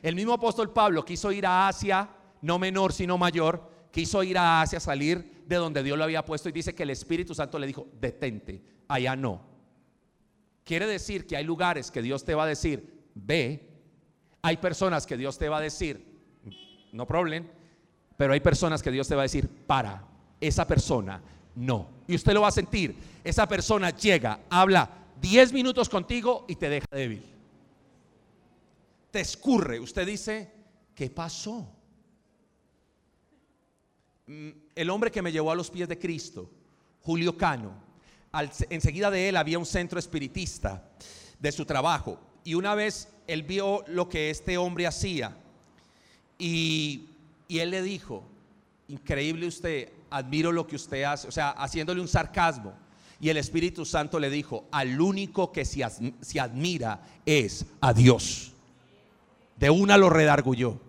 El 0.03 0.14
mismo 0.14 0.33
apóstol 0.33 0.73
Pablo 0.73 1.05
quiso 1.05 1.33
ir 1.33 1.46
a 1.46 1.68
Asia, 1.68 2.09
no 2.42 2.59
menor 2.59 2.92
sino 2.92 3.18
mayor, 3.18 3.70
quiso 3.90 4.23
ir 4.23 4.38
a 4.38 4.62
Asia, 4.62 4.81
salir 4.81 5.44
de 5.46 5.57
donde 5.57 5.83
Dios 5.83 5.99
lo 5.99 6.05
había 6.05 6.25
puesto 6.25 6.49
y 6.49 6.53
dice 6.53 6.75
que 6.75 6.85
el 6.85 6.90
Espíritu 6.90 7.35
Santo 7.35 7.59
le 7.59 7.66
dijo, 7.66 7.88
detente, 8.01 8.62
allá 8.88 9.16
no. 9.16 9.42
Quiere 10.64 10.87
decir 10.87 11.27
que 11.27 11.37
hay 11.37 11.44
lugares 11.44 11.90
que 11.90 12.03
Dios 12.03 12.25
te 12.25 12.35
va 12.35 12.44
a 12.44 12.46
decir, 12.46 13.09
ve. 13.14 13.68
Hay 14.42 14.57
personas 14.57 15.07
que 15.07 15.16
Dios 15.16 15.37
te 15.38 15.49
va 15.49 15.59
a 15.59 15.61
decir, 15.61 16.07
no 16.92 17.07
problem, 17.07 17.49
pero 18.16 18.33
hay 18.33 18.40
personas 18.40 18.83
que 18.83 18.90
Dios 18.90 19.09
te 19.09 19.14
va 19.14 19.23
a 19.23 19.25
decir, 19.25 19.49
para, 19.66 20.07
esa 20.40 20.66
persona 20.66 21.20
no. 21.57 21.88
Y 22.07 22.14
usted 22.14 22.33
lo 22.33 22.42
va 22.42 22.48
a 22.48 22.53
sentir. 22.53 22.96
Esa 23.22 23.46
persona 23.46 23.90
llega, 23.90 24.40
habla 24.48 24.88
10 25.20 25.53
minutos 25.53 25.88
contigo 25.88 26.44
y 26.48 26.57
te 26.57 26.68
deja 26.68 26.87
débil. 26.90 27.24
Te 29.11 29.20
escurre. 29.20 29.81
Usted 29.81 30.07
dice, 30.07 30.50
¿qué 30.94 31.11
pasó? 31.11 31.68
Mm, 34.26 34.50
el 34.74 34.90
hombre 34.90 35.11
que 35.11 35.22
me 35.22 35.33
llevó 35.33 35.50
a 35.50 35.55
los 35.55 35.70
pies 35.70 35.88
de 35.88 35.98
Cristo, 35.98 36.50
Julio 37.03 37.37
Cano, 37.37 37.74
enseguida 38.70 39.11
de 39.11 39.29
él 39.29 39.37
había 39.37 39.59
un 39.59 39.66
centro 39.66 39.98
espiritista 39.98 40.88
de 41.38 41.53
su 41.53 41.64
trabajo. 41.64 42.18
Y 42.44 42.55
una 42.55 42.74
vez 42.74 43.09
él 43.26 43.42
vio 43.42 43.85
lo 43.88 44.09
que 44.09 44.31
este 44.31 44.57
hombre 44.57 44.87
hacía 44.87 45.37
y, 46.38 47.09
y 47.48 47.59
él 47.59 47.70
le 47.70 47.83
dijo, 47.83 48.24
increíble 48.88 49.46
usted, 49.46 49.92
admiro 50.11 50.53
lo 50.53 50.66
que 50.66 50.77
usted 50.77 51.05
hace, 51.05 51.29
o 51.29 51.33
sea, 51.33 51.51
haciéndole 51.51 52.01
un 52.01 52.09
sarcasmo. 52.09 52.75
Y 53.20 53.29
el 53.29 53.37
Espíritu 53.37 53.85
Santo 53.85 54.18
le 54.18 54.31
dijo, 54.31 54.66
al 54.73 54.99
único 54.99 55.53
que 55.53 55.66
se, 55.66 55.85
admira 56.40 57.03
es 57.27 57.66
a 57.81 57.92
Dios. 57.92 58.53
De 59.57 59.68
una 59.68 59.99
lo 59.99 60.09
redargulló. 60.09 60.81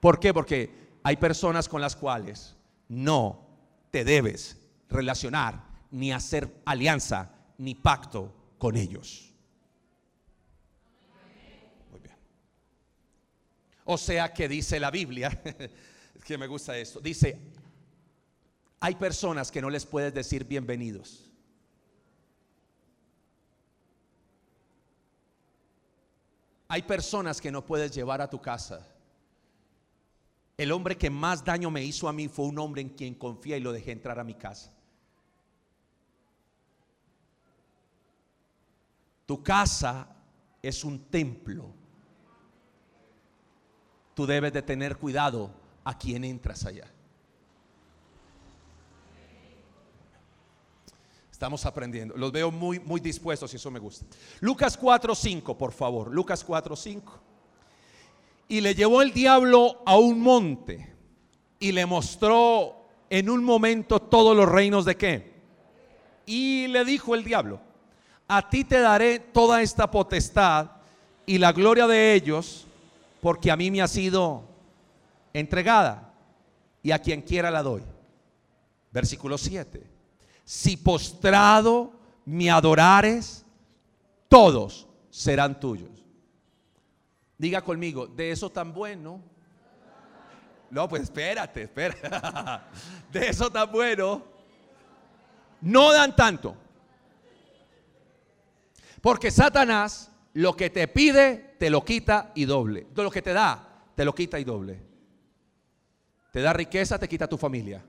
¿Por 0.00 0.18
qué? 0.18 0.34
Porque 0.34 0.70
hay 1.04 1.16
personas 1.16 1.68
con 1.68 1.80
las 1.80 1.94
cuales 1.94 2.56
no 2.88 3.46
te 3.92 4.04
debes 4.04 4.56
relacionar 4.88 5.62
ni 5.92 6.12
hacer 6.12 6.52
alianza 6.64 7.30
ni 7.58 7.76
pacto 7.76 8.34
con 8.58 8.76
ellos. 8.76 9.32
Muy 11.92 12.00
bien. 12.00 12.16
O 13.84 13.96
sea 13.96 14.32
que 14.32 14.48
dice 14.48 14.80
la 14.80 14.90
Biblia, 14.90 15.30
que 16.24 16.36
me 16.36 16.48
gusta 16.48 16.76
esto, 16.76 17.00
dice, 17.00 17.38
hay 18.80 18.94
personas 18.94 19.50
que 19.50 19.60
no 19.60 19.68
les 19.68 19.84
puedes 19.84 20.12
decir 20.14 20.44
bienvenidos. 20.44 21.30
Hay 26.66 26.82
personas 26.82 27.40
que 27.40 27.52
no 27.52 27.66
puedes 27.66 27.92
llevar 27.92 28.22
a 28.22 28.30
tu 28.30 28.40
casa. 28.40 28.86
El 30.56 30.72
hombre 30.72 30.96
que 30.96 31.10
más 31.10 31.44
daño 31.44 31.70
me 31.70 31.84
hizo 31.84 32.08
a 32.08 32.12
mí 32.12 32.28
fue 32.28 32.46
un 32.46 32.58
hombre 32.58 32.80
en 32.80 32.90
quien 32.90 33.14
confía 33.14 33.56
y 33.56 33.60
lo 33.60 33.72
dejé 33.72 33.92
entrar 33.92 34.18
a 34.18 34.24
mi 34.24 34.34
casa. 34.34 34.72
Tu 39.26 39.42
casa 39.42 40.08
es 40.62 40.84
un 40.84 41.04
templo. 41.06 41.66
Tú 44.14 44.26
debes 44.26 44.52
de 44.52 44.62
tener 44.62 44.96
cuidado 44.96 45.50
a 45.84 45.98
quien 45.98 46.24
entras 46.24 46.64
allá. 46.64 46.90
Estamos 51.40 51.64
aprendiendo. 51.64 52.14
Los 52.18 52.32
veo 52.32 52.50
muy, 52.50 52.78
muy 52.80 53.00
dispuestos 53.00 53.50
y 53.54 53.56
eso 53.56 53.70
me 53.70 53.78
gusta. 53.78 54.04
Lucas 54.40 54.78
4.5, 54.78 55.56
por 55.56 55.72
favor. 55.72 56.12
Lucas 56.12 56.46
4.5. 56.46 57.00
Y 58.48 58.60
le 58.60 58.74
llevó 58.74 59.00
el 59.00 59.10
diablo 59.14 59.80
a 59.86 59.96
un 59.96 60.20
monte 60.20 60.92
y 61.58 61.72
le 61.72 61.86
mostró 61.86 62.84
en 63.08 63.30
un 63.30 63.42
momento 63.42 64.00
todos 64.00 64.36
los 64.36 64.46
reinos 64.46 64.84
de 64.84 64.98
qué. 64.98 65.32
Y 66.26 66.66
le 66.66 66.84
dijo 66.84 67.14
el 67.14 67.24
diablo, 67.24 67.58
a 68.28 68.50
ti 68.50 68.64
te 68.64 68.78
daré 68.78 69.18
toda 69.18 69.62
esta 69.62 69.90
potestad 69.90 70.72
y 71.24 71.38
la 71.38 71.52
gloria 71.52 71.86
de 71.86 72.12
ellos, 72.12 72.66
porque 73.22 73.50
a 73.50 73.56
mí 73.56 73.70
me 73.70 73.80
ha 73.80 73.88
sido 73.88 74.44
entregada 75.32 76.12
y 76.82 76.90
a 76.90 76.98
quien 76.98 77.22
quiera 77.22 77.50
la 77.50 77.62
doy. 77.62 77.80
Versículo 78.92 79.38
7 79.38 79.89
si 80.50 80.76
postrado 80.76 81.92
me 82.24 82.50
adorares, 82.50 83.46
todos 84.28 84.88
serán 85.08 85.60
tuyos. 85.60 86.04
Diga 87.38 87.62
conmigo, 87.62 88.08
de 88.08 88.32
eso 88.32 88.50
tan 88.50 88.74
bueno. 88.74 89.22
No, 90.68 90.88
pues 90.88 91.04
espérate, 91.04 91.62
espera. 91.62 92.68
De 93.12 93.28
eso 93.28 93.48
tan 93.48 93.70
bueno. 93.70 94.24
No 95.60 95.92
dan 95.92 96.16
tanto. 96.16 96.56
Porque 99.00 99.30
Satanás 99.30 100.10
lo 100.32 100.56
que 100.56 100.68
te 100.68 100.88
pide, 100.88 101.54
te 101.60 101.70
lo 101.70 101.84
quita 101.84 102.32
y 102.34 102.44
doble. 102.44 102.88
Lo 102.96 103.10
que 103.12 103.22
te 103.22 103.32
da, 103.32 103.84
te 103.94 104.04
lo 104.04 104.12
quita 104.16 104.40
y 104.40 104.42
doble. 104.42 104.82
Te 106.32 106.40
da 106.40 106.52
riqueza, 106.52 106.98
te 106.98 107.08
quita 107.08 107.28
tu 107.28 107.38
familia. 107.38 107.84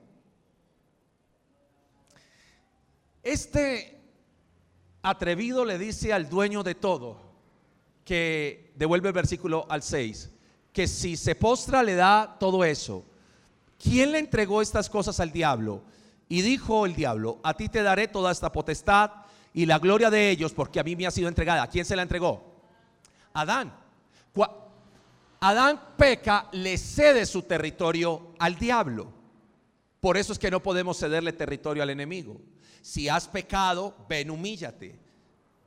Este 3.22 4.00
atrevido 5.02 5.64
le 5.64 5.78
dice 5.78 6.12
al 6.12 6.28
dueño 6.28 6.62
de 6.62 6.74
todo, 6.74 7.20
que 8.04 8.72
devuelve 8.76 9.08
el 9.08 9.14
versículo 9.14 9.66
al 9.68 9.82
6, 9.82 10.30
que 10.72 10.88
si 10.88 11.16
se 11.16 11.34
postra 11.34 11.82
le 11.82 11.94
da 11.94 12.36
todo 12.38 12.64
eso. 12.64 13.04
¿Quién 13.78 14.12
le 14.12 14.18
entregó 14.18 14.62
estas 14.62 14.88
cosas 14.88 15.20
al 15.20 15.32
diablo? 15.32 15.82
Y 16.28 16.42
dijo 16.42 16.86
el 16.86 16.94
diablo, 16.94 17.38
a 17.42 17.54
ti 17.54 17.68
te 17.68 17.82
daré 17.82 18.08
toda 18.08 18.32
esta 18.32 18.50
potestad 18.50 19.10
y 19.52 19.66
la 19.66 19.78
gloria 19.78 20.08
de 20.08 20.30
ellos, 20.30 20.52
porque 20.52 20.80
a 20.80 20.84
mí 20.84 20.96
me 20.96 21.06
ha 21.06 21.10
sido 21.10 21.28
entregada. 21.28 21.62
¿A 21.62 21.68
quién 21.68 21.84
se 21.84 21.96
la 21.96 22.02
entregó? 22.02 22.42
Adán. 23.34 23.72
Adán 25.40 25.80
peca, 25.96 26.48
le 26.52 26.78
cede 26.78 27.26
su 27.26 27.42
territorio 27.42 28.34
al 28.38 28.56
diablo. 28.56 29.08
Por 30.00 30.16
eso 30.16 30.32
es 30.32 30.38
que 30.38 30.50
no 30.50 30.62
podemos 30.62 30.98
cederle 30.98 31.32
territorio 31.32 31.82
al 31.82 31.90
enemigo. 31.90 32.40
Si 32.82 33.08
has 33.08 33.28
pecado, 33.28 33.94
ven, 34.08 34.30
humíllate. 34.30 34.98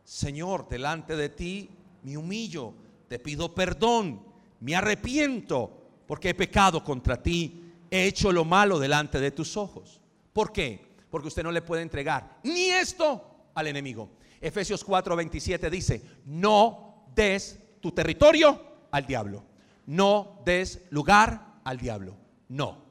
Señor, 0.03 0.67
delante 0.67 1.15
de 1.15 1.29
ti 1.29 1.69
me 2.03 2.17
humillo, 2.17 2.73
te 3.07 3.17
pido 3.17 3.55
perdón, 3.55 4.21
me 4.59 4.75
arrepiento 4.75 6.03
porque 6.05 6.29
he 6.29 6.33
pecado 6.35 6.83
contra 6.83 7.21
ti, 7.23 7.71
he 7.89 8.05
hecho 8.05 8.31
lo 8.31 8.45
malo 8.45 8.77
delante 8.77 9.19
de 9.19 9.31
tus 9.31 9.57
ojos. 9.57 10.01
¿Por 10.33 10.51
qué? 10.51 10.85
Porque 11.09 11.29
usted 11.29 11.41
no 11.41 11.51
le 11.51 11.61
puede 11.61 11.81
entregar 11.81 12.39
ni 12.43 12.65
esto 12.65 13.49
al 13.55 13.67
enemigo. 13.67 14.11
Efesios 14.41 14.85
4:27 14.85 15.69
dice, 15.69 16.03
no 16.25 17.05
des 17.15 17.57
tu 17.79 17.91
territorio 17.91 18.61
al 18.91 19.07
diablo, 19.07 19.43
no 19.87 20.41
des 20.45 20.81
lugar 20.91 21.61
al 21.63 21.77
diablo, 21.77 22.15
no. 22.49 22.83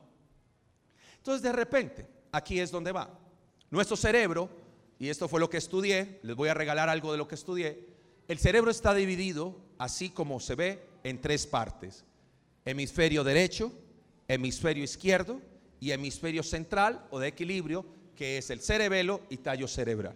Entonces 1.19 1.43
de 1.43 1.53
repente, 1.53 2.09
aquí 2.33 2.59
es 2.59 2.71
donde 2.71 2.91
va. 2.91 3.24
Nuestro 3.75 3.97
cerebro, 3.97 4.49
y 5.01 5.09
esto 5.09 5.27
fue 5.27 5.41
lo 5.41 5.51
que 5.51 5.57
estudié, 5.57 6.21
les 6.23 6.37
voy 6.37 6.49
a 6.49 6.55
regalar 6.55 6.89
algo 6.89 7.11
de 7.11 7.19
lo 7.19 7.27
que 7.27 7.35
estudié, 7.35 7.85
el 8.29 8.39
cerebro 8.39 8.71
está 8.71 8.95
dividido, 8.95 9.57
así 9.79 10.11
como 10.11 10.39
se 10.39 10.55
ve, 10.55 10.81
en 11.03 11.21
tres 11.21 11.45
partes. 11.45 12.05
Hemisferio 12.65 13.25
derecho, 13.25 13.73
hemisferio 14.29 14.85
izquierdo 14.85 15.41
y 15.81 15.91
hemisferio 15.91 16.45
central 16.45 17.05
o 17.11 17.19
de 17.19 17.27
equilibrio, 17.27 17.85
que 18.15 18.39
es 18.39 18.49
el 18.51 18.61
cerebelo 18.61 19.23
y 19.29 19.39
tallo 19.39 19.67
cerebral. 19.67 20.15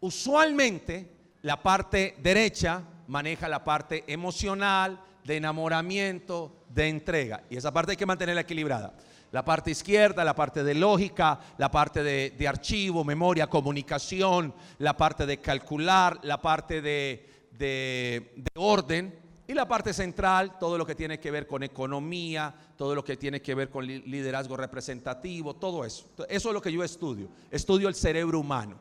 Usualmente 0.00 1.08
la 1.40 1.62
parte 1.62 2.14
derecha 2.22 2.84
maneja 3.08 3.48
la 3.48 3.64
parte 3.64 4.04
emocional, 4.06 5.02
de 5.24 5.38
enamoramiento, 5.38 6.66
de 6.68 6.88
entrega. 6.88 7.42
Y 7.48 7.56
esa 7.56 7.72
parte 7.72 7.92
hay 7.92 7.96
que 7.96 8.04
mantenerla 8.04 8.42
equilibrada 8.42 8.94
la 9.32 9.44
parte 9.44 9.70
izquierda, 9.70 10.24
la 10.24 10.34
parte 10.34 10.64
de 10.64 10.74
lógica, 10.74 11.38
la 11.58 11.70
parte 11.70 12.02
de, 12.02 12.48
archivo, 12.48 13.04
memoria, 13.04 13.46
comunicación, 13.46 14.54
la 14.78 14.96
parte 14.96 15.26
de 15.26 15.40
calcular, 15.40 16.18
la 16.22 16.40
parte 16.40 16.82
de, 16.82 17.48
de 17.56 18.50
orden 18.56 19.18
y 19.50 19.54
la 19.54 19.66
parte 19.66 19.92
central, 19.92 20.58
todo 20.58 20.78
lo 20.78 20.86
que 20.86 20.94
tiene 20.94 21.18
que 21.18 21.30
ver 21.30 21.46
con 21.46 21.64
economía, 21.64 22.54
todo 22.76 22.94
lo 22.94 23.04
que 23.04 23.16
tiene 23.16 23.42
que 23.42 23.54
ver 23.54 23.68
con 23.68 23.84
liderazgo 23.84 24.56
representativo, 24.56 25.54
todo 25.56 25.84
eso. 25.84 26.06
Eso 26.28 26.48
es 26.48 26.54
lo 26.54 26.62
que 26.62 26.72
yo 26.72 26.84
estudio. 26.84 27.28
Estudio 27.50 27.88
el 27.88 27.96
cerebro 27.96 28.38
humano. 28.38 28.78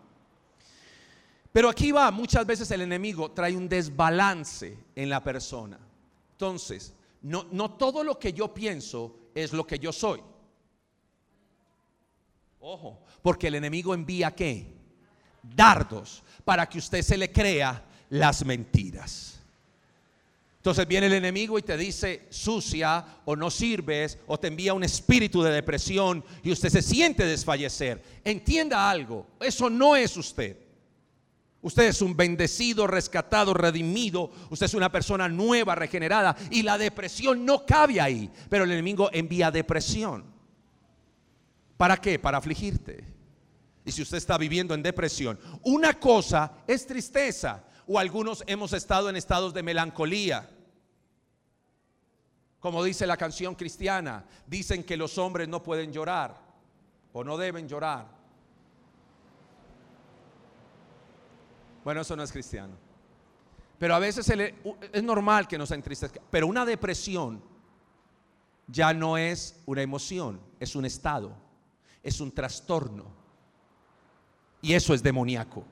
Pero 1.52 1.70
aquí 1.70 1.92
va, 1.92 2.12
muchas 2.12 2.46
veces 2.46 2.70
el 2.70 2.82
enemigo 2.82 3.32
trae 3.32 3.58
un 3.58 3.68
desbalance 3.68 4.78
en 4.96 5.10
la 5.10 5.24
persona. 5.24 5.80
Entonces, 6.34 6.94
no, 7.24 7.48
no 7.52 7.72
todo 7.72 8.04
lo 8.04 8.20
que 8.20 8.32
yo 8.32 8.54
pienso 8.54 9.16
es 9.34 9.54
lo 9.54 9.66
que 9.66 9.80
yo 9.80 9.92
soy. 9.92 10.22
Ojo, 12.60 13.00
porque 13.22 13.48
el 13.48 13.56
enemigo 13.56 13.94
envía 13.94 14.32
qué? 14.32 14.68
Dardos 15.42 16.24
para 16.44 16.68
que 16.68 16.80
usted 16.80 17.02
se 17.02 17.18
le 17.18 17.32
crea 17.32 17.84
las 18.10 18.46
mentiras. 18.46 19.40
Entonces 20.58 20.86
viene 20.88 21.08
el 21.08 21.14
enemigo 21.14 21.58
y 21.58 21.62
te 21.62 21.78
dice 21.78 22.28
sucia 22.30 23.06
o 23.24 23.36
no 23.36 23.50
sirves 23.50 24.20
o 24.28 24.38
te 24.38 24.48
envía 24.48 24.74
un 24.74 24.84
espíritu 24.84 25.42
de 25.42 25.52
depresión 25.52 26.24
y 26.44 26.52
usted 26.52 26.70
se 26.70 26.82
siente 26.82 27.26
desfallecer. 27.26 28.04
Entienda 28.26 28.90
algo, 28.90 29.26
eso 29.40 29.70
no 29.70 29.96
es 29.96 30.18
usted. 30.18 30.58
Usted 31.62 31.84
es 31.84 32.02
un 32.02 32.16
bendecido, 32.16 32.88
rescatado, 32.88 33.54
redimido. 33.54 34.32
Usted 34.50 34.66
es 34.66 34.74
una 34.74 34.92
persona 34.92 35.28
nueva, 35.28 35.76
regenerada. 35.76 36.36
Y 36.52 36.64
la 36.64 36.78
depresión 36.78 37.46
no 37.46 37.66
cabe 37.66 38.00
ahí. 38.00 38.30
Pero 38.50 38.64
el 38.64 38.72
enemigo 38.72 39.10
envía 39.12 39.52
depresión. 39.52 40.24
¿Para 41.80 41.96
qué? 41.96 42.20
Para 42.20 42.40
afligirte. 42.40 43.06
Y 43.86 43.92
si 43.94 44.02
usted 44.02 44.18
está 44.18 44.38
viviendo 44.38 44.74
en 44.74 44.84
depresión, 44.84 45.40
una 45.64 45.98
cosa 45.98 46.52
es 46.68 46.86
tristeza 46.86 47.64
o 47.88 47.98
algunos 47.98 48.44
hemos 48.48 48.74
estado 48.74 49.10
en 49.10 49.16
estados 49.16 49.54
de 49.54 49.64
melancolía. 49.64 50.50
Como 52.60 52.84
dice 52.84 53.08
la 53.08 53.16
canción 53.16 53.56
cristiana, 53.56 54.26
dicen 54.46 54.84
que 54.84 54.98
los 54.98 55.18
hombres 55.18 55.48
no 55.48 55.64
pueden 55.64 55.94
llorar 55.94 56.36
o 57.14 57.24
no 57.24 57.38
deben 57.38 57.66
llorar. 57.66 58.08
Bueno, 61.86 62.02
eso 62.02 62.14
no 62.14 62.24
es 62.24 62.32
cristiano. 62.34 62.74
Pero 63.78 63.96
a 63.96 64.00
veces 64.00 64.30
es 64.92 65.02
normal 65.04 65.48
que 65.48 65.58
nos 65.58 65.72
entristezca. 65.72 66.20
Pero 66.30 66.46
una 66.46 66.66
depresión 66.66 67.42
ya 68.68 68.94
no 68.94 69.18
es 69.18 69.62
una 69.66 69.82
emoción, 69.82 70.42
es 70.60 70.76
un 70.76 70.84
estado 70.84 71.48
es 72.04 72.20
un 72.22 72.32
trastorno. 72.32 73.06
Y 74.62 74.74
eso 74.74 74.94
es 74.94 75.02
demoníaco. 75.02 75.64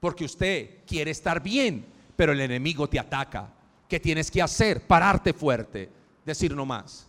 Porque 0.00 0.24
usted 0.24 0.84
quiere 0.86 1.10
estar 1.10 1.42
bien, 1.42 1.86
pero 2.16 2.32
el 2.32 2.40
enemigo 2.40 2.88
te 2.88 2.98
ataca. 2.98 3.52
¿Qué 3.88 4.00
tienes 4.00 4.30
que 4.30 4.42
hacer? 4.42 4.86
Pararte 4.86 5.32
fuerte. 5.32 5.90
Decir 6.24 6.54
no 6.54 6.66
más. 6.66 7.08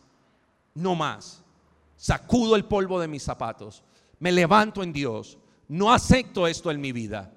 No 0.76 0.96
más. 0.96 1.44
Sacudo 1.98 2.56
el 2.56 2.66
polvo 2.66 3.00
de 3.00 3.08
mis 3.08 3.24
zapatos. 3.24 3.84
Me 4.20 4.32
levanto 4.32 4.84
en 4.84 4.94
Dios. 4.94 5.38
No 5.68 5.92
acepto 5.92 6.48
esto 6.48 6.72
en 6.72 6.82
mi 6.82 6.92
vida. 6.92 7.32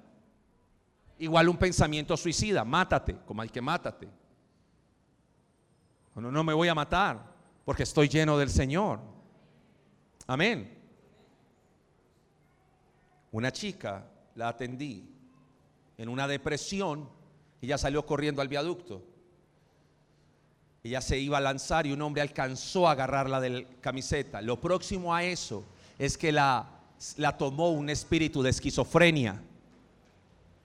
Igual 1.19 1.49
un 1.49 1.57
pensamiento 1.57 2.15
suicida. 2.15 2.63
Mátate, 2.63 3.17
como 3.25 3.41
hay 3.41 3.49
que 3.49 3.61
mátate. 3.61 4.07
Bueno, 6.13 6.31
no 6.31 6.43
me 6.43 6.53
voy 6.53 6.67
a 6.67 6.75
matar 6.75 7.35
porque 7.65 7.83
estoy 7.83 8.07
lleno 8.07 8.37
del 8.37 8.49
Señor. 8.49 8.99
Amén. 10.27 10.77
Una 13.31 13.51
chica 13.51 14.05
la 14.35 14.49
atendí 14.49 15.09
en 15.97 16.09
una 16.09 16.27
depresión 16.27 17.09
Ella 17.61 17.77
salió 17.77 18.05
corriendo 18.05 18.41
al 18.41 18.47
viaducto. 18.47 19.03
Ella 20.83 21.01
se 21.01 21.17
iba 21.17 21.39
a 21.39 21.41
lanzar 21.41 21.87
y 21.87 21.91
un 21.91 22.01
hombre 22.01 22.21
alcanzó 22.21 22.87
a 22.87 22.91
agarrarla 22.91 23.41
de 23.41 23.49
la 23.49 23.63
camiseta. 23.81 24.41
Lo 24.41 24.61
próximo 24.61 25.13
a 25.13 25.23
eso 25.23 25.65
es 25.97 26.17
que 26.17 26.31
la, 26.31 26.69
la 27.17 27.35
tomó 27.35 27.71
un 27.71 27.89
espíritu 27.89 28.43
de 28.43 28.51
esquizofrenia. 28.51 29.41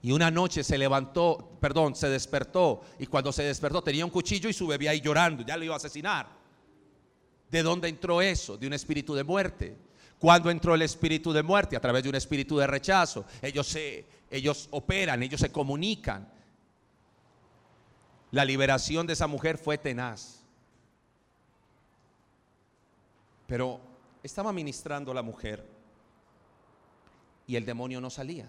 Y 0.03 0.13
una 0.13 0.31
noche 0.31 0.63
se 0.63 0.77
levantó, 0.77 1.57
perdón, 1.61 1.97
se 1.97 2.09
despertó. 2.09 2.83
Y 2.99 3.07
cuando 3.07 3.33
se 3.33 3.43
despertó 3.43 3.83
tenía 3.83 4.05
un 4.05 4.11
cuchillo 4.11 4.51
y 4.51 4.53
su 4.53 4.67
bebé 4.67 4.89
ahí 4.89 5.01
llorando. 5.01 5.43
Ya 5.45 5.57
lo 5.57 5.65
iba 5.65 5.75
a 5.75 5.79
asesinar. 5.79 6.42
¿De 7.53 7.63
dónde 7.63 7.89
entró 7.89 8.23
eso? 8.23 8.57
De 8.57 8.67
un 8.67 8.73
espíritu 8.73 9.15
de 9.15 9.23
muerte. 9.23 9.77
¿Cuándo 10.19 10.51
entró 10.51 10.75
el 10.75 10.81
espíritu 10.81 11.35
de 11.35 11.43
muerte? 11.43 11.77
A 11.77 11.81
través 11.81 12.03
de 12.03 12.09
un 12.09 12.15
espíritu 12.15 12.57
de 12.57 12.67
rechazo. 12.67 13.27
Ellos, 13.43 13.67
se, 13.67 14.07
ellos 14.31 14.69
operan, 14.71 15.23
ellos 15.23 15.39
se 15.39 15.53
comunican. 15.53 16.27
La 18.31 18.47
liberación 18.47 19.07
de 19.07 19.13
esa 19.13 19.27
mujer 19.27 19.59
fue 19.59 19.77
tenaz. 19.77 20.41
Pero 23.47 23.79
estaba 24.23 24.51
ministrando 24.51 25.13
la 25.13 25.23
mujer 25.23 25.63
y 27.47 27.57
el 27.57 27.67
demonio 27.67 28.01
no 28.01 28.09
salía. 28.09 28.49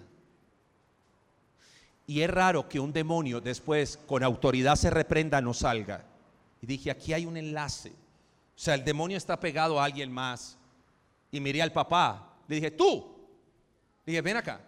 Y 2.08 2.22
es 2.22 2.30
raro 2.30 2.70
que 2.70 2.80
un 2.80 2.94
demonio 2.94 3.42
después 3.42 3.98
con 3.98 4.24
autoridad 4.24 4.78
se 4.78 4.89
reprenda 4.89 5.42
no 5.42 5.54
salga. 5.54 6.06
Y 6.62 6.68
dije, 6.68 6.89
aquí 6.89 7.12
hay 7.12 7.26
un 7.26 7.36
enlace. 7.36 8.03
O 8.56 8.60
sea, 8.60 8.76
el 8.76 8.84
demonio 8.84 9.18
está 9.18 9.39
pegado 9.39 9.80
a 9.80 9.86
alguien 9.86 10.12
más. 10.12 10.58
Y 11.32 11.39
miré 11.39 11.62
al 11.62 11.72
papá. 11.72 12.38
Le 12.48 12.56
dije, 12.56 12.72
tú. 12.72 13.16
Le 14.06 14.12
dije, 14.12 14.22
ven 14.22 14.38
acá. 14.38 14.62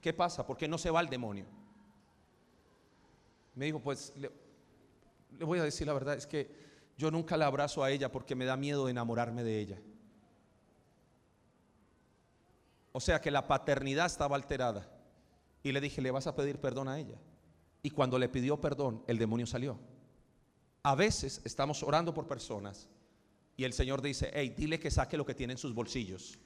¿Qué 0.00 0.12
pasa? 0.12 0.46
¿Por 0.46 0.56
qué 0.56 0.68
no 0.68 0.78
se 0.78 0.90
va 0.90 1.00
el 1.00 1.08
demonio? 1.08 1.46
Me 3.54 3.64
dijo, 3.66 3.80
pues 3.80 4.12
le, 4.16 4.30
voy 5.44 5.58
a 5.58 5.64
decir 5.64 5.86
la 5.86 5.92
verdad, 5.92 6.14
es 6.14 6.26
que 6.26 6.50
yo 6.96 7.10
nunca 7.10 7.36
la 7.36 7.46
abrazo 7.46 7.82
a 7.82 7.90
ella 7.90 8.10
porque 8.10 8.34
me 8.34 8.44
da 8.44 8.56
miedo 8.56 8.84
de 8.84 8.90
enamorarme 8.90 9.42
de 9.42 9.58
ella. 9.58 9.80
O 12.92 13.00
sea 13.00 13.20
que 13.20 13.30
la 13.30 13.46
paternidad 13.46 14.06
estaba 14.06 14.36
alterada. 14.36 14.88
Y 15.62 15.72
le 15.72 15.80
dije, 15.80 16.00
le 16.00 16.10
vas 16.10 16.26
a 16.26 16.34
pedir 16.34 16.60
perdón 16.60 16.88
a 16.88 16.98
ella. 16.98 17.18
Y 17.82 17.90
cuando 17.90 18.18
le 18.18 18.28
pidió 18.28 18.60
perdón, 18.60 19.02
el 19.06 19.18
demonio 19.18 19.46
salió. 19.46 19.78
A 20.82 20.94
veces 20.94 21.40
estamos 21.44 21.82
orando 21.82 22.14
por 22.14 22.26
personas 22.26 22.88
y 23.56 23.64
el 23.64 23.72
Señor 23.72 24.00
dice, 24.00 24.30
hey, 24.32 24.54
dile 24.56 24.78
que 24.78 24.90
saque 24.90 25.16
lo 25.16 25.26
que 25.26 25.34
tiene 25.34 25.54
en 25.54 25.58
sus 25.58 25.74
bolsillos. 25.74 26.38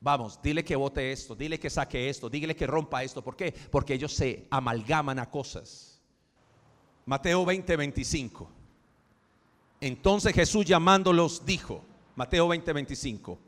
Vamos, 0.00 0.40
dile 0.42 0.64
que 0.64 0.76
vote 0.76 1.12
esto, 1.12 1.34
dile 1.34 1.58
que 1.58 1.70
saque 1.70 2.08
esto, 2.08 2.30
dile 2.30 2.56
que 2.56 2.66
rompa 2.66 3.02
esto. 3.02 3.22
¿Por 3.22 3.36
qué? 3.36 3.52
Porque 3.70 3.94
ellos 3.94 4.12
se 4.12 4.46
amalgaman 4.50 5.18
a 5.18 5.28
cosas. 5.28 6.00
Mateo 7.06 7.44
20, 7.44 7.76
25. 7.76 8.50
Entonces 9.80 10.34
Jesús 10.34 10.64
llamándolos 10.64 11.44
dijo, 11.44 11.84
Mateo 12.16 12.48
20, 12.48 12.72
25. 12.72 13.38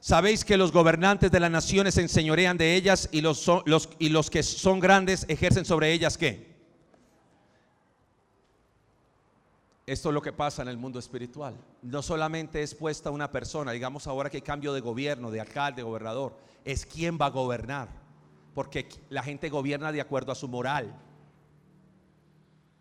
Sabéis 0.00 0.44
que 0.44 0.56
los 0.56 0.72
gobernantes 0.72 1.30
de 1.30 1.40
las 1.40 1.50
naciones 1.50 1.94
se 1.94 2.02
enseñorean 2.02 2.58
de 2.58 2.74
ellas 2.74 3.08
y 3.10 3.22
los, 3.22 3.46
los, 3.64 3.88
y 3.98 4.10
los 4.10 4.28
que 4.28 4.42
son 4.42 4.80
grandes 4.80 5.24
ejercen 5.28 5.64
sobre 5.64 5.92
ellas 5.92 6.18
qué? 6.18 6.53
Esto 9.86 10.08
es 10.08 10.14
lo 10.14 10.22
que 10.22 10.32
pasa 10.32 10.62
en 10.62 10.68
el 10.68 10.78
mundo 10.78 10.98
espiritual. 10.98 11.54
No 11.82 12.00
solamente 12.00 12.62
es 12.62 12.74
puesta 12.74 13.10
una 13.10 13.30
persona, 13.30 13.72
digamos 13.72 14.06
ahora 14.06 14.30
que 14.30 14.38
hay 14.38 14.42
cambio 14.42 14.72
de 14.72 14.80
gobierno, 14.80 15.30
de 15.30 15.40
alcalde, 15.40 15.82
gobernador, 15.82 16.38
es 16.64 16.86
quién 16.86 17.18
va 17.20 17.26
a 17.26 17.30
gobernar. 17.30 17.88
Porque 18.54 18.88
la 19.10 19.22
gente 19.22 19.50
gobierna 19.50 19.92
de 19.92 20.00
acuerdo 20.00 20.32
a 20.32 20.36
su 20.36 20.48
moral. 20.48 20.94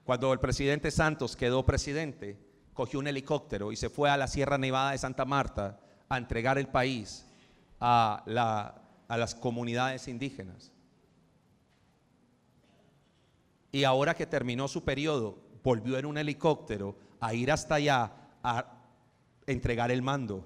Cuando 0.06 0.32
el 0.32 0.39
presidente 0.39 0.92
Santos 0.92 1.36
quedó 1.36 1.66
presidente, 1.66 2.39
cogió 2.74 3.00
un 3.00 3.08
helicóptero 3.08 3.72
y 3.74 3.76
se 3.76 3.89
fue 3.89 4.10
a 4.10 4.18
la 4.18 4.28
Sierra 4.28 4.58
Nevada 4.58 4.92
de 4.92 4.98
Santa 4.98 5.26
Marta 5.26 5.80
a 6.08 6.18
entregar 6.18 6.58
el 6.58 6.68
país 6.68 7.26
a, 7.82 8.24
a 9.08 9.18
las 9.18 9.36
comunidades 9.36 10.08
indígenas. 10.08 10.72
Y 13.74 13.84
ahora 13.84 14.13
que 14.13 14.26
terminó 14.26 14.68
su 14.68 14.84
periodo, 14.84 15.43
volvió 15.63 15.97
en 15.97 16.06
un 16.06 16.17
helicóptero 16.17 16.95
a 17.19 17.34
ir 17.34 17.52
hasta 17.52 17.76
allá 17.76 18.12
a 18.43 18.65
entregar 19.47 19.91
el 19.91 20.02
mando. 20.02 20.45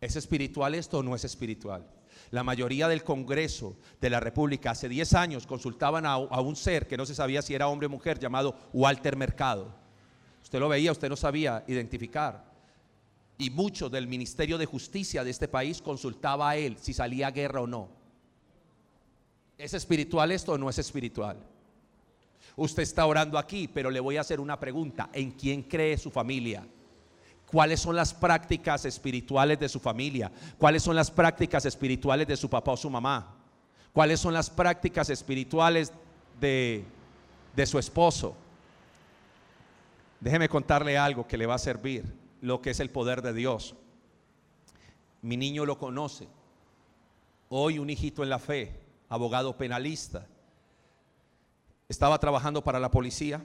¿Es 0.00 0.16
espiritual 0.16 0.74
esto 0.74 0.98
o 0.98 1.02
no 1.02 1.14
es 1.14 1.24
espiritual? 1.24 1.86
La 2.30 2.42
mayoría 2.42 2.88
del 2.88 3.04
Congreso 3.04 3.76
de 4.00 4.10
la 4.10 4.20
República 4.20 4.70
hace 4.70 4.88
10 4.88 5.14
años 5.14 5.46
consultaban 5.46 6.06
a, 6.06 6.14
a, 6.14 6.40
un 6.40 6.56
ser 6.56 6.86
que 6.86 6.96
no 6.96 7.06
se 7.06 7.14
sabía 7.14 7.42
si 7.42 7.54
era 7.54 7.68
hombre 7.68 7.86
o 7.86 7.90
mujer 7.90 8.18
llamado 8.18 8.56
Walter 8.72 9.16
Mercado. 9.16 9.74
Usted 10.42 10.58
lo 10.58 10.68
veía, 10.68 10.92
usted 10.92 11.08
no 11.08 11.16
sabía 11.16 11.64
identificar. 11.66 12.44
Y 13.38 13.50
mucho 13.50 13.90
del 13.90 14.06
Ministerio 14.06 14.56
de 14.56 14.66
Justicia 14.66 15.22
de 15.22 15.30
este 15.30 15.48
país 15.48 15.82
consultaba 15.82 16.50
a 16.50 16.56
él 16.56 16.78
si 16.80 16.94
salía 16.94 17.30
guerra 17.30 17.60
o 17.60 17.66
no. 17.66 17.88
¿Es 19.58 19.74
espiritual 19.74 20.32
esto 20.32 20.52
o 20.52 20.58
no 20.58 20.70
es 20.70 20.78
espiritual? 20.78 21.38
Usted 22.56 22.82
está 22.82 23.04
orando 23.04 23.38
aquí, 23.38 23.68
pero 23.68 23.90
le 23.90 24.00
voy 24.00 24.16
a 24.16 24.22
hacer 24.22 24.40
una 24.40 24.58
pregunta. 24.58 25.10
¿En 25.12 25.32
quién 25.32 25.62
cree 25.62 25.98
su 25.98 26.10
familia? 26.10 26.66
¿Cuáles 27.50 27.80
son 27.80 27.94
las 27.94 28.14
prácticas 28.14 28.86
espirituales 28.86 29.60
de 29.60 29.68
su 29.68 29.78
familia? 29.78 30.32
¿Cuáles 30.58 30.82
son 30.82 30.96
las 30.96 31.10
prácticas 31.10 31.66
espirituales 31.66 32.26
de 32.26 32.36
su 32.36 32.48
papá 32.48 32.72
o 32.72 32.76
su 32.76 32.88
mamá? 32.88 33.34
¿Cuáles 33.92 34.20
son 34.20 34.32
las 34.32 34.50
prácticas 34.50 35.10
espirituales 35.10 35.92
de, 36.40 36.84
de 37.54 37.66
su 37.66 37.78
esposo? 37.78 38.34
Déjeme 40.18 40.48
contarle 40.48 40.96
algo 40.96 41.26
que 41.26 41.36
le 41.36 41.46
va 41.46 41.54
a 41.54 41.58
servir, 41.58 42.04
lo 42.40 42.62
que 42.62 42.70
es 42.70 42.80
el 42.80 42.90
poder 42.90 43.20
de 43.20 43.34
Dios. 43.34 43.74
Mi 45.20 45.36
niño 45.36 45.66
lo 45.66 45.78
conoce. 45.78 46.26
Hoy 47.48 47.78
un 47.78 47.90
hijito 47.90 48.22
en 48.22 48.30
la 48.30 48.38
fe, 48.38 48.80
abogado 49.08 49.56
penalista, 49.56 50.26
estaba 51.88 52.18
trabajando 52.18 52.62
para 52.62 52.80
la 52.80 52.90
policía 52.90 53.44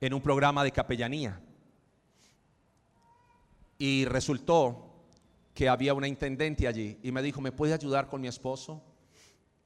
en 0.00 0.14
un 0.14 0.20
programa 0.20 0.62
de 0.64 0.72
capellanía. 0.72 1.40
Y 3.78 4.04
resultó 4.04 4.92
que 5.54 5.68
había 5.68 5.94
una 5.94 6.08
intendente 6.08 6.68
allí 6.68 6.98
y 7.02 7.12
me 7.12 7.22
dijo, 7.22 7.40
¿me 7.40 7.52
puede 7.52 7.74
ayudar 7.74 8.08
con 8.08 8.20
mi 8.20 8.28
esposo? 8.28 8.82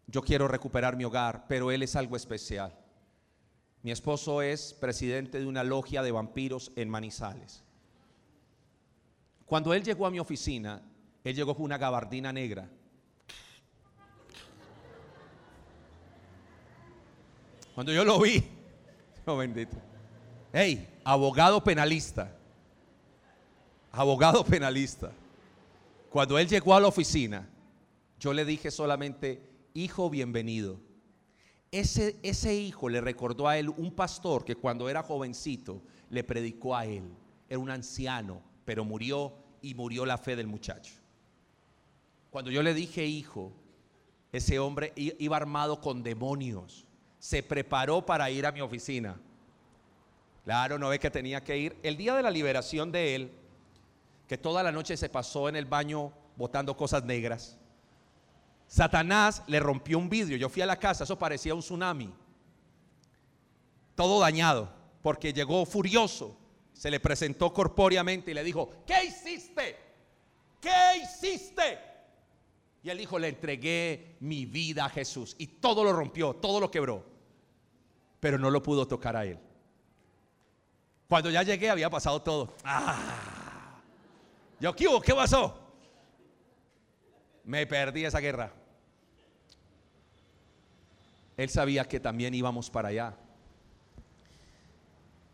Yo 0.07 0.23
quiero 0.23 0.49
recuperar 0.49 0.97
mi 0.97 1.05
hogar, 1.05 1.47
pero 1.49 1.71
él 1.71 1.83
es 1.83 1.97
algo 1.97 2.17
especial. 2.17 2.79
Mi 3.83 3.91
esposo 3.91 4.43
es 4.43 4.75
presidente 4.75 5.39
de 5.39 5.47
una 5.47 5.65
logia 5.65 6.03
de 6.03 6.13
vampiros 6.13 6.73
en 6.77 6.89
Manizales. 6.89 7.65
Cuando 9.45 9.73
él 9.73 9.83
llegó 9.83 10.07
a 10.07 10.11
mi 10.11 10.19
oficina, 10.19 10.83
él 11.25 11.35
llegó 11.35 11.55
con 11.55 11.65
una 11.65 11.79
gabardina 11.79 12.33
negra 12.33 12.71
Cuando 17.79 17.93
yo 17.93 18.05
lo 18.05 18.19
vi, 18.19 18.43
oh 19.27 19.37
bendito. 19.37 19.77
Hey, 20.53 20.89
abogado 21.05 21.63
penalista. 21.63 22.37
Abogado 23.93 24.45
penalista. 24.45 25.13
Cuando 26.11 26.37
él 26.41 26.49
llegó 26.49 26.75
a 26.75 26.81
la 26.81 26.89
oficina, 26.89 27.49
yo 28.19 28.33
le 28.33 28.45
dije 28.45 28.73
solamente, 28.73 29.41
hijo, 29.75 30.11
bienvenido. 30.11 30.81
Ese, 31.71 32.17
ese 32.25 32.53
hijo 32.53 32.89
le 32.89 33.01
recordó 33.01 33.47
a 33.47 33.57
él 33.59 33.69
un 33.69 33.93
pastor 33.93 34.45
que 34.45 34.57
cuando 34.57 34.89
era 34.89 35.05
jovencito 35.05 35.81
le 36.11 36.25
predicó 36.25 36.75
a 36.75 36.85
él. 36.85 37.05
Era 37.49 37.61
un 37.61 37.71
anciano, 37.71 38.43
pero 38.65 38.85
murió 38.85 39.33
y 39.63 39.75
murió 39.75 40.05
la 40.05 40.19
fe 40.19 40.35
del 40.35 40.49
muchacho. 40.49 40.95
Cuando 42.31 42.51
yo 42.51 42.61
le 42.61 42.75
dije 42.75 43.07
hijo, 43.07 43.53
ese 44.33 44.59
hombre 44.59 44.93
iba 44.97 45.37
armado 45.37 45.81
con 45.81 46.03
demonios 46.03 46.88
se 47.19 47.43
preparó 47.43 48.05
para 48.05 48.31
ir 48.31 48.47
a 48.47 48.53
mi 48.53 48.61
oficina. 48.61 49.19
Claro, 50.45 50.79
no 50.79 50.89
ve 50.89 50.99
que 50.99 51.11
tenía 51.11 51.43
que 51.43 51.59
ir. 51.59 51.77
El 51.83 51.97
día 51.97 52.15
de 52.15 52.23
la 52.23 52.31
liberación 52.31 52.91
de 52.91 53.15
él, 53.15 53.33
que 54.27 54.39
toda 54.39 54.63
la 54.63 54.73
noche 54.73 54.97
se 54.97 55.09
pasó 55.09 55.49
en 55.49 55.57
el 55.57 55.67
baño 55.67 56.13
botando 56.37 56.77
cosas 56.77 57.05
negras, 57.05 57.59
Satanás 58.67 59.43
le 59.47 59.61
rompió 59.61 59.99
un 59.99 60.09
vidrio. 60.09 60.37
Yo 60.37 60.49
fui 60.49 60.63
a 60.63 60.67
la 60.67 60.79
casa, 60.79 61.05
eso 61.05 61.19
parecía 61.19 61.55
un 61.55 61.61
tsunami. 61.61 62.15
Todo 63.95 64.21
dañado, 64.21 64.71
porque 65.03 65.33
llegó 65.33 65.65
furioso. 65.67 66.37
Se 66.73 66.91
le 66.91 67.01
presentó 67.01 67.53
corpóreamente 67.53 68.31
y 68.31 68.35
le 68.35 68.45
dijo, 68.45 68.71
¿qué 68.87 69.05
hiciste? 69.05 69.77
¿Qué 70.61 71.03
hiciste? 71.03 71.79
Y 72.83 72.91
él 72.91 72.99
dijo, 72.99 73.19
le 73.19 73.29
entregué 73.29 74.17
mi 74.21 74.47
vida 74.47 74.85
a 74.85 74.89
Jesús. 74.89 75.35
Y 75.39 75.47
todo 75.47 75.83
lo 75.85 75.93
rompió, 75.93 76.35
todo 76.35 76.61
lo 76.61 76.71
quebró. 76.71 77.05
Pero 78.21 78.39
no 78.39 78.51
lo 78.51 78.63
pudo 78.63 78.87
tocar 78.87 79.17
a 79.17 79.25
él. 79.25 79.39
Cuando 81.09 81.31
ya 81.31 81.43
llegué 81.43 81.71
había 81.71 81.91
pasado 81.91 82.21
todo. 82.23 82.55
Ah. 82.65 83.81
Yo, 84.61 84.75
¿qué 84.75 84.87
hubo? 84.87 85.01
¿Qué 85.01 85.15
pasó? 85.15 85.59
Me 87.45 87.67
perdí 87.67 88.05
esa 88.05 88.21
guerra. 88.21 88.53
Él 91.37 91.49
sabía 91.49 91.85
que 91.85 92.01
también 92.01 92.35
íbamos 92.35 92.69
para 92.69 92.89
allá. 92.89 93.17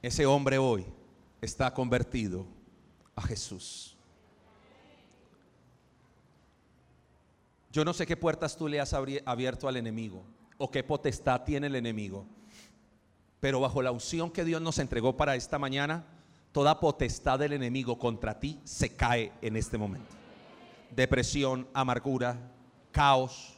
Ese 0.02 0.26
hombre 0.26 0.58
hoy 0.58 0.84
está 1.40 1.72
convertido 1.72 2.46
a 3.16 3.22
Jesús. 3.22 3.93
Yo 7.74 7.84
no 7.84 7.92
sé 7.92 8.06
qué 8.06 8.16
puertas 8.16 8.56
tú 8.56 8.68
le 8.68 8.78
has 8.78 8.92
abierto 8.94 9.66
al 9.66 9.76
enemigo 9.76 10.22
o 10.58 10.70
qué 10.70 10.84
potestad 10.84 11.42
tiene 11.42 11.66
el 11.66 11.74
enemigo, 11.74 12.24
pero 13.40 13.58
bajo 13.58 13.82
la 13.82 13.90
unción 13.90 14.30
que 14.30 14.44
Dios 14.44 14.62
nos 14.62 14.78
entregó 14.78 15.16
para 15.16 15.34
esta 15.34 15.58
mañana, 15.58 16.06
toda 16.52 16.78
potestad 16.78 17.40
del 17.40 17.52
enemigo 17.52 17.98
contra 17.98 18.38
ti 18.38 18.60
se 18.62 18.94
cae 18.94 19.32
en 19.42 19.56
este 19.56 19.76
momento. 19.76 20.06
Depresión, 20.94 21.66
amargura, 21.74 22.38
caos, 22.92 23.54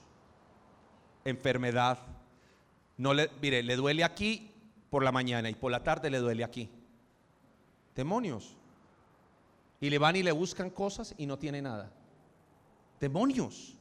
enfermedad. 1.26 1.98
No 2.96 3.12
le, 3.12 3.30
mire, 3.42 3.62
le 3.62 3.76
duele 3.76 4.02
aquí 4.02 4.50
por 4.88 5.04
la 5.04 5.12
mañana 5.12 5.50
y 5.50 5.54
por 5.54 5.70
la 5.70 5.84
tarde 5.84 6.08
le 6.08 6.20
duele 6.20 6.42
aquí. 6.42 6.70
Demonios. 7.94 8.56
Y 9.78 9.90
le 9.90 9.98
van 9.98 10.16
y 10.16 10.22
le 10.22 10.32
buscan 10.32 10.70
cosas 10.70 11.14
y 11.18 11.26
no 11.26 11.38
tiene 11.38 11.60
nada. 11.60 11.92
Demonios. 12.98 13.75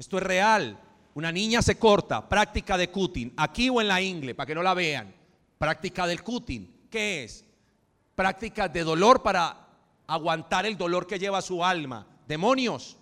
Esto 0.00 0.16
es 0.16 0.22
real. 0.22 0.80
Una 1.12 1.30
niña 1.30 1.60
se 1.60 1.78
corta, 1.78 2.26
práctica 2.26 2.78
de 2.78 2.90
cutting, 2.90 3.34
aquí 3.36 3.68
o 3.68 3.82
en 3.82 3.88
la 3.88 4.00
ingle, 4.00 4.34
para 4.34 4.46
que 4.46 4.54
no 4.54 4.62
la 4.62 4.72
vean. 4.72 5.14
Práctica 5.58 6.06
del 6.06 6.22
cutting. 6.22 6.86
¿Qué 6.90 7.24
es? 7.24 7.44
Práctica 8.14 8.66
de 8.66 8.82
dolor 8.82 9.22
para 9.22 9.68
aguantar 10.06 10.64
el 10.64 10.78
dolor 10.78 11.06
que 11.06 11.18
lleva 11.18 11.42
su 11.42 11.62
alma. 11.62 12.06
Demonios. 12.26 12.96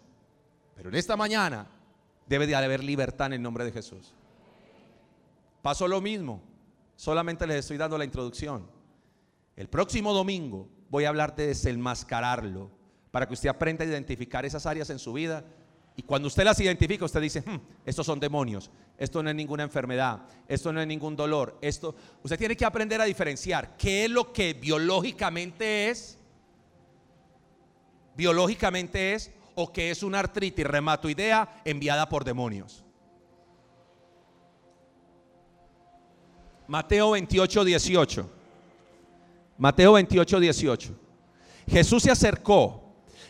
Pero 0.74 0.88
en 0.88 0.96
esta 0.96 1.16
mañana 1.16 1.68
debe 2.26 2.48
de 2.48 2.56
haber 2.56 2.82
libertad 2.82 3.28
en 3.28 3.34
el 3.34 3.42
nombre 3.42 3.64
de 3.64 3.70
Jesús. 3.70 4.12
Pasó 5.62 5.86
lo 5.86 6.00
mismo. 6.00 6.42
Solamente 6.96 7.46
les 7.46 7.58
estoy 7.58 7.76
dando 7.76 7.96
la 7.96 8.06
introducción. 8.06 8.68
El 9.54 9.68
próximo 9.68 10.12
domingo 10.12 10.68
voy 10.90 11.04
a 11.04 11.10
hablar 11.10 11.36
de 11.36 11.46
desenmascararlo 11.46 12.72
para 13.12 13.28
que 13.28 13.34
usted 13.34 13.50
aprenda 13.50 13.84
a 13.84 13.88
identificar 13.88 14.44
esas 14.44 14.66
áreas 14.66 14.90
en 14.90 14.98
su 14.98 15.12
vida. 15.12 15.44
Y 15.98 16.02
cuando 16.04 16.28
usted 16.28 16.44
las 16.44 16.60
identifica, 16.60 17.04
usted 17.04 17.20
dice, 17.20 17.40
hmm, 17.40 17.58
estos 17.84 18.06
son 18.06 18.20
demonios, 18.20 18.70
esto 18.96 19.20
no 19.20 19.30
es 19.30 19.34
ninguna 19.34 19.64
enfermedad, 19.64 20.20
esto 20.46 20.72
no 20.72 20.80
es 20.80 20.86
ningún 20.86 21.16
dolor, 21.16 21.58
esto, 21.60 21.92
usted 22.22 22.38
tiene 22.38 22.56
que 22.56 22.64
aprender 22.64 23.00
a 23.00 23.04
diferenciar 23.04 23.76
qué 23.76 24.04
es 24.04 24.10
lo 24.10 24.32
que 24.32 24.54
biológicamente 24.54 25.90
es, 25.90 26.16
biológicamente 28.16 29.14
es, 29.14 29.32
o 29.56 29.72
que 29.72 29.90
es 29.90 30.04
una 30.04 30.20
artritis 30.20 30.64
reumatoidea 30.64 31.62
enviada 31.64 32.08
por 32.08 32.24
demonios. 32.24 32.84
Mateo 36.68 37.10
28, 37.10 37.64
18. 37.64 38.30
Mateo 39.58 39.94
28, 39.94 40.38
18. 40.38 40.94
Jesús 41.68 42.04
se 42.04 42.12
acercó 42.12 42.84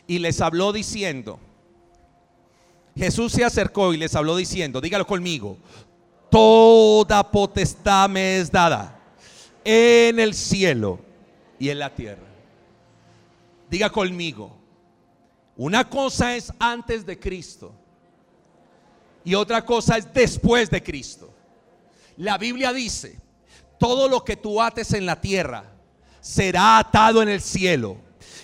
y 0.07 0.19
les 0.19 0.43
habló 0.43 0.75
diciendo, 0.75 1.41
Jesús 2.99 3.33
se 3.33 3.45
acercó 3.45 3.95
y 3.95 3.97
les 3.97 4.17
habló 4.17 4.35
diciendo, 4.35 4.81
dígalo 4.81 5.07
conmigo, 5.07 5.57
toda 6.31 7.31
potestad 7.31 8.09
me 8.09 8.39
es 8.39 8.51
dada 8.51 9.01
en 9.65 10.19
el 10.19 10.35
cielo 10.35 10.99
y 11.61 11.69
en 11.71 11.79
la 11.79 11.95
tierra. 11.95 12.27
Diga 13.71 13.89
conmigo, 13.89 14.53
una 15.57 15.89
cosa 15.89 16.35
es 16.35 16.53
antes 16.59 17.07
de 17.07 17.19
Cristo 17.21 17.73
y 19.25 19.37
otra 19.37 19.65
cosa 19.65 19.97
es 19.97 20.13
después 20.13 20.69
de 20.69 20.83
Cristo. 20.83 21.33
La 22.17 22.37
Biblia 22.37 22.73
dice, 22.73 23.17
todo 23.79 24.09
lo 24.09 24.25
que 24.25 24.35
tú 24.35 24.61
ates 24.61 24.93
en 24.93 25.07
la 25.07 25.21
tierra 25.21 25.65
será 26.21 26.79
atado 26.79 27.23
en 27.23 27.29
el 27.29 27.41
cielo. 27.41 27.97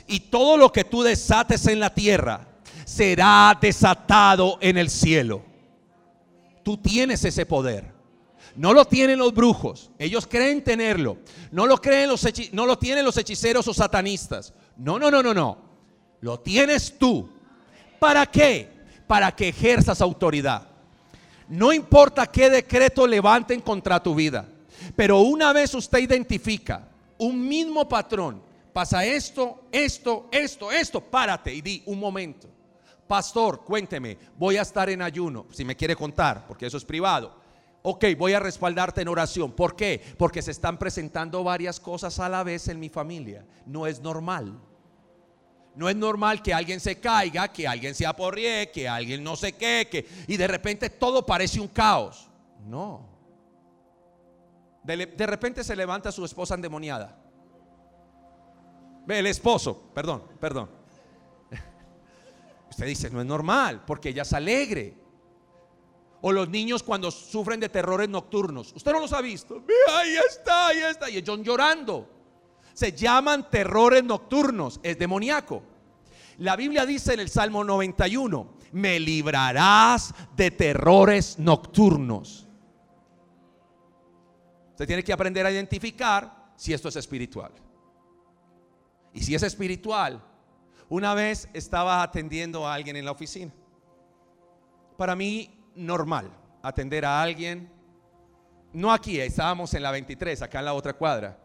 Y 0.07 0.21
todo 0.21 0.57
lo 0.57 0.71
que 0.71 0.85
tú 0.85 1.03
desates 1.03 1.67
en 1.67 1.81
la 1.81 1.93
tierra 1.93 2.54
será 2.85 3.57
desatado 3.61 4.59
en 4.61 4.77
el 4.77 4.91
cielo. 4.91 5.43
Tú 6.63 6.77
tienes 6.77 7.25
ese 7.25 7.47
poder. 7.47 7.93
No 8.57 8.73
lo 8.73 8.85
tienen 8.85 9.19
los 9.19 9.35
brujos. 9.35 9.91
Ellos 9.99 10.27
creen 10.27 10.63
tenerlo. 10.63 11.19
No 11.51 11.67
lo 11.67 11.81
creen 11.81 12.09
los 12.09 12.27
no 12.53 12.67
lo 12.67 12.79
tienen 12.79 13.05
los 13.05 13.17
hechiceros 13.17 13.67
o 13.69 13.75
satanistas. 13.75 14.55
No, 14.77 14.99
no, 14.99 15.11
no, 15.11 15.23
no, 15.23 15.35
no. 15.35 15.59
Lo 16.21 16.41
tienes 16.41 16.97
tú. 16.99 17.29
¿Para 17.99 18.27
qué? 18.27 18.71
Para 19.07 19.33
que 19.33 19.49
ejerzas 19.49 20.01
autoridad. 20.01 20.69
No 21.49 21.73
importa 21.73 22.27
qué 22.27 22.49
decreto 22.49 23.07
levanten 23.07 23.61
contra 23.61 24.03
tu 24.03 24.15
vida. 24.15 24.47
Pero 24.97 25.21
una 25.21 25.53
vez 25.53 25.75
usted 25.75 25.99
identifica 25.99 26.89
un 27.19 27.47
mismo 27.47 27.89
patrón, 27.89 28.43
pasa 28.73 29.05
esto, 29.05 29.65
esto, 29.71 30.29
esto, 30.31 30.73
esto, 30.73 31.01
párate 31.01 31.55
y 31.55 31.61
di 31.61 31.83
un 31.87 31.99
momento. 31.99 32.49
Pastor, 33.15 33.63
cuénteme, 33.63 34.19
voy 34.37 34.57
a 34.57 34.63
estar 34.63 34.91
en 34.91 35.01
ayuno, 35.01 35.47
si 35.53 35.65
me 35.65 35.77
quiere 35.77 35.95
contar, 35.95 36.49
porque 36.49 36.67
eso 36.67 36.77
es 36.77 36.85
privado. 36.85 37.33
Ok, 37.83 38.07
voy 38.19 38.33
a 38.33 38.41
respaldarte 38.41 39.03
en 39.03 39.07
oración. 39.07 39.53
¿Por 39.53 39.77
qué? 39.77 40.03
Porque 40.19 40.43
se 40.43 40.51
están 40.51 40.79
presentando 40.79 41.45
varias 41.45 41.79
cosas 41.79 42.19
a 42.19 42.29
la 42.29 42.43
vez 42.43 42.67
en 42.67 42.81
mi 42.81 42.89
familia. 42.89 43.47
No 43.67 43.87
es 43.87 44.01
normal. 44.01 44.61
No 45.77 45.89
es 45.89 45.95
normal 45.95 46.43
que 46.43 46.53
alguien 46.53 46.81
se 46.81 46.99
caiga, 46.99 47.53
que 47.53 47.69
alguien 47.69 47.95
se 47.95 48.05
aporrie, 48.05 48.73
que 48.73 48.89
alguien 48.89 49.23
no 49.23 49.37
sé 49.37 49.53
qué, 49.53 49.87
que, 49.89 50.09
y 50.27 50.37
de 50.37 50.49
repente 50.49 50.91
todo 50.91 51.25
parece 51.25 51.61
un 51.61 51.69
caos. 51.69 52.29
No. 52.67 53.09
De, 54.83 55.07
repente 55.25 55.63
se 55.63 55.77
levanta 55.77 56.11
su 56.11 56.25
esposa 56.25 56.57
endemoniada. 56.57 57.17
Ve, 59.07 59.21
el 59.21 59.29
esposo, 59.29 59.93
perdón, 59.95 60.25
perdón. 60.41 60.83
Usted 62.71 62.87
dice, 62.87 63.11
no 63.11 63.21
es 63.21 63.27
normal, 63.27 63.85
porque 63.87 64.11
ella 64.11 64.23
es 64.23 64.33
alegre. 64.33 64.95
O 66.23 66.33
los 66.33 66.49
niños 66.49 66.83
cuando 66.83 67.11
sufren 67.11 67.61
de 67.61 67.69
terrores 67.69 68.09
nocturnos. 68.09 68.73
Usted 68.75 68.93
no 68.93 69.01
los 69.01 69.13
ha 69.13 69.21
visto. 69.21 69.61
Ve, 69.61 69.75
ahí 69.97 70.17
está, 70.29 70.69
ahí 70.69 70.79
está. 70.79 71.11
Y 71.11 71.19
ellos 71.19 71.41
llorando. 71.43 72.09
Se 72.73 72.93
llaman 72.93 73.51
terrores 73.51 74.03
nocturnos. 74.03 74.81
Es 74.83 74.99
demoníaco. 74.99 75.63
La 76.39 76.57
Biblia 76.57 76.87
dice 76.87 77.15
en 77.15 77.21
el 77.21 77.29
Salmo 77.29 77.63
91, 77.63 78.55
me 78.73 78.99
librarás 78.99 80.15
de 80.35 80.51
terrores 80.51 81.39
nocturnos. 81.39 82.49
Usted 84.71 84.87
tiene 84.87 85.05
que 85.05 85.13
aprender 85.13 85.47
a 85.47 85.53
identificar 85.53 86.53
si 86.57 86.73
esto 86.73 86.89
es 86.89 86.97
espiritual. 86.97 87.53
Y 89.13 89.23
si 89.23 89.35
es 89.35 89.43
espiritual, 89.45 90.21
una 90.89 91.15
vez 91.15 91.49
estaba 91.53 92.03
atendiendo 92.03 92.67
a 92.67 92.75
alguien 92.75 92.97
en 92.97 93.05
la 93.05 93.13
oficina. 93.13 93.53
Para 94.97 95.17
mí, 95.17 95.51
normal 95.75 96.31
atender 96.65 97.05
a 97.05 97.21
alguien. 97.21 97.71
No 98.73 98.93
aquí, 98.93 99.21
estábamos 99.21 99.75
en 99.75 99.83
la 99.83 99.91
23, 99.91 100.43
acá 100.43 100.59
en 100.61 100.65
la 100.65 100.75
otra 100.75 100.95
cuadra. 100.95 101.39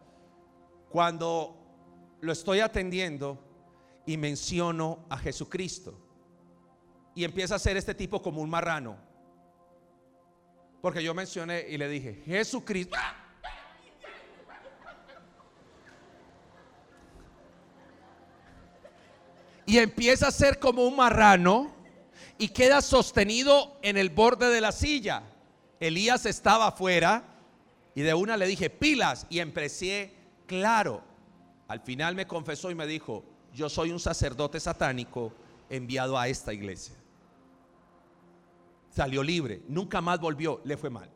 Cuando 0.88 1.56
lo 2.20 2.32
estoy 2.32 2.60
atendiendo 2.60 3.38
y 4.06 4.16
menciono 4.16 5.04
a 5.08 5.18
Jesucristo. 5.18 5.94
Y 7.14 7.24
empieza 7.24 7.56
a 7.56 7.58
ser 7.58 7.76
este 7.76 7.94
tipo 7.94 8.22
como 8.22 8.40
un 8.40 8.48
marrano. 8.48 8.96
Porque 10.80 11.02
yo 11.02 11.14
mencioné 11.14 11.66
y 11.68 11.76
le 11.76 11.88
dije, 11.88 12.22
Jesucristo. 12.24 12.96
Y 19.70 19.78
empieza 19.78 20.26
a 20.26 20.32
ser 20.32 20.58
como 20.58 20.84
un 20.84 20.96
marrano 20.96 21.70
y 22.38 22.48
queda 22.48 22.82
sostenido 22.82 23.78
en 23.82 23.96
el 23.96 24.10
borde 24.10 24.48
de 24.48 24.60
la 24.60 24.72
silla. 24.72 25.22
Elías 25.78 26.26
estaba 26.26 26.66
afuera 26.66 27.22
y 27.94 28.00
de 28.00 28.12
una 28.12 28.36
le 28.36 28.48
dije, 28.48 28.68
pilas, 28.68 29.28
y 29.30 29.38
empecé 29.38 30.12
claro. 30.48 31.04
Al 31.68 31.78
final 31.78 32.16
me 32.16 32.26
confesó 32.26 32.72
y 32.72 32.74
me 32.74 32.84
dijo, 32.84 33.22
yo 33.54 33.68
soy 33.68 33.92
un 33.92 34.00
sacerdote 34.00 34.58
satánico 34.58 35.32
enviado 35.68 36.18
a 36.18 36.26
esta 36.26 36.52
iglesia. 36.52 36.96
Salió 38.90 39.22
libre, 39.22 39.62
nunca 39.68 40.00
más 40.00 40.18
volvió, 40.18 40.60
le 40.64 40.76
fue 40.76 40.90
mal. 40.90 41.08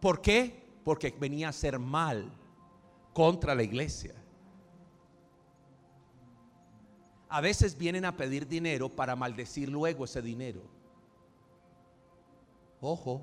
¿Por 0.00 0.20
qué? 0.20 0.66
Porque 0.82 1.14
venía 1.16 1.50
a 1.50 1.52
ser 1.52 1.78
mal 1.78 2.28
contra 3.12 3.54
la 3.54 3.62
iglesia. 3.62 4.16
A 7.28 7.40
veces 7.40 7.76
vienen 7.76 8.04
a 8.04 8.16
pedir 8.16 8.46
dinero 8.46 8.88
para 8.88 9.16
maldecir 9.16 9.68
luego 9.68 10.04
ese 10.04 10.22
dinero. 10.22 10.60
Ojo, 12.80 13.22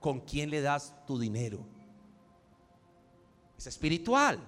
¿con 0.00 0.20
quién 0.20 0.50
le 0.50 0.60
das 0.60 0.94
tu 1.06 1.18
dinero? 1.18 1.58
Es 3.58 3.66
espiritual. 3.66 4.38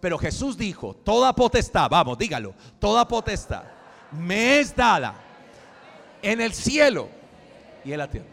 Pero 0.00 0.18
Jesús 0.18 0.56
dijo, 0.56 0.94
toda 0.94 1.34
potestad, 1.34 1.90
vamos, 1.90 2.16
dígalo, 2.16 2.54
toda 2.78 3.06
potestad 3.06 3.64
me 4.12 4.60
es 4.60 4.74
dada 4.74 5.14
en 6.22 6.40
el 6.40 6.52
cielo 6.52 7.08
y 7.84 7.92
en 7.92 7.98
la 7.98 8.10
tierra. 8.10 8.26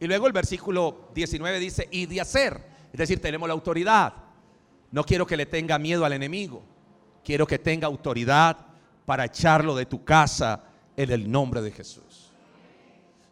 Y 0.00 0.06
luego 0.06 0.26
el 0.26 0.32
versículo 0.32 1.08
19 1.14 1.58
dice, 1.58 1.88
y 1.90 2.06
de 2.06 2.20
hacer. 2.20 2.60
Es 2.92 2.98
decir, 2.98 3.20
tenemos 3.20 3.48
la 3.48 3.54
autoridad. 3.54 4.14
No 4.90 5.04
quiero 5.04 5.26
que 5.26 5.36
le 5.36 5.46
tenga 5.46 5.78
miedo 5.78 6.04
al 6.04 6.12
enemigo. 6.12 6.62
Quiero 7.28 7.46
que 7.46 7.58
tenga 7.58 7.86
autoridad 7.86 8.56
para 9.04 9.26
echarlo 9.26 9.76
de 9.76 9.84
tu 9.84 10.02
casa 10.02 10.64
en 10.96 11.10
el 11.10 11.30
nombre 11.30 11.60
de 11.60 11.70
Jesús. 11.70 12.32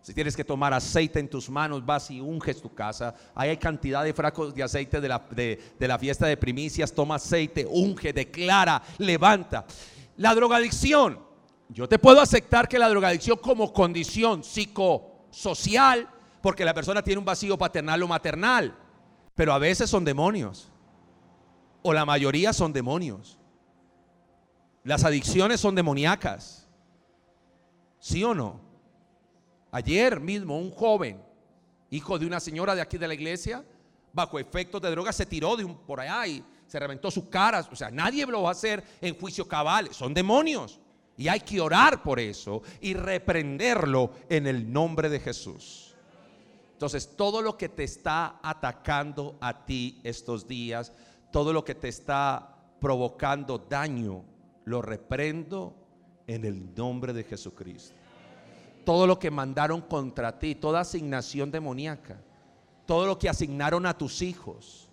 Si 0.02 0.12
tienes 0.12 0.36
que 0.36 0.44
tomar 0.44 0.74
aceite 0.74 1.18
en 1.18 1.30
tus 1.30 1.48
manos, 1.48 1.82
vas 1.82 2.10
y 2.10 2.20
unges 2.20 2.60
tu 2.60 2.74
casa. 2.74 3.14
Ahí 3.34 3.48
hay 3.48 3.56
cantidad 3.56 4.04
de 4.04 4.12
fracos 4.12 4.54
de 4.54 4.62
aceite 4.62 5.00
de 5.00 5.08
la, 5.08 5.26
de, 5.30 5.72
de 5.80 5.88
la 5.88 5.98
fiesta 5.98 6.26
de 6.26 6.36
primicias. 6.36 6.92
Toma 6.92 7.14
aceite, 7.14 7.66
unge, 7.66 8.12
declara, 8.12 8.82
levanta. 8.98 9.64
La 10.18 10.34
drogadicción. 10.34 11.18
Yo 11.70 11.88
te 11.88 11.98
puedo 11.98 12.20
aceptar 12.20 12.68
que 12.68 12.78
la 12.78 12.90
drogadicción 12.90 13.38
como 13.38 13.72
condición 13.72 14.44
psicosocial, 14.44 16.06
porque 16.42 16.66
la 16.66 16.74
persona 16.74 17.00
tiene 17.00 17.18
un 17.18 17.24
vacío 17.24 17.56
paternal 17.56 18.02
o 18.02 18.08
maternal, 18.08 18.76
pero 19.34 19.54
a 19.54 19.58
veces 19.58 19.88
son 19.88 20.04
demonios. 20.04 20.70
O 21.80 21.94
la 21.94 22.04
mayoría 22.04 22.52
son 22.52 22.74
demonios. 22.74 23.38
Las 24.86 25.02
adicciones 25.02 25.60
son 25.60 25.74
demoníacas. 25.74 26.64
¿Sí 27.98 28.22
o 28.22 28.32
no? 28.32 28.60
Ayer 29.72 30.20
mismo 30.20 30.56
un 30.56 30.70
joven, 30.70 31.20
hijo 31.90 32.16
de 32.20 32.24
una 32.24 32.38
señora 32.38 32.72
de 32.72 32.80
aquí 32.80 32.96
de 32.96 33.08
la 33.08 33.14
iglesia, 33.14 33.64
bajo 34.12 34.38
efectos 34.38 34.80
de 34.80 34.92
droga 34.92 35.12
se 35.12 35.26
tiró 35.26 35.56
de 35.56 35.64
un 35.64 35.76
por 35.76 35.98
allá 35.98 36.28
y 36.28 36.44
se 36.68 36.78
reventó 36.78 37.10
su 37.10 37.28
cara. 37.28 37.66
O 37.68 37.74
sea, 37.74 37.90
nadie 37.90 38.24
lo 38.26 38.42
va 38.42 38.50
a 38.50 38.52
hacer 38.52 38.84
en 39.00 39.18
juicio 39.18 39.48
cabal. 39.48 39.92
Son 39.92 40.14
demonios. 40.14 40.78
Y 41.16 41.26
hay 41.26 41.40
que 41.40 41.60
orar 41.60 42.04
por 42.04 42.20
eso 42.20 42.62
y 42.80 42.94
reprenderlo 42.94 44.12
en 44.28 44.46
el 44.46 44.72
nombre 44.72 45.08
de 45.08 45.18
Jesús. 45.18 45.96
Entonces, 46.74 47.16
todo 47.16 47.42
lo 47.42 47.58
que 47.58 47.68
te 47.68 47.82
está 47.82 48.38
atacando 48.40 49.36
a 49.40 49.64
ti 49.64 49.98
estos 50.04 50.46
días, 50.46 50.92
todo 51.32 51.52
lo 51.52 51.64
que 51.64 51.74
te 51.74 51.88
está 51.88 52.54
provocando 52.78 53.58
daño, 53.58 54.35
lo 54.66 54.82
reprendo 54.82 55.74
en 56.26 56.44
el 56.44 56.74
nombre 56.74 57.12
de 57.12 57.24
Jesucristo. 57.24 57.94
Todo 58.84 59.06
lo 59.06 59.18
que 59.18 59.30
mandaron 59.30 59.80
contra 59.80 60.38
ti, 60.38 60.54
toda 60.54 60.80
asignación 60.80 61.50
demoníaca, 61.50 62.20
todo 62.84 63.06
lo 63.06 63.18
que 63.18 63.28
asignaron 63.28 63.86
a 63.86 63.96
tus 63.96 64.22
hijos, 64.22 64.88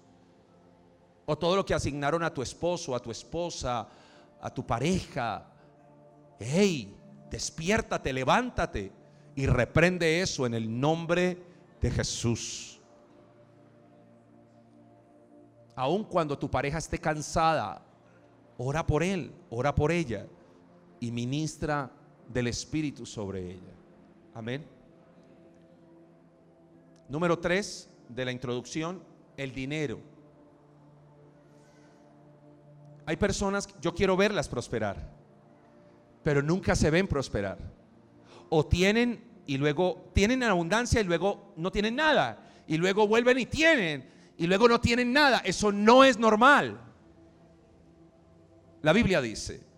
o 1.25 1.37
todo 1.37 1.55
lo 1.55 1.65
que 1.65 1.73
asignaron 1.73 2.23
a 2.23 2.33
tu 2.33 2.41
esposo, 2.41 2.95
a 2.95 2.99
tu 2.99 3.11
esposa, 3.11 3.87
a 4.41 4.49
tu 4.53 4.65
pareja. 4.65 5.45
Hey, 6.39 6.95
despiértate, 7.29 8.13
levántate 8.13 8.91
y 9.35 9.47
reprende 9.47 10.21
eso 10.21 10.45
en 10.45 10.53
el 10.53 10.79
nombre 10.79 11.41
de 11.81 11.89
Jesús. 11.89 12.79
Aun 15.75 16.03
cuando 16.03 16.37
tu 16.37 16.51
pareja 16.51 16.77
esté 16.77 16.99
cansada, 16.99 17.81
ora 18.57 18.85
por 18.85 19.03
él, 19.03 19.31
ora 19.49 19.73
por 19.73 19.91
ella 19.91 20.27
y 20.99 21.11
ministra 21.11 21.91
del 22.27 22.47
Espíritu 22.47 23.05
sobre 23.05 23.51
ella. 23.51 23.73
Amén. 24.33 24.65
Número 27.09 27.37
tres 27.39 27.89
de 28.09 28.25
la 28.25 28.31
introducción, 28.31 29.03
el 29.37 29.53
dinero. 29.53 29.99
Hay 33.05 33.17
personas, 33.17 33.67
yo 33.81 33.93
quiero 33.93 34.15
verlas 34.15 34.47
prosperar, 34.47 34.95
pero 36.23 36.41
nunca 36.41 36.75
se 36.75 36.89
ven 36.89 37.07
prosperar. 37.07 37.57
O 38.49 38.65
tienen 38.65 39.23
y 39.45 39.57
luego 39.57 40.09
tienen 40.13 40.43
abundancia 40.43 41.01
y 41.01 41.03
luego 41.03 41.53
no 41.57 41.71
tienen 41.71 41.95
nada. 41.95 42.49
Y 42.65 42.77
luego 42.77 43.07
vuelven 43.07 43.39
y 43.39 43.45
tienen 43.45 44.09
y 44.37 44.47
luego 44.47 44.69
no 44.69 44.79
tienen 44.79 45.11
nada. 45.11 45.41
Eso 45.43 45.71
no 45.71 46.03
es 46.03 46.17
normal. 46.17 46.79
La 48.83 48.93
Biblia 48.93 49.21
dice, 49.21 49.73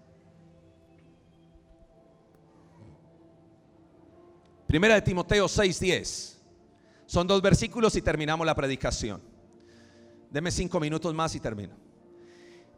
Primera 4.68 4.96
de 4.96 5.02
Timoteo 5.04 5.48
6:10. 5.48 6.38
Son 7.06 7.26
dos 7.26 7.42
versículos 7.42 7.96
y 7.96 8.02
terminamos 8.02 8.46
la 8.46 8.54
predicación. 8.54 9.22
Deme 10.30 10.52
cinco 10.52 10.82
minutos 10.82 11.14
más 11.14 11.34
y 11.34 11.40
termino. 11.40 11.76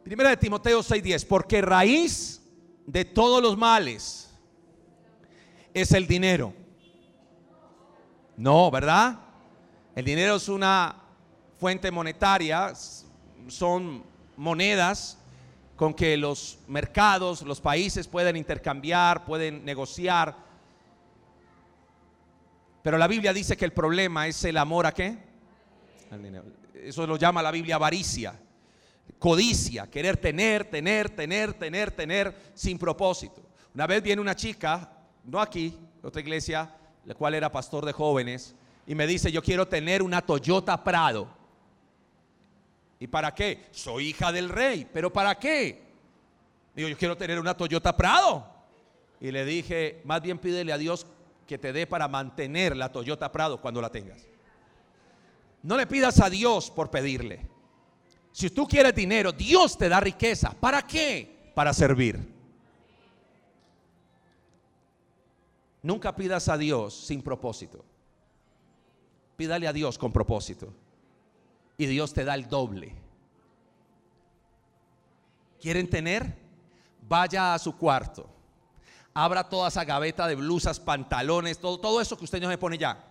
Primera 0.04 0.30
de 0.30 0.36
Timoteo 0.36 0.80
6:10. 0.80 1.24
Porque 1.24 1.60
raíz 1.60 2.40
de 2.86 3.04
todos 3.04 3.42
los 3.42 3.56
males 3.56 4.30
es 5.74 5.90
el 5.90 6.06
dinero. 6.06 6.54
No, 8.36 8.70
¿verdad? 8.70 9.18
El 9.96 10.04
dinero 10.04 10.36
es 10.36 10.48
una 10.48 11.02
fuente 11.58 11.90
monetaria, 11.90 12.74
son 13.48 14.04
monedas 14.36 15.18
con 15.78 15.94
que 15.94 16.16
los 16.16 16.58
mercados, 16.66 17.42
los 17.42 17.60
países 17.60 18.08
pueden 18.08 18.36
intercambiar, 18.36 19.24
pueden 19.24 19.64
negociar. 19.64 20.34
Pero 22.82 22.98
la 22.98 23.06
Biblia 23.06 23.32
dice 23.32 23.56
que 23.56 23.64
el 23.64 23.72
problema 23.72 24.26
es 24.26 24.42
el 24.42 24.56
amor 24.56 24.86
a 24.86 24.92
qué? 24.92 25.16
Eso 26.74 27.06
lo 27.06 27.16
llama 27.16 27.44
la 27.44 27.52
Biblia 27.52 27.76
avaricia, 27.76 28.34
codicia, 29.20 29.88
querer 29.88 30.16
tener, 30.16 30.64
tener, 30.64 31.10
tener, 31.10 31.52
tener, 31.54 31.92
tener 31.92 32.36
sin 32.54 32.76
propósito. 32.76 33.40
Una 33.72 33.86
vez 33.86 34.02
viene 34.02 34.20
una 34.20 34.34
chica, 34.34 34.90
no 35.22 35.40
aquí, 35.40 35.78
otra 36.02 36.20
iglesia, 36.20 36.74
la 37.04 37.14
cual 37.14 37.34
era 37.34 37.52
pastor 37.52 37.86
de 37.86 37.92
jóvenes, 37.92 38.56
y 38.84 38.96
me 38.96 39.06
dice, 39.06 39.30
yo 39.30 39.44
quiero 39.44 39.68
tener 39.68 40.02
una 40.02 40.22
Toyota 40.22 40.82
Prado. 40.82 41.37
¿Y 43.00 43.06
para 43.06 43.34
qué? 43.34 43.66
Soy 43.70 44.08
hija 44.08 44.32
del 44.32 44.48
rey, 44.48 44.88
pero 44.92 45.12
¿para 45.12 45.38
qué? 45.38 45.82
Digo, 46.74 46.88
yo 46.88 46.96
quiero 46.96 47.16
tener 47.16 47.38
una 47.38 47.56
Toyota 47.56 47.96
Prado. 47.96 48.46
Y 49.20 49.30
le 49.30 49.44
dije, 49.44 50.00
más 50.04 50.22
bien 50.22 50.38
pídele 50.38 50.72
a 50.72 50.78
Dios 50.78 51.06
que 51.46 51.58
te 51.58 51.72
dé 51.72 51.86
para 51.86 52.08
mantener 52.08 52.76
la 52.76 52.92
Toyota 52.92 53.30
Prado 53.32 53.60
cuando 53.60 53.80
la 53.80 53.90
tengas. 53.90 54.26
No 55.62 55.76
le 55.76 55.86
pidas 55.86 56.20
a 56.20 56.30
Dios 56.30 56.70
por 56.70 56.90
pedirle. 56.90 57.46
Si 58.32 58.50
tú 58.50 58.66
quieres 58.66 58.94
dinero, 58.94 59.32
Dios 59.32 59.76
te 59.76 59.88
da 59.88 59.98
riqueza. 59.98 60.54
¿Para 60.60 60.82
qué? 60.82 61.50
Para 61.54 61.72
servir. 61.72 62.38
Nunca 65.82 66.14
pidas 66.14 66.48
a 66.48 66.56
Dios 66.56 66.94
sin 66.94 67.22
propósito. 67.22 67.84
Pídale 69.36 69.66
a 69.66 69.72
Dios 69.72 69.98
con 69.98 70.12
propósito. 70.12 70.72
Y 71.78 71.86
Dios 71.86 72.12
te 72.12 72.24
da 72.24 72.34
el 72.34 72.48
doble. 72.48 72.92
¿Quieren 75.60 75.88
tener? 75.88 76.36
Vaya 77.08 77.54
a 77.54 77.58
su 77.58 77.76
cuarto. 77.76 78.28
Abra 79.14 79.48
toda 79.48 79.68
esa 79.68 79.84
gaveta 79.84 80.26
de 80.26 80.34
blusas, 80.34 80.80
pantalones, 80.80 81.58
todo, 81.58 81.78
todo 81.78 82.00
eso 82.00 82.18
que 82.18 82.24
usted 82.24 82.42
no 82.42 82.50
se 82.50 82.58
pone 82.58 82.78
ya. 82.78 83.04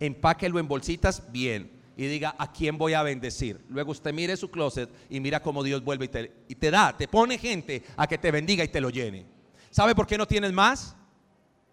Empáquelo 0.00 0.58
en 0.58 0.66
bolsitas 0.66 1.30
bien 1.30 1.70
y 1.96 2.06
diga 2.06 2.34
a 2.36 2.52
quién 2.52 2.76
voy 2.76 2.94
a 2.94 3.02
bendecir. 3.04 3.64
Luego 3.68 3.92
usted 3.92 4.12
mire 4.12 4.36
su 4.36 4.50
closet 4.50 4.90
y 5.08 5.20
mira 5.20 5.40
cómo 5.40 5.62
Dios 5.62 5.82
vuelve 5.84 6.06
y 6.06 6.08
te, 6.08 6.44
y 6.48 6.54
te 6.56 6.72
da, 6.72 6.96
te 6.96 7.06
pone 7.06 7.38
gente 7.38 7.84
a 7.96 8.08
que 8.08 8.18
te 8.18 8.32
bendiga 8.32 8.64
y 8.64 8.68
te 8.68 8.80
lo 8.80 8.90
llene. 8.90 9.24
¿Sabe 9.70 9.94
por 9.94 10.06
qué 10.06 10.18
no 10.18 10.26
tienes 10.26 10.52
más? 10.52 10.96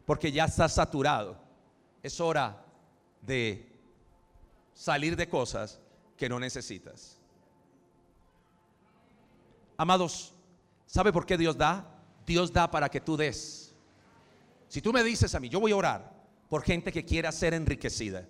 Porque 0.05 0.31
ya 0.31 0.45
estás 0.45 0.75
saturado. 0.75 1.35
Es 2.03 2.19
hora 2.19 2.63
de 3.21 3.67
salir 4.73 5.15
de 5.15 5.27
cosas 5.27 5.79
que 6.21 6.29
no 6.29 6.39
necesitas. 6.39 7.17
Amados, 9.75 10.35
¿sabe 10.85 11.11
por 11.11 11.25
qué 11.25 11.35
Dios 11.35 11.57
da? 11.57 11.83
Dios 12.27 12.53
da 12.53 12.69
para 12.69 12.89
que 12.89 13.01
tú 13.01 13.17
des. 13.17 13.73
Si 14.67 14.83
tú 14.83 14.93
me 14.93 15.03
dices 15.03 15.33
a 15.33 15.39
mí, 15.39 15.49
yo 15.49 15.59
voy 15.59 15.71
a 15.71 15.77
orar 15.77 16.13
por 16.47 16.61
gente 16.61 16.91
que 16.91 17.03
quiera 17.03 17.31
ser 17.31 17.55
enriquecida. 17.55 18.27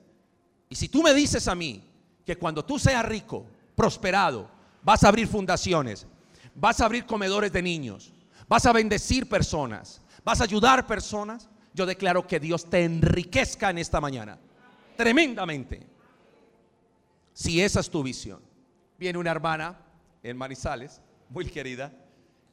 Y 0.69 0.75
si 0.75 0.87
tú 0.87 1.03
me 1.03 1.13
dices 1.13 1.49
a 1.49 1.53
mí 1.53 1.83
que 2.25 2.37
cuando 2.37 2.63
tú 2.63 2.79
seas 2.79 3.05
rico, 3.05 3.45
prosperado, 3.75 4.49
vas 4.83 5.03
a 5.03 5.09
abrir 5.09 5.27
fundaciones, 5.27 6.07
vas 6.55 6.79
a 6.79 6.85
abrir 6.85 7.05
comedores 7.05 7.51
de 7.51 7.61
niños, 7.61 8.13
vas 8.47 8.65
a 8.65 8.71
bendecir 8.71 9.27
personas, 9.27 9.99
vas 10.23 10.39
a 10.39 10.45
ayudar 10.45 10.87
personas, 10.87 11.49
yo 11.73 11.85
declaro 11.85 12.25
que 12.25 12.39
Dios 12.39 12.69
te 12.69 12.85
enriquezca 12.85 13.69
en 13.69 13.79
esta 13.79 13.99
mañana. 13.99 14.39
Tremendamente. 14.95 15.90
Si 17.34 17.61
esa 17.61 17.79
es 17.79 17.89
tu 17.89 18.03
visión. 18.03 18.41
Viene 18.97 19.17
una 19.17 19.32
hermana 19.32 19.79
en 20.23 20.38
Manizales, 20.38 21.01
muy 21.29 21.45
querida, 21.45 21.93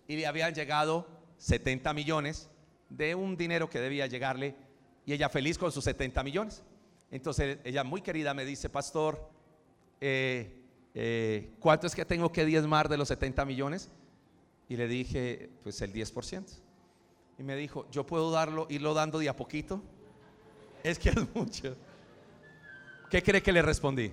y 0.07 0.17
le 0.17 0.27
habían 0.27 0.55
llegado 0.55 1.07
70 1.37 1.93
millones 1.93 2.49
de 2.89 3.15
un 3.15 3.37
dinero 3.37 3.69
que 3.69 3.81
debía 3.81 4.07
llegarle, 4.07 4.55
y 5.05 5.13
ella 5.13 5.29
feliz 5.29 5.59
con 5.59 5.73
sus 5.73 5.85
70 5.85 6.23
millones. 6.23 6.63
Entonces 7.11 7.59
ella 7.65 7.85
muy 7.85 8.03
querida 8.03 8.35
me 8.35 8.45
dice, 8.45 8.69
pastor, 8.69 9.31
eh, 10.01 10.65
eh, 10.95 11.55
¿cuánto 11.59 11.87
es 11.87 11.95
que 11.95 12.05
tengo 12.05 12.31
que 12.33 12.45
diezmar 12.45 12.89
de 12.89 12.97
los 12.97 13.09
70 13.09 13.45
millones? 13.45 13.91
Y 14.69 14.77
le 14.77 14.87
dije, 14.87 15.51
pues 15.63 15.81
el 15.81 15.93
10%. 15.93 16.45
Y 17.39 17.43
me 17.43 17.57
dijo, 17.57 17.87
¿yo 17.91 18.05
puedo 18.05 18.31
darlo, 18.31 18.67
irlo 18.69 18.95
dando 18.95 19.19
de 19.19 19.29
a 19.29 19.37
poquito? 19.37 19.83
Es 20.83 20.99
que 20.99 21.11
es 21.11 21.35
mucho. 21.35 21.77
¿Qué 23.11 23.23
cree 23.23 23.43
que 23.43 23.53
le 23.53 23.63
respondí? 23.63 24.13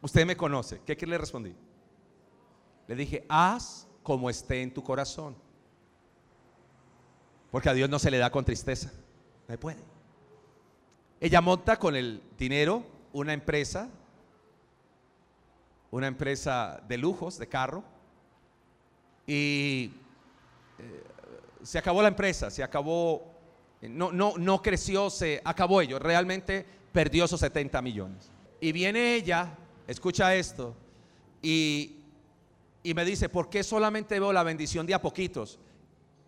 Usted 0.00 0.26
me 0.26 0.36
conoce. 0.36 0.80
¿Qué 0.86 0.96
que 0.96 1.06
le 1.06 1.18
respondí? 1.18 1.54
Le 2.86 2.94
dije, 2.94 3.24
haz 3.28 3.86
como 4.02 4.30
esté 4.30 4.62
en 4.62 4.72
tu 4.72 4.82
corazón. 4.82 5.36
Porque 7.50 7.68
a 7.68 7.74
Dios 7.74 7.88
no 7.90 7.98
se 7.98 8.10
le 8.10 8.18
da 8.18 8.30
con 8.30 8.44
tristeza. 8.44 8.92
No 9.46 9.58
puede. 9.58 9.82
Ella 11.20 11.40
monta 11.40 11.78
con 11.78 11.96
el 11.96 12.22
dinero 12.38 12.84
una 13.12 13.32
empresa, 13.32 13.88
una 15.90 16.06
empresa 16.06 16.82
de 16.86 16.98
lujos, 16.98 17.38
de 17.38 17.48
carro, 17.48 17.82
y 19.26 19.92
eh, 20.78 21.04
se 21.62 21.78
acabó 21.78 22.02
la 22.02 22.08
empresa, 22.08 22.50
se 22.50 22.62
acabó, 22.62 23.34
no, 23.82 24.12
no, 24.12 24.34
no 24.38 24.62
creció, 24.62 25.10
se 25.10 25.42
acabó 25.44 25.80
ello, 25.80 25.98
realmente 25.98 26.64
perdió 26.92 27.24
esos 27.24 27.40
70 27.40 27.82
millones. 27.82 28.30
Y 28.60 28.72
viene 28.72 29.14
ella, 29.14 29.56
escucha 29.88 30.36
esto, 30.36 30.76
y, 31.42 31.96
y 32.84 32.94
me 32.94 33.04
dice, 33.04 33.28
¿por 33.28 33.50
qué 33.50 33.64
solamente 33.64 34.20
veo 34.20 34.32
la 34.32 34.44
bendición 34.44 34.86
de 34.86 34.94
a 34.94 35.02
poquitos? 35.02 35.58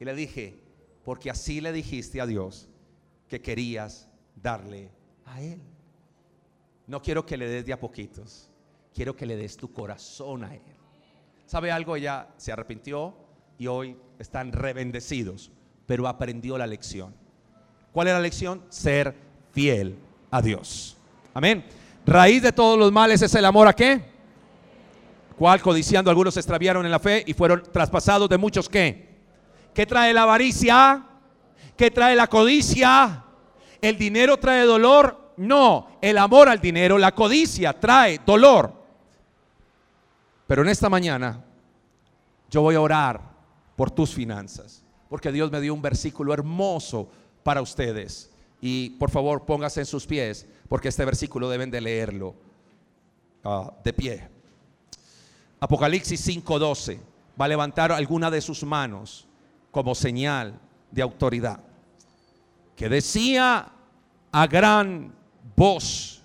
Y 0.00 0.04
le 0.04 0.14
dije, 0.14 0.58
porque 1.04 1.30
así 1.30 1.60
le 1.60 1.72
dijiste 1.72 2.20
a 2.20 2.26
Dios 2.26 2.68
que 3.28 3.40
querías 3.40 4.08
darle 4.34 4.90
a 5.26 5.40
Él. 5.42 5.60
No 6.86 7.00
quiero 7.00 7.24
que 7.24 7.36
le 7.36 7.48
des 7.48 7.64
de 7.64 7.72
a 7.72 7.78
poquitos, 7.78 8.50
quiero 8.94 9.14
que 9.14 9.26
le 9.26 9.36
des 9.36 9.56
tu 9.56 9.72
corazón 9.72 10.42
a 10.42 10.54
Él. 10.54 10.62
¿Sabe 11.46 11.70
algo? 11.70 11.96
Ella 11.96 12.28
se 12.36 12.52
arrepintió 12.52 13.14
y 13.58 13.66
hoy 13.66 13.96
están 14.18 14.52
rebendecidos, 14.52 15.52
pero 15.86 16.08
aprendió 16.08 16.56
la 16.56 16.66
lección. 16.66 17.14
¿Cuál 17.92 18.08
es 18.08 18.14
la 18.14 18.20
lección? 18.20 18.64
Ser 18.68 19.14
fiel 19.52 19.96
a 20.30 20.40
Dios. 20.40 20.96
Amén. 21.34 21.64
Raíz 22.06 22.42
de 22.42 22.52
todos 22.52 22.78
los 22.78 22.90
males 22.92 23.22
es 23.22 23.34
el 23.34 23.44
amor 23.44 23.68
a 23.68 23.72
qué? 23.72 24.02
¿Cuál 25.36 25.62
codiciando 25.62 26.10
algunos 26.10 26.34
se 26.34 26.40
extraviaron 26.40 26.84
en 26.84 26.92
la 26.92 26.98
fe 26.98 27.22
y 27.26 27.32
fueron 27.32 27.62
traspasados 27.72 28.28
de 28.28 28.36
muchos 28.36 28.68
qué? 28.68 29.08
¿Qué 29.72 29.86
trae 29.86 30.12
la 30.12 30.24
avaricia? 30.24 31.04
¿Qué 31.76 31.90
trae 31.90 32.14
la 32.14 32.26
codicia? 32.26 33.24
¿El 33.80 33.96
dinero 33.96 34.36
trae 34.36 34.64
dolor? 34.64 35.32
No, 35.38 35.98
el 36.02 36.18
amor 36.18 36.48
al 36.48 36.60
dinero, 36.60 36.98
la 36.98 37.14
codicia 37.14 37.72
trae 37.72 38.20
dolor. 38.26 38.74
Pero 40.46 40.62
en 40.62 40.68
esta 40.68 40.90
mañana 40.90 41.42
yo 42.50 42.60
voy 42.60 42.74
a 42.74 42.80
orar 42.80 43.22
por 43.76 43.90
tus 43.90 44.12
finanzas, 44.12 44.84
porque 45.08 45.32
Dios 45.32 45.50
me 45.50 45.60
dio 45.60 45.72
un 45.72 45.80
versículo 45.80 46.34
hermoso 46.34 47.08
para 47.42 47.62
ustedes. 47.62 48.29
Y 48.60 48.90
por 48.90 49.10
favor 49.10 49.44
póngase 49.46 49.80
en 49.80 49.86
sus 49.86 50.06
pies, 50.06 50.46
porque 50.68 50.88
este 50.88 51.04
versículo 51.04 51.48
deben 51.48 51.70
de 51.70 51.80
leerlo 51.80 52.34
ah, 53.44 53.72
de 53.82 53.92
pie. 53.92 54.28
Apocalipsis 55.60 56.26
5:12 56.26 56.98
va 57.40 57.44
a 57.44 57.48
levantar 57.48 57.92
alguna 57.92 58.30
de 58.30 58.40
sus 58.40 58.62
manos 58.64 59.26
como 59.70 59.94
señal 59.94 60.58
de 60.90 61.02
autoridad, 61.02 61.60
que 62.76 62.88
decía 62.88 63.70
a 64.32 64.46
gran 64.46 65.12
voz, 65.56 66.22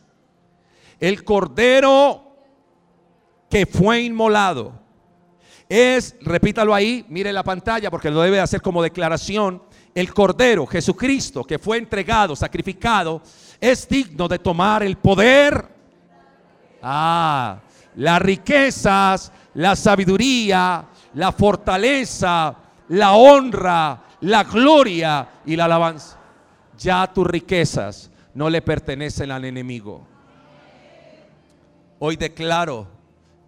el 1.00 1.24
cordero 1.24 2.38
que 3.50 3.66
fue 3.66 4.02
inmolado 4.02 4.86
es, 5.68 6.16
repítalo 6.22 6.74
ahí, 6.76 7.06
mire 7.10 7.34
la 7.34 7.44
pantalla 7.44 7.90
porque 7.90 8.12
lo 8.12 8.22
debe 8.22 8.40
hacer 8.40 8.62
como 8.62 8.84
declaración, 8.84 9.62
el 9.96 10.14
cordero 10.14 10.68
Jesucristo 10.68 11.46
que 11.46 11.58
fue 11.58 11.78
entregado, 11.78 12.36
sacrificado, 12.36 13.22
es 13.62 13.88
digno 13.88 14.28
de 14.28 14.38
tomar 14.38 14.84
el 14.84 14.98
poder, 14.98 15.66
ah, 16.82 17.60
las 17.96 18.22
riquezas, 18.22 19.32
la 19.54 19.74
sabiduría, 19.78 20.86
la 21.14 21.32
fortaleza, 21.32 22.54
la 22.90 23.14
honra, 23.14 24.04
la 24.20 24.44
gloria 24.44 25.30
y 25.46 25.56
la 25.56 25.64
alabanza. 25.64 26.18
Ya 26.78 27.08
tus 27.14 27.26
riquezas 27.26 28.12
no 28.34 28.50
le 28.50 28.62
pertenecen 28.62 29.32
al 29.32 29.46
enemigo. 29.46 30.06
Hoy 32.00 32.18
declaro 32.18 32.86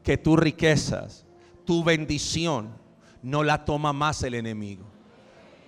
que 0.01 0.17
tus 0.17 0.39
riquezas, 0.39 1.25
tu 1.65 1.83
bendición, 1.83 2.69
no 3.21 3.43
la 3.43 3.65
toma 3.65 3.91
más 3.91 4.23
el 4.23 4.35
enemigo. 4.35 4.86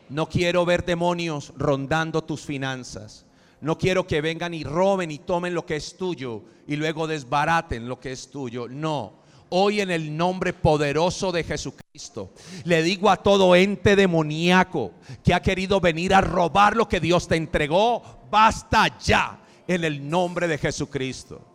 No 0.09 0.27
quiero 0.27 0.65
ver 0.65 0.83
demonios 0.85 1.53
rondando 1.55 2.23
tus 2.23 2.41
finanzas. 2.41 3.25
No 3.61 3.77
quiero 3.77 4.07
que 4.07 4.21
vengan 4.21 4.53
y 4.53 4.63
roben 4.63 5.11
y 5.11 5.19
tomen 5.19 5.53
lo 5.53 5.65
que 5.65 5.75
es 5.75 5.97
tuyo 5.97 6.43
y 6.67 6.75
luego 6.75 7.07
desbaraten 7.07 7.87
lo 7.87 7.99
que 7.99 8.11
es 8.11 8.29
tuyo. 8.29 8.67
No. 8.67 9.19
Hoy 9.49 9.81
en 9.81 9.91
el 9.91 10.15
nombre 10.15 10.53
poderoso 10.53 11.31
de 11.31 11.43
Jesucristo, 11.43 12.33
le 12.65 12.83
digo 12.83 13.09
a 13.09 13.17
todo 13.17 13.55
ente 13.55 13.95
demoníaco 13.95 14.93
que 15.23 15.33
ha 15.33 15.41
querido 15.41 15.79
venir 15.79 16.13
a 16.13 16.21
robar 16.21 16.75
lo 16.75 16.87
que 16.87 16.99
Dios 16.99 17.27
te 17.27 17.35
entregó, 17.35 18.01
basta 18.29 18.97
ya 18.99 19.43
en 19.67 19.83
el 19.83 20.07
nombre 20.07 20.47
de 20.47 20.57
Jesucristo. 20.57 21.45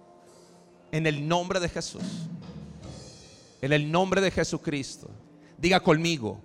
En 0.90 1.06
el 1.06 1.26
nombre 1.26 1.58
de 1.60 1.68
Jesús. 1.68 2.02
En 3.62 3.72
el 3.72 3.90
nombre 3.90 4.20
de 4.20 4.30
Jesucristo. 4.30 5.08
Diga 5.56 5.80
conmigo, 5.80 6.40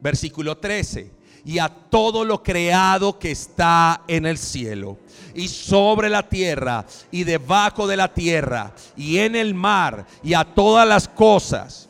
versículo 0.00 0.56
13 0.58 1.23
y 1.44 1.58
a 1.58 1.68
todo 1.68 2.24
lo 2.24 2.42
creado 2.42 3.18
que 3.18 3.30
está 3.30 4.02
en 4.08 4.26
el 4.26 4.38
cielo 4.38 4.98
y 5.34 5.48
sobre 5.48 6.08
la 6.08 6.22
tierra 6.22 6.84
y 7.10 7.24
debajo 7.24 7.86
de 7.86 7.96
la 7.96 8.12
tierra 8.12 8.72
y 8.96 9.18
en 9.18 9.36
el 9.36 9.54
mar 9.54 10.06
y 10.22 10.34
a 10.34 10.44
todas 10.44 10.86
las 10.86 11.08
cosas. 11.08 11.88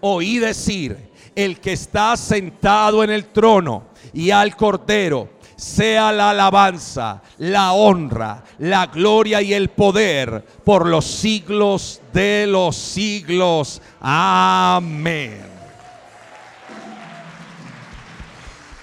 Oí 0.00 0.38
decir, 0.38 1.10
el 1.34 1.60
que 1.60 1.72
está 1.72 2.16
sentado 2.16 3.04
en 3.04 3.10
el 3.10 3.26
trono 3.26 3.84
y 4.12 4.30
al 4.30 4.56
cordero, 4.56 5.28
sea 5.56 6.10
la 6.10 6.30
alabanza, 6.30 7.20
la 7.36 7.72
honra, 7.72 8.42
la 8.58 8.86
gloria 8.86 9.42
y 9.42 9.52
el 9.52 9.68
poder 9.68 10.42
por 10.64 10.86
los 10.86 11.04
siglos 11.04 12.00
de 12.14 12.46
los 12.48 12.76
siglos. 12.76 13.82
Amén. 14.00 15.49